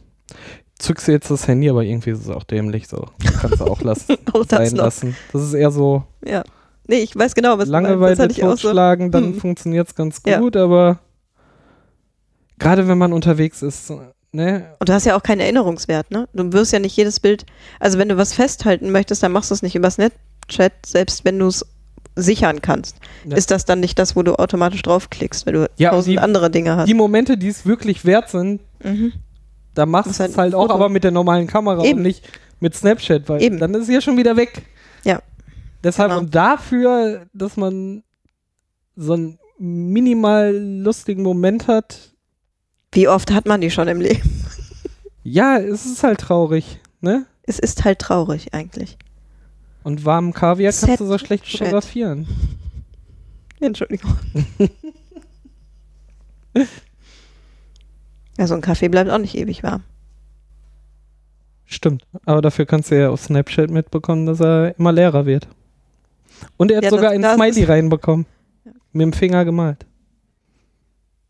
zückst 0.79 1.09
du 1.09 1.13
jetzt 1.13 1.31
das 1.31 1.47
Handy, 1.49 1.69
aber 1.71 1.83
irgendwie 1.85 2.11
ist 2.11 2.21
es 2.21 2.29
auch 2.29 2.45
dämlich, 2.45 2.89
so 2.89 3.07
kannst 3.41 3.61
du 3.61 3.65
auch 3.65 3.83
lassen, 3.83 4.17
das 4.33 4.49
sein 4.49 4.75
lassen. 4.77 5.17
Das 5.33 5.43
ist 5.43 5.55
eher 5.55 5.71
so 5.71 6.05
Ja. 6.25 6.45
Nee, 6.91 7.01
ich 7.01 7.15
weiß 7.15 7.35
genau, 7.35 7.59
was 7.59 7.67
du 7.67 7.73
meinst. 7.73 7.89
Langeweile 7.89 8.17
Das 8.17 8.31
auch 8.31 8.35
so. 8.37 8.69
totschlagen, 8.69 9.11
dann 9.11 9.25
Hm. 9.25 9.35
funktioniert 9.41 9.89
es 9.89 9.95
ganz 9.95 10.21
Ja. 10.27 10.41
gut, 10.41 10.57
aber 10.57 10.99
gerade 12.59 12.89
wenn 12.89 12.99
man 12.99 13.13
unterwegs 13.13 13.63
ist, 13.63 13.93
ne? 14.33 14.75
Und 14.81 14.89
du 14.89 14.93
hast 14.93 15.05
ja 15.05 15.17
auch 15.17 15.23
keinen 15.23 15.41
Erinnerungswert, 15.41 16.11
ne? 16.11 16.29
Du 16.33 16.53
wirst 16.53 16.73
ja 16.73 16.79
nicht 16.79 16.97
jedes 16.97 17.21
Bild, 17.21 17.45
also 17.79 17.99
wenn 17.99 18.09
du 18.09 18.17
was 18.17 18.33
festhalten 18.33 18.91
möchtest, 18.91 19.23
dann 19.23 19.33
machst 19.33 19.51
du 19.51 19.55
es 19.55 19.63
nicht 19.63 19.75
übers 19.77 19.99
Netchat, 20.49 20.73
selbst 20.87 21.25
wenn 21.25 21.39
du 21.39 21.47
es 21.49 21.65
sichern 22.17 22.61
kannst. 22.63 22.97
Ja. 23.25 23.37
Ist 23.37 23.51
das 23.51 23.65
dann 23.65 23.81
nicht 23.81 23.99
das, 23.99 24.17
wo 24.17 24.23
du 24.23 24.35
automatisch 24.37 24.83
draufklickst, 24.83 25.47
weil 25.47 25.53
du 25.53 25.71
Ja, 25.77 25.91
tausend 25.91 26.13
die- 26.15 26.19
andere 26.19 26.51
Dinge 26.51 26.77
hast? 26.77 26.89
Die 26.89 26.95
Momente, 26.95 27.37
die 27.39 27.49
es 27.49 27.65
wirklich 27.65 28.05
wert 28.05 28.29
sind, 28.29 28.61
Mhm. 28.83 29.13
da 29.75 29.87
machst 29.87 30.07
du 30.07 30.11
es 30.11 30.21
halt 30.21 30.37
halt 30.37 30.55
auch, 30.55 30.71
aber 30.71 30.89
mit 30.89 31.05
der 31.05 31.11
normalen 31.13 31.47
Kamera 31.47 31.85
Eben. 31.85 31.99
und 31.99 32.03
nicht 32.03 32.29
mit 32.61 32.75
Snapchat, 32.75 33.29
weil 33.29 33.43
Eben. 33.43 33.59
dann 33.59 33.73
ist 33.75 33.83
es 33.83 33.89
ja 33.95 34.01
schon 34.01 34.17
wieder 34.17 34.37
weg. 34.37 34.63
Ja. 35.05 35.23
Deshalb 35.85 36.11
Genau. 36.11 36.21
und 36.23 36.35
dafür, 36.35 37.27
dass 37.33 37.57
man 37.57 38.03
so 38.97 39.13
einen 39.13 39.39
minimal 39.59 40.53
lustigen 40.57 41.23
Moment 41.23 41.69
hat, 41.69 42.15
Wie 42.93 43.07
oft 43.07 43.31
hat 43.33 43.47
man 43.47 43.61
die 43.61 43.71
schon 43.71 43.87
im 43.87 44.01
Leben? 44.01 44.45
ja, 45.23 45.59
es 45.59 45.87
ist 45.87 46.03
halt 46.03 46.19
traurig, 46.21 46.81
ne? 47.01 47.27
Es 47.45 47.59
ist 47.61 47.85
halt 47.85 48.01
traurig 48.01 48.53
eigentlich. 48.55 48.99
Und 49.83 50.05
warmen 50.05 50.33
Kaviar 50.33 50.73
kannst 50.73 51.01
du 51.01 51.07
so 51.07 51.19
schlecht 51.19 51.45
Chat. 51.45 51.59
fotografieren. 51.61 52.27
Entschuldigung. 53.61 54.17
ja, 58.37 58.47
so 58.47 58.55
ein 58.55 58.61
Kaffee 58.61 58.89
bleibt 58.89 59.11
auch 59.11 59.19
nicht 59.19 59.37
ewig 59.37 59.63
warm. 59.63 59.83
Stimmt. 61.65 62.07
Aber 62.25 62.41
dafür 62.41 62.67
kannst 62.67 62.91
du 62.91 62.99
ja 62.99 63.11
auf 63.11 63.21
Snapchat 63.21 63.71
mitbekommen, 63.71 64.27
dass 64.27 64.41
er 64.41 64.79
immer 64.79 64.93
leerer 64.93 65.27
wird. 65.27 65.49
Und 66.57 66.71
er 66.71 66.79
hat 66.79 66.85
Ja, 66.85 66.91
sogar 66.91 67.11
ein 67.11 67.23
Smiley 67.23 67.65
reinbekommen. 67.65 68.27
Mit 68.93 69.03
dem 69.03 69.13
Finger 69.13 69.45
gemalt. 69.45 69.85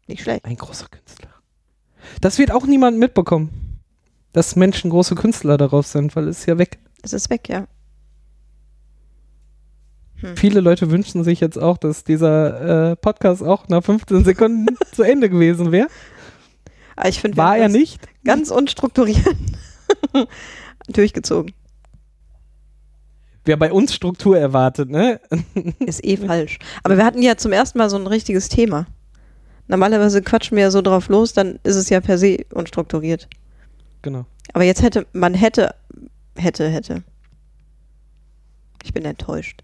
Nicht 0.07 0.23
schlecht. 0.23 0.45
Ein 0.45 0.57
großer 0.57 0.87
Künstler. 0.89 1.29
Das 2.21 2.39
wird 2.39 2.53
auch 2.53 2.67
niemand 2.67 2.99
mitbekommen, 2.99 3.81
dass 4.33 4.55
Menschen 4.57 4.91
große 4.91 5.15
Künstler 5.17 5.57
darauf 5.57 5.87
sind, 5.87 6.15
weil 6.15 6.29
es 6.29 6.41
ist 6.41 6.47
ja 6.47 6.57
weg. 6.57 6.79
Es 7.03 7.13
ist 7.13 7.31
weg, 7.31 7.49
ja. 7.49 7.67
Viele 10.37 10.61
Leute 10.61 10.91
wünschen 10.91 11.23
sich 11.23 11.41
jetzt 11.41 11.59
auch, 11.59 11.79
dass 11.79 12.03
dieser 12.03 12.91
äh, 12.91 12.97
Podcast 12.97 13.43
auch 13.43 13.69
nach 13.69 13.85
15 13.85 14.25
Sekunden 14.25 14.67
zu 14.93 15.03
Ende 15.03 15.31
gewesen 15.31 15.71
wäre. 15.71 15.89
Aber 16.97 17.09
ich 17.09 17.21
finde, 17.21 17.37
wir 17.37 17.45
War 17.45 17.57
er 17.57 17.69
nicht? 17.69 18.01
Ganz 18.25 18.51
unstrukturiert 18.51 19.37
durchgezogen. 20.89 21.55
Wer 23.45 23.57
bei 23.57 23.73
uns 23.73 23.95
Struktur 23.95 24.37
erwartet, 24.37 24.91
ne? 24.91 25.21
Ist 25.79 26.05
eh 26.05 26.17
falsch. 26.17 26.59
Aber 26.83 26.97
wir 26.97 27.05
hatten 27.05 27.23
ja 27.23 27.37
zum 27.37 27.53
ersten 27.53 27.79
Mal 27.79 27.89
so 27.89 27.97
ein 27.97 28.07
richtiges 28.07 28.49
Thema. 28.49 28.87
Normalerweise 29.69 30.21
quatschen 30.21 30.57
wir 30.57 30.65
ja 30.65 30.71
so 30.71 30.83
drauf 30.83 31.09
los, 31.09 31.33
dann 31.33 31.59
ist 31.63 31.77
es 31.77 31.91
ja 31.91 32.01
per 32.01 32.19
se 32.19 32.45
unstrukturiert. 32.53 33.29
Genau. 34.03 34.25
Aber 34.55 34.65
jetzt 34.65 34.83
hätte, 34.83 35.07
man 35.13 35.35
hätte, 35.35 35.75
hätte, 36.37 36.69
hätte. 36.69 37.05
Ich 38.83 38.93
bin 38.93 39.05
enttäuscht. 39.05 39.63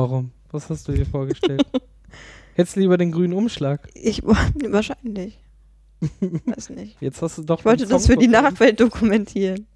Warum? 0.00 0.30
Was 0.50 0.70
hast 0.70 0.88
du 0.88 0.92
dir 0.92 1.04
vorgestellt? 1.04 1.62
Hättest 2.54 2.76
lieber 2.76 2.96
den 2.96 3.12
grünen 3.12 3.34
Umschlag. 3.34 3.86
Ich, 3.92 4.22
wahrscheinlich. 4.24 5.38
Weiß 6.46 6.70
nicht. 6.70 6.96
Jetzt 7.02 7.20
hast 7.20 7.36
du 7.36 7.42
doch. 7.42 7.58
Ich 7.58 7.64
wollte 7.66 7.86
das 7.86 8.06
für 8.06 8.16
die. 8.16 8.26
Nachwelt 8.26 8.80
dokumentieren. 8.80 9.66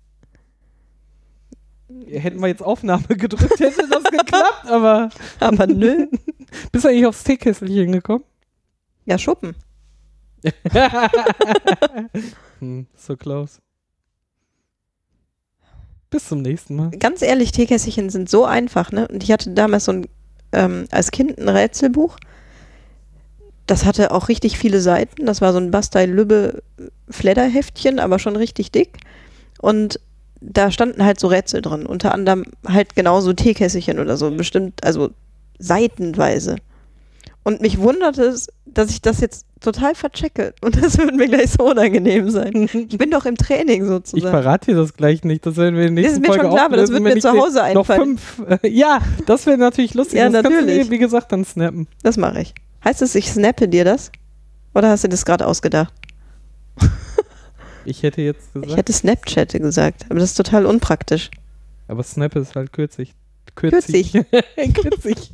Hätten 2.09 2.41
wir 2.41 2.49
jetzt 2.49 2.63
Aufnahme 2.63 3.07
gedrückt, 3.07 3.61
hätte 3.61 3.87
das 3.87 4.05
geklappt, 4.05 4.67
aber. 4.67 5.11
Aber 5.41 5.67
nö. 5.67 6.07
Bist 6.73 6.87
du 6.87 6.89
eigentlich 6.89 7.07
aufs 7.07 7.23
Teekesselchen 7.23 7.93
gekommen? 7.93 8.25
Ja, 9.05 9.19
Schuppen. 9.19 9.55
hm, 12.61 12.87
so 12.97 13.15
close. 13.15 13.61
Bis 16.15 16.29
zum 16.29 16.43
nächsten 16.43 16.77
Mal. 16.77 16.91
Ganz 16.91 17.23
ehrlich, 17.23 17.51
Teekässchen 17.51 18.09
sind 18.09 18.31
so 18.31 18.45
einfach, 18.45 18.93
ne? 18.93 19.09
Und 19.09 19.25
ich 19.25 19.33
hatte 19.33 19.51
damals 19.51 19.87
so 19.87 19.95
ein, 19.95 20.07
ähm, 20.53 20.85
als 20.93 21.11
Kind 21.11 21.41
ein 21.41 21.49
Rätselbuch. 21.49 22.19
Das 23.67 23.85
hatte 23.85 24.13
auch 24.13 24.29
richtig 24.29 24.57
viele 24.57 24.81
Seiten. 24.81 25.27
Das 25.27 25.41
war 25.41 25.53
so 25.53 25.59
ein 25.59 25.73
Bastei 25.73 26.07
Lübbe 26.07 26.63
Fledderheftchen, 27.11 27.99
aber 27.99 28.21
schon 28.21 28.37
richtig 28.37 28.71
dick. 28.71 28.99
Und 29.61 29.99
da 30.41 30.71
standen 30.71 31.05
halt 31.05 31.19
so 31.19 31.27
Rätsel 31.27 31.63
drin. 31.63 31.85
Unter 31.85 32.15
anderem 32.15 32.45
halt 32.65 32.95
genauso 32.95 33.33
Teekässchen 33.33 33.99
oder 33.99 34.17
so. 34.17 34.31
Bestimmt, 34.31 34.85
also 34.85 35.11
seitenweise. 35.59 36.59
Und 37.45 37.61
mich 37.61 37.79
wundert 37.79 38.17
es, 38.19 38.49
dass 38.65 38.91
ich 38.91 39.03
das 39.03 39.21
jetzt 39.21 39.45
total 39.61 39.95
verchecke. 39.95 40.55
Und 40.63 40.83
das 40.83 40.97
würde 40.99 41.15
mir 41.17 41.29
gleich 41.29 41.51
so 41.53 41.65
unangenehm 41.71 42.31
sein. 42.31 42.69
Ich 42.75 42.99
bin 42.99 43.11
doch 43.11 43.25
im 43.27 43.37
Training 43.37 43.83
Ich 43.83 43.89
sozusagen. 43.89 44.31
verrate 44.31 44.73
dir 44.73 44.77
das 44.79 44.95
gleich 44.95 45.25
nicht. 45.25 45.45
Das 45.47 45.57
werden 45.57 45.77
wir 45.77 45.87
in 45.87 45.95
der 45.97 46.05
Das 46.05 46.15
ist 46.15 46.19
nächsten 46.21 46.23
mir 46.23 46.39
Folge 46.39 46.43
schon 46.47 46.55
klar, 46.55 46.67
aber 46.67 46.77
das 46.79 46.91
wird 46.91 47.03
mir 47.03 47.15
ich 47.17 47.23
zu 47.23 47.31
Hause 47.31 47.59
Noch 47.75 47.89
einfallen. 47.89 48.19
fünf. 48.19 48.43
Äh, 48.63 48.69
ja, 48.69 49.01
das 49.27 49.47
wäre 49.47 49.59
natürlich 49.59 49.95
lustig. 49.95 50.19
Ja, 50.19 50.29
das 50.31 50.43
kannst 50.43 50.59
du 50.59 50.65
natürlich. 50.65 50.91
wie 50.91 50.99
gesagt, 50.99 51.33
dann 51.33 51.45
snappen. 51.45 51.87
Das 52.03 52.17
mache 52.17 52.41
ich. 52.41 52.55
Heißt 52.85 53.03
es, 53.03 53.15
ich 53.15 53.31
snappe 53.31 53.69
dir 53.69 53.85
das? 53.85 54.11
Oder 54.75 54.89
hast 54.91 55.05
du 55.05 55.09
das 55.09 55.25
gerade 55.25 55.47
ausgedacht? 55.47 55.93
Ich 57.85 58.03
hätte 58.03 58.23
jetzt 58.23 58.49
Ich 58.55 58.63
gesagt, 58.63 58.77
hätte 58.79 58.93
Snapchat 58.95 59.53
gesagt, 59.53 60.07
aber 60.09 60.19
das 60.19 60.31
ist 60.31 60.35
total 60.37 60.65
unpraktisch. 60.67 61.31
aber 61.89 62.03
Snap 62.03 62.35
ist 62.37 62.57
halt 62.57 62.73
kürzig. 62.73 63.15
Kürzig. 63.55 64.13
kürzig. 64.75 65.31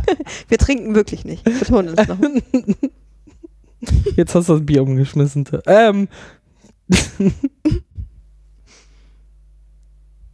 Wir 0.48 0.58
trinken 0.58 0.94
wirklich 0.94 1.24
nicht. 1.24 1.46
Ich 1.48 1.58
betone 1.58 1.94
es 1.96 2.08
noch. 2.08 2.18
Jetzt 4.16 4.34
hast 4.34 4.48
du 4.48 4.54
das 4.54 4.64
Bier 4.66 4.82
umgeschmissen. 4.82 5.44
Ähm. 5.66 6.08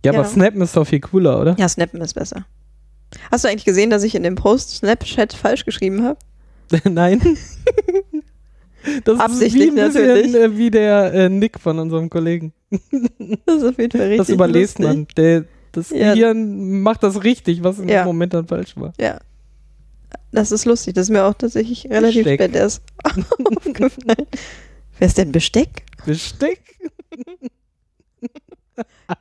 ja, 0.04 0.12
aber 0.12 0.22
Ja. 0.22 0.24
Snappen 0.24 0.60
ist 0.62 0.76
doch 0.76 0.86
viel 0.86 1.00
cooler, 1.00 1.40
oder? 1.40 1.56
Ja, 1.58 1.68
Snappen 1.68 2.00
ist 2.00 2.14
besser. 2.14 2.44
Hast 3.30 3.44
du 3.44 3.48
eigentlich 3.48 3.64
gesehen, 3.64 3.90
dass 3.90 4.02
ich 4.02 4.14
in 4.14 4.22
dem 4.22 4.34
Post 4.34 4.76
Snapchat 4.76 5.32
falsch 5.32 5.64
geschrieben 5.64 6.04
habe? 6.04 6.18
Nein. 6.84 7.20
Das 9.04 9.18
Absichtlich 9.18 9.68
ist 9.68 9.72
wie 9.72 9.80
bisschen, 9.80 10.06
natürlich. 10.06 10.34
äh, 10.34 10.56
wie 10.56 10.70
der 10.70 11.12
äh, 11.14 11.28
Nick 11.28 11.58
von 11.58 11.78
unserem 11.78 12.08
Kollegen. 12.10 12.52
Das 12.70 13.56
ist 13.56 13.64
auf 13.64 13.78
jeden 13.78 13.90
Fall 13.90 14.02
richtig. 14.08 14.18
das 14.18 14.28
überlässt 14.28 14.78
lustig. 14.78 14.96
man. 14.96 15.06
Der, 15.16 15.44
das 15.72 15.90
Ja. 15.90 16.12
Gehirn 16.14 16.80
macht 16.82 17.02
das 17.02 17.22
richtig, 17.24 17.62
was 17.64 17.78
im 17.80 17.88
Ja. 17.88 18.04
Moment 18.04 18.34
dann 18.34 18.46
falsch 18.46 18.76
war. 18.76 18.92
Ja. 19.00 19.18
Das 20.32 20.52
ist 20.52 20.64
lustig. 20.64 20.94
Das 20.94 21.04
ist 21.04 21.10
mir 21.10 21.24
auch 21.24 21.34
tatsächlich 21.34 21.86
relativ 21.90 22.24
Besteck. 22.24 22.40
spät 22.42 22.56
erst 22.56 22.82
aufgefallen. 23.04 24.26
Wer 24.98 25.06
ist 25.06 25.18
denn 25.18 25.32
Besteck? 25.32 25.84
Besteck. 26.04 26.60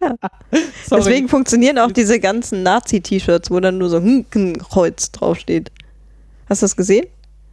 Ja. 0.01 0.15
Deswegen 0.91 1.27
funktionieren 1.29 1.79
auch 1.79 1.91
diese 1.91 2.19
ganzen 2.19 2.61
Nazi-T-Shirts, 2.63 3.49
wo 3.49 3.59
dann 3.59 3.77
nur 3.77 3.89
so 3.89 3.97
ein 3.97 4.25
Kreuz 4.59 5.11
draufsteht. 5.11 5.71
Hast 6.49 6.61
du 6.61 6.65
das 6.65 6.75
gesehen? 6.75 7.05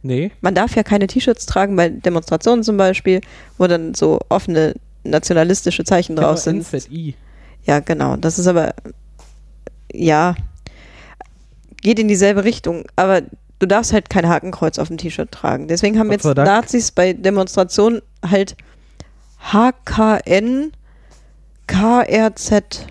Nee. 0.03 0.31
Man 0.41 0.53
darf 0.53 0.75
ja 0.75 0.83
keine 0.83 1.07
T-Shirts 1.07 1.45
tragen 1.45 1.75
bei 1.75 1.89
Demonstrationen 1.89 2.63
zum 2.63 2.77
Beispiel, 2.77 3.21
wo 3.57 3.67
dann 3.67 3.93
so 3.93 4.19
offene 4.29 4.75
nationalistische 5.03 5.83
Zeichen 5.83 6.15
drauf 6.15 6.37
sind. 6.37 6.71
NZI. 6.71 7.15
Ja, 7.63 7.79
genau. 7.79 8.15
Das 8.15 8.37
ist 8.37 8.47
aber, 8.47 8.75
ja, 9.91 10.35
geht 11.81 11.99
in 11.99 12.07
dieselbe 12.07 12.43
Richtung. 12.43 12.83
Aber 12.95 13.23
du 13.59 13.65
darfst 13.65 13.93
halt 13.93 14.09
kein 14.09 14.27
Hakenkreuz 14.27 14.79
auf 14.79 14.87
dem 14.87 14.97
T-Shirt 14.97 15.31
tragen. 15.31 15.67
Deswegen 15.67 15.97
haben 15.99 16.11
jetzt 16.11 16.25
Dank. 16.25 16.37
Nazis 16.37 16.91
bei 16.91 17.13
Demonstrationen 17.13 18.01
halt 18.23 18.55
HKN 19.51 20.71
KRZ 21.67 22.87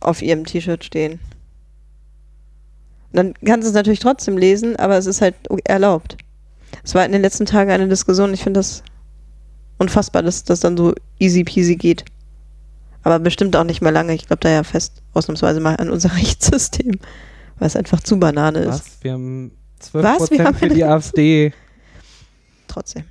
auf 0.00 0.22
ihrem 0.22 0.44
T-Shirt 0.44 0.84
stehen. 0.84 1.20
Und 3.12 3.16
dann 3.16 3.34
kannst 3.44 3.66
du 3.66 3.68
es 3.68 3.74
natürlich 3.74 4.00
trotzdem 4.00 4.36
lesen, 4.36 4.76
aber 4.76 4.98
es 4.98 5.06
ist 5.06 5.20
halt 5.20 5.34
erlaubt. 5.64 6.16
Es 6.82 6.94
war 6.94 7.04
in 7.04 7.12
den 7.12 7.22
letzten 7.22 7.46
Tagen 7.46 7.70
eine 7.70 7.88
Diskussion, 7.88 8.34
ich 8.34 8.42
finde 8.42 8.58
das 8.58 8.82
unfassbar, 9.78 10.22
dass 10.22 10.44
das 10.44 10.60
dann 10.60 10.76
so 10.76 10.94
easy 11.18 11.44
peasy 11.44 11.76
geht. 11.76 12.04
Aber 13.02 13.18
bestimmt 13.18 13.54
auch 13.54 13.64
nicht 13.64 13.82
mehr 13.82 13.92
lange. 13.92 14.14
Ich 14.14 14.26
glaube 14.26 14.40
da 14.40 14.48
ja 14.48 14.62
fest 14.64 15.02
ausnahmsweise 15.12 15.60
mal 15.60 15.76
an 15.76 15.90
unser 15.90 16.12
Rechtssystem, 16.16 16.98
weil 17.58 17.66
es 17.68 17.76
einfach 17.76 18.00
zu 18.00 18.18
Banane 18.18 18.60
ist. 18.60 18.68
Was? 18.68 18.98
Wir 19.02 19.12
haben 19.12 19.52
12% 19.80 20.02
Was? 20.02 20.30
Wir 20.30 20.44
haben 20.44 20.56
für 20.56 20.68
die 20.68 20.84
AfD. 20.84 21.52
Trotzdem. 22.68 23.04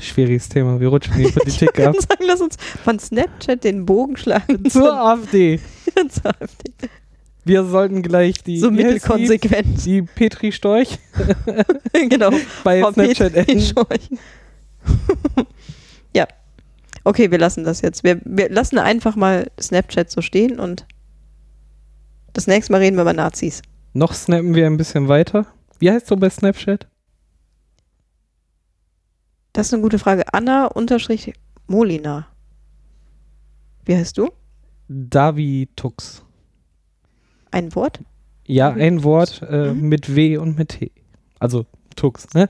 Schwieriges 0.00 0.48
Thema. 0.48 0.78
Wir 0.78 0.88
rutschen 0.88 1.14
in 1.14 1.26
die 1.26 1.32
Politik 1.32 1.80
ab. 1.80 1.96
sagen, 1.96 2.24
lass 2.26 2.40
uns 2.40 2.56
von 2.84 2.98
Snapchat 2.98 3.64
den 3.64 3.84
Bogen 3.84 4.16
schlagen 4.16 4.64
Zur 4.70 4.92
AfD. 4.96 5.58
zur 6.10 6.26
AfD. 6.26 6.72
Wir 7.44 7.64
sollten 7.64 8.02
gleich 8.02 8.42
die, 8.44 8.58
So 8.60 8.70
mittelkonsequent. 8.70 9.84
die 9.84 10.02
Petri 10.02 10.52
Storch 10.52 10.98
genau. 11.92 12.30
bei 12.62 12.80
Frau 12.82 12.92
Snapchat 12.92 13.32
Petri. 13.32 13.60
Schorch. 13.60 14.10
ja. 16.14 16.26
Okay, 17.04 17.30
wir 17.30 17.38
lassen 17.38 17.64
das 17.64 17.80
jetzt. 17.80 18.04
Wir, 18.04 18.20
wir 18.24 18.50
lassen 18.50 18.78
einfach 18.78 19.16
mal 19.16 19.50
Snapchat 19.58 20.10
so 20.10 20.20
stehen 20.20 20.60
und 20.60 20.86
das 22.34 22.46
nächste 22.46 22.70
Mal 22.70 22.78
reden 22.82 22.96
wir 22.96 23.02
über 23.02 23.14
Nazis. 23.14 23.62
Noch 23.92 24.12
snappen 24.14 24.54
wir 24.54 24.66
ein 24.66 24.76
bisschen 24.76 25.08
weiter. 25.08 25.46
Wie 25.78 25.90
heißt 25.90 26.10
du 26.10 26.16
bei 26.16 26.30
Snapchat? 26.30 26.86
Das 29.52 29.68
ist 29.68 29.74
eine 29.74 29.82
gute 29.82 29.98
Frage. 29.98 30.24
Anna 30.32 30.66
unterstrich 30.66 31.32
Molina. 31.66 32.26
Wie 33.84 33.96
heißt 33.96 34.18
du? 34.18 34.30
Davitux. 34.88 36.24
Ein 37.50 37.74
Wort? 37.74 38.00
Ja, 38.46 38.70
Mhm. 38.72 38.80
ein 38.80 39.02
Wort 39.04 39.42
äh, 39.48 39.72
Mhm. 39.72 39.88
mit 39.88 40.14
W 40.14 40.36
und 40.38 40.56
mit 40.58 40.68
T. 40.70 40.92
Also 41.38 41.66
Tux, 41.96 42.32
ne? 42.34 42.48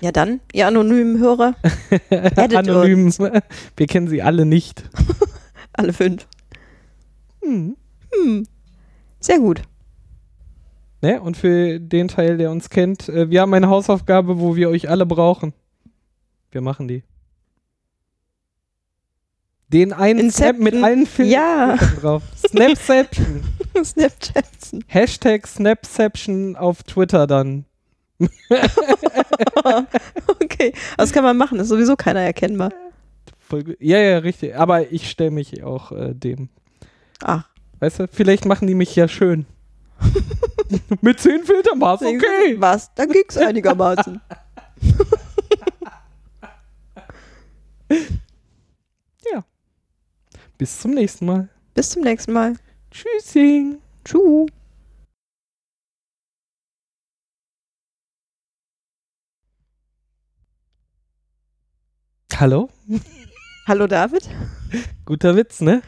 Ja 0.00 0.10
dann, 0.10 0.40
ihr 0.52 0.66
anonymen 0.66 1.18
Hörer, 1.20 1.54
Anonym. 2.36 3.04
uns. 3.06 3.18
Wir 3.20 3.86
kennen 3.86 4.08
sie 4.08 4.20
alle 4.22 4.44
nicht. 4.44 4.82
alle 5.72 5.92
fünf. 5.92 6.26
Hm. 7.42 7.76
Hm. 8.12 8.46
Sehr 9.20 9.38
gut. 9.38 9.62
Ne? 11.02 11.20
Und 11.20 11.36
für 11.36 11.78
den 11.80 12.08
Teil, 12.08 12.36
der 12.36 12.50
uns 12.50 12.68
kennt, 12.70 13.08
äh, 13.08 13.30
wir 13.30 13.40
haben 13.40 13.54
eine 13.54 13.68
Hausaufgabe, 13.68 14.38
wo 14.40 14.56
wir 14.56 14.68
euch 14.68 14.88
alle 14.90 15.06
brauchen. 15.06 15.52
Wir 16.50 16.60
machen 16.60 16.88
die. 16.88 17.04
Den 19.68 19.92
einen 19.92 20.30
Snap 20.32 20.58
mit 20.58 20.74
Inception. 20.74 20.84
allen 20.84 21.06
Filmen 21.06 21.30
Ja. 21.30 21.76
drauf. 21.76 22.22
Snapception. 22.36 23.42
Snapchat. 23.84 24.44
Hashtag 24.88 25.46
Snapception 25.46 26.56
auf 26.56 26.82
Twitter 26.82 27.26
dann. 27.28 27.64
okay, 30.42 30.72
das 30.98 31.12
kann 31.12 31.24
man 31.24 31.36
machen, 31.36 31.58
ist 31.60 31.68
sowieso 31.68 31.96
keiner 31.96 32.20
erkennbar. 32.20 32.70
Ja, 33.78 33.98
ja, 33.98 34.18
richtig. 34.18 34.56
Aber 34.56 34.92
ich 34.92 35.08
stelle 35.10 35.30
mich 35.30 35.62
auch 35.62 35.92
äh, 35.92 36.14
dem. 36.14 36.48
Ach, 37.22 37.48
Weißt 37.80 37.98
du, 37.98 38.08
vielleicht 38.08 38.44
machen 38.44 38.68
die 38.68 38.74
mich 38.74 38.94
ja 38.94 39.08
schön. 39.08 39.46
Mit 41.00 41.20
10 41.20 41.44
Filtern 41.44 41.80
war's 41.80 42.02
okay. 42.02 42.56
Was? 42.58 42.94
Da 42.94 43.06
ging's 43.06 43.36
einigermaßen. 43.36 44.20
Bis 50.60 50.78
zum 50.78 50.90
nächsten 50.90 51.24
Mal. 51.24 51.48
Bis 51.72 51.88
zum 51.88 52.02
nächsten 52.02 52.34
Mal. 52.34 52.54
Tschüssing. 52.90 53.78
Tschüss. 54.04 54.50
Hallo? 62.36 62.68
Hallo 63.66 63.86
David. 63.86 64.28
Guter 65.06 65.34
Witz, 65.34 65.62
ne? 65.62 65.80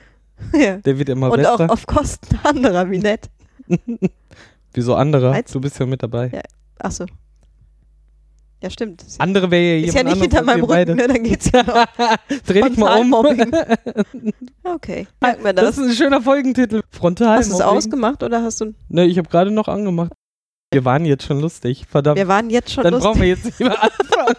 Ja. 0.54 0.76
Der 0.76 0.98
wird 0.98 1.08
immer 1.08 1.30
Und 1.30 1.38
besser. 1.38 1.54
auch 1.54 1.68
auf 1.68 1.86
Kosten 1.86 2.38
anderer, 2.44 2.90
wie 2.90 2.98
nett. 2.98 3.30
Wieso 4.74 4.94
anderer? 4.94 5.40
Du 5.50 5.60
bist 5.60 5.78
ja 5.78 5.86
mit 5.86 6.02
dabei. 6.02 6.30
Ja. 6.32 6.40
Achso. 6.78 7.06
Ja, 8.62 8.70
stimmt. 8.70 9.04
Andere 9.18 9.50
wäre 9.50 9.80
ja 9.80 9.86
ist 9.88 9.94
ja 9.94 10.00
jemand 10.02 10.20
nicht 10.20 10.22
hinter 10.32 10.44
meinem 10.44 10.64
Rücken, 10.64 10.94
ne? 10.96 11.08
Dann 11.08 11.22
geht's 11.24 11.50
ja 11.52 11.64
noch. 11.64 11.84
Dreh 12.46 12.62
dich 12.62 12.76
mal 12.76 13.00
um. 13.00 13.12
Okay, 14.62 15.08
merken 15.20 15.44
wir 15.44 15.52
Das 15.52 15.64
das. 15.64 15.78
ist 15.78 15.84
ein 15.90 15.94
schöner 15.96 16.22
Folgentitel. 16.22 16.82
Frontal. 16.90 17.38
Hast 17.38 17.50
du 17.50 17.54
es 17.56 17.60
ausgemacht 17.60 18.22
oder 18.22 18.42
hast 18.42 18.60
du. 18.60 18.72
Ne, 18.88 19.04
ich 19.06 19.18
habe 19.18 19.28
gerade 19.28 19.50
noch 19.50 19.66
angemacht. 19.66 20.12
Wir 20.72 20.84
waren 20.84 21.04
jetzt 21.04 21.24
schon 21.24 21.40
lustig. 21.40 21.86
Verdammt. 21.90 22.16
Wir 22.18 22.28
waren 22.28 22.50
jetzt 22.50 22.72
schon 22.72 22.84
Dann 22.84 22.94
lustig. 22.94 23.08
brauchen 23.10 23.20
wir 23.20 23.28
jetzt 23.28 23.44
nicht 23.44 23.58
mehr 23.60 23.82
anfangen. 23.82 24.36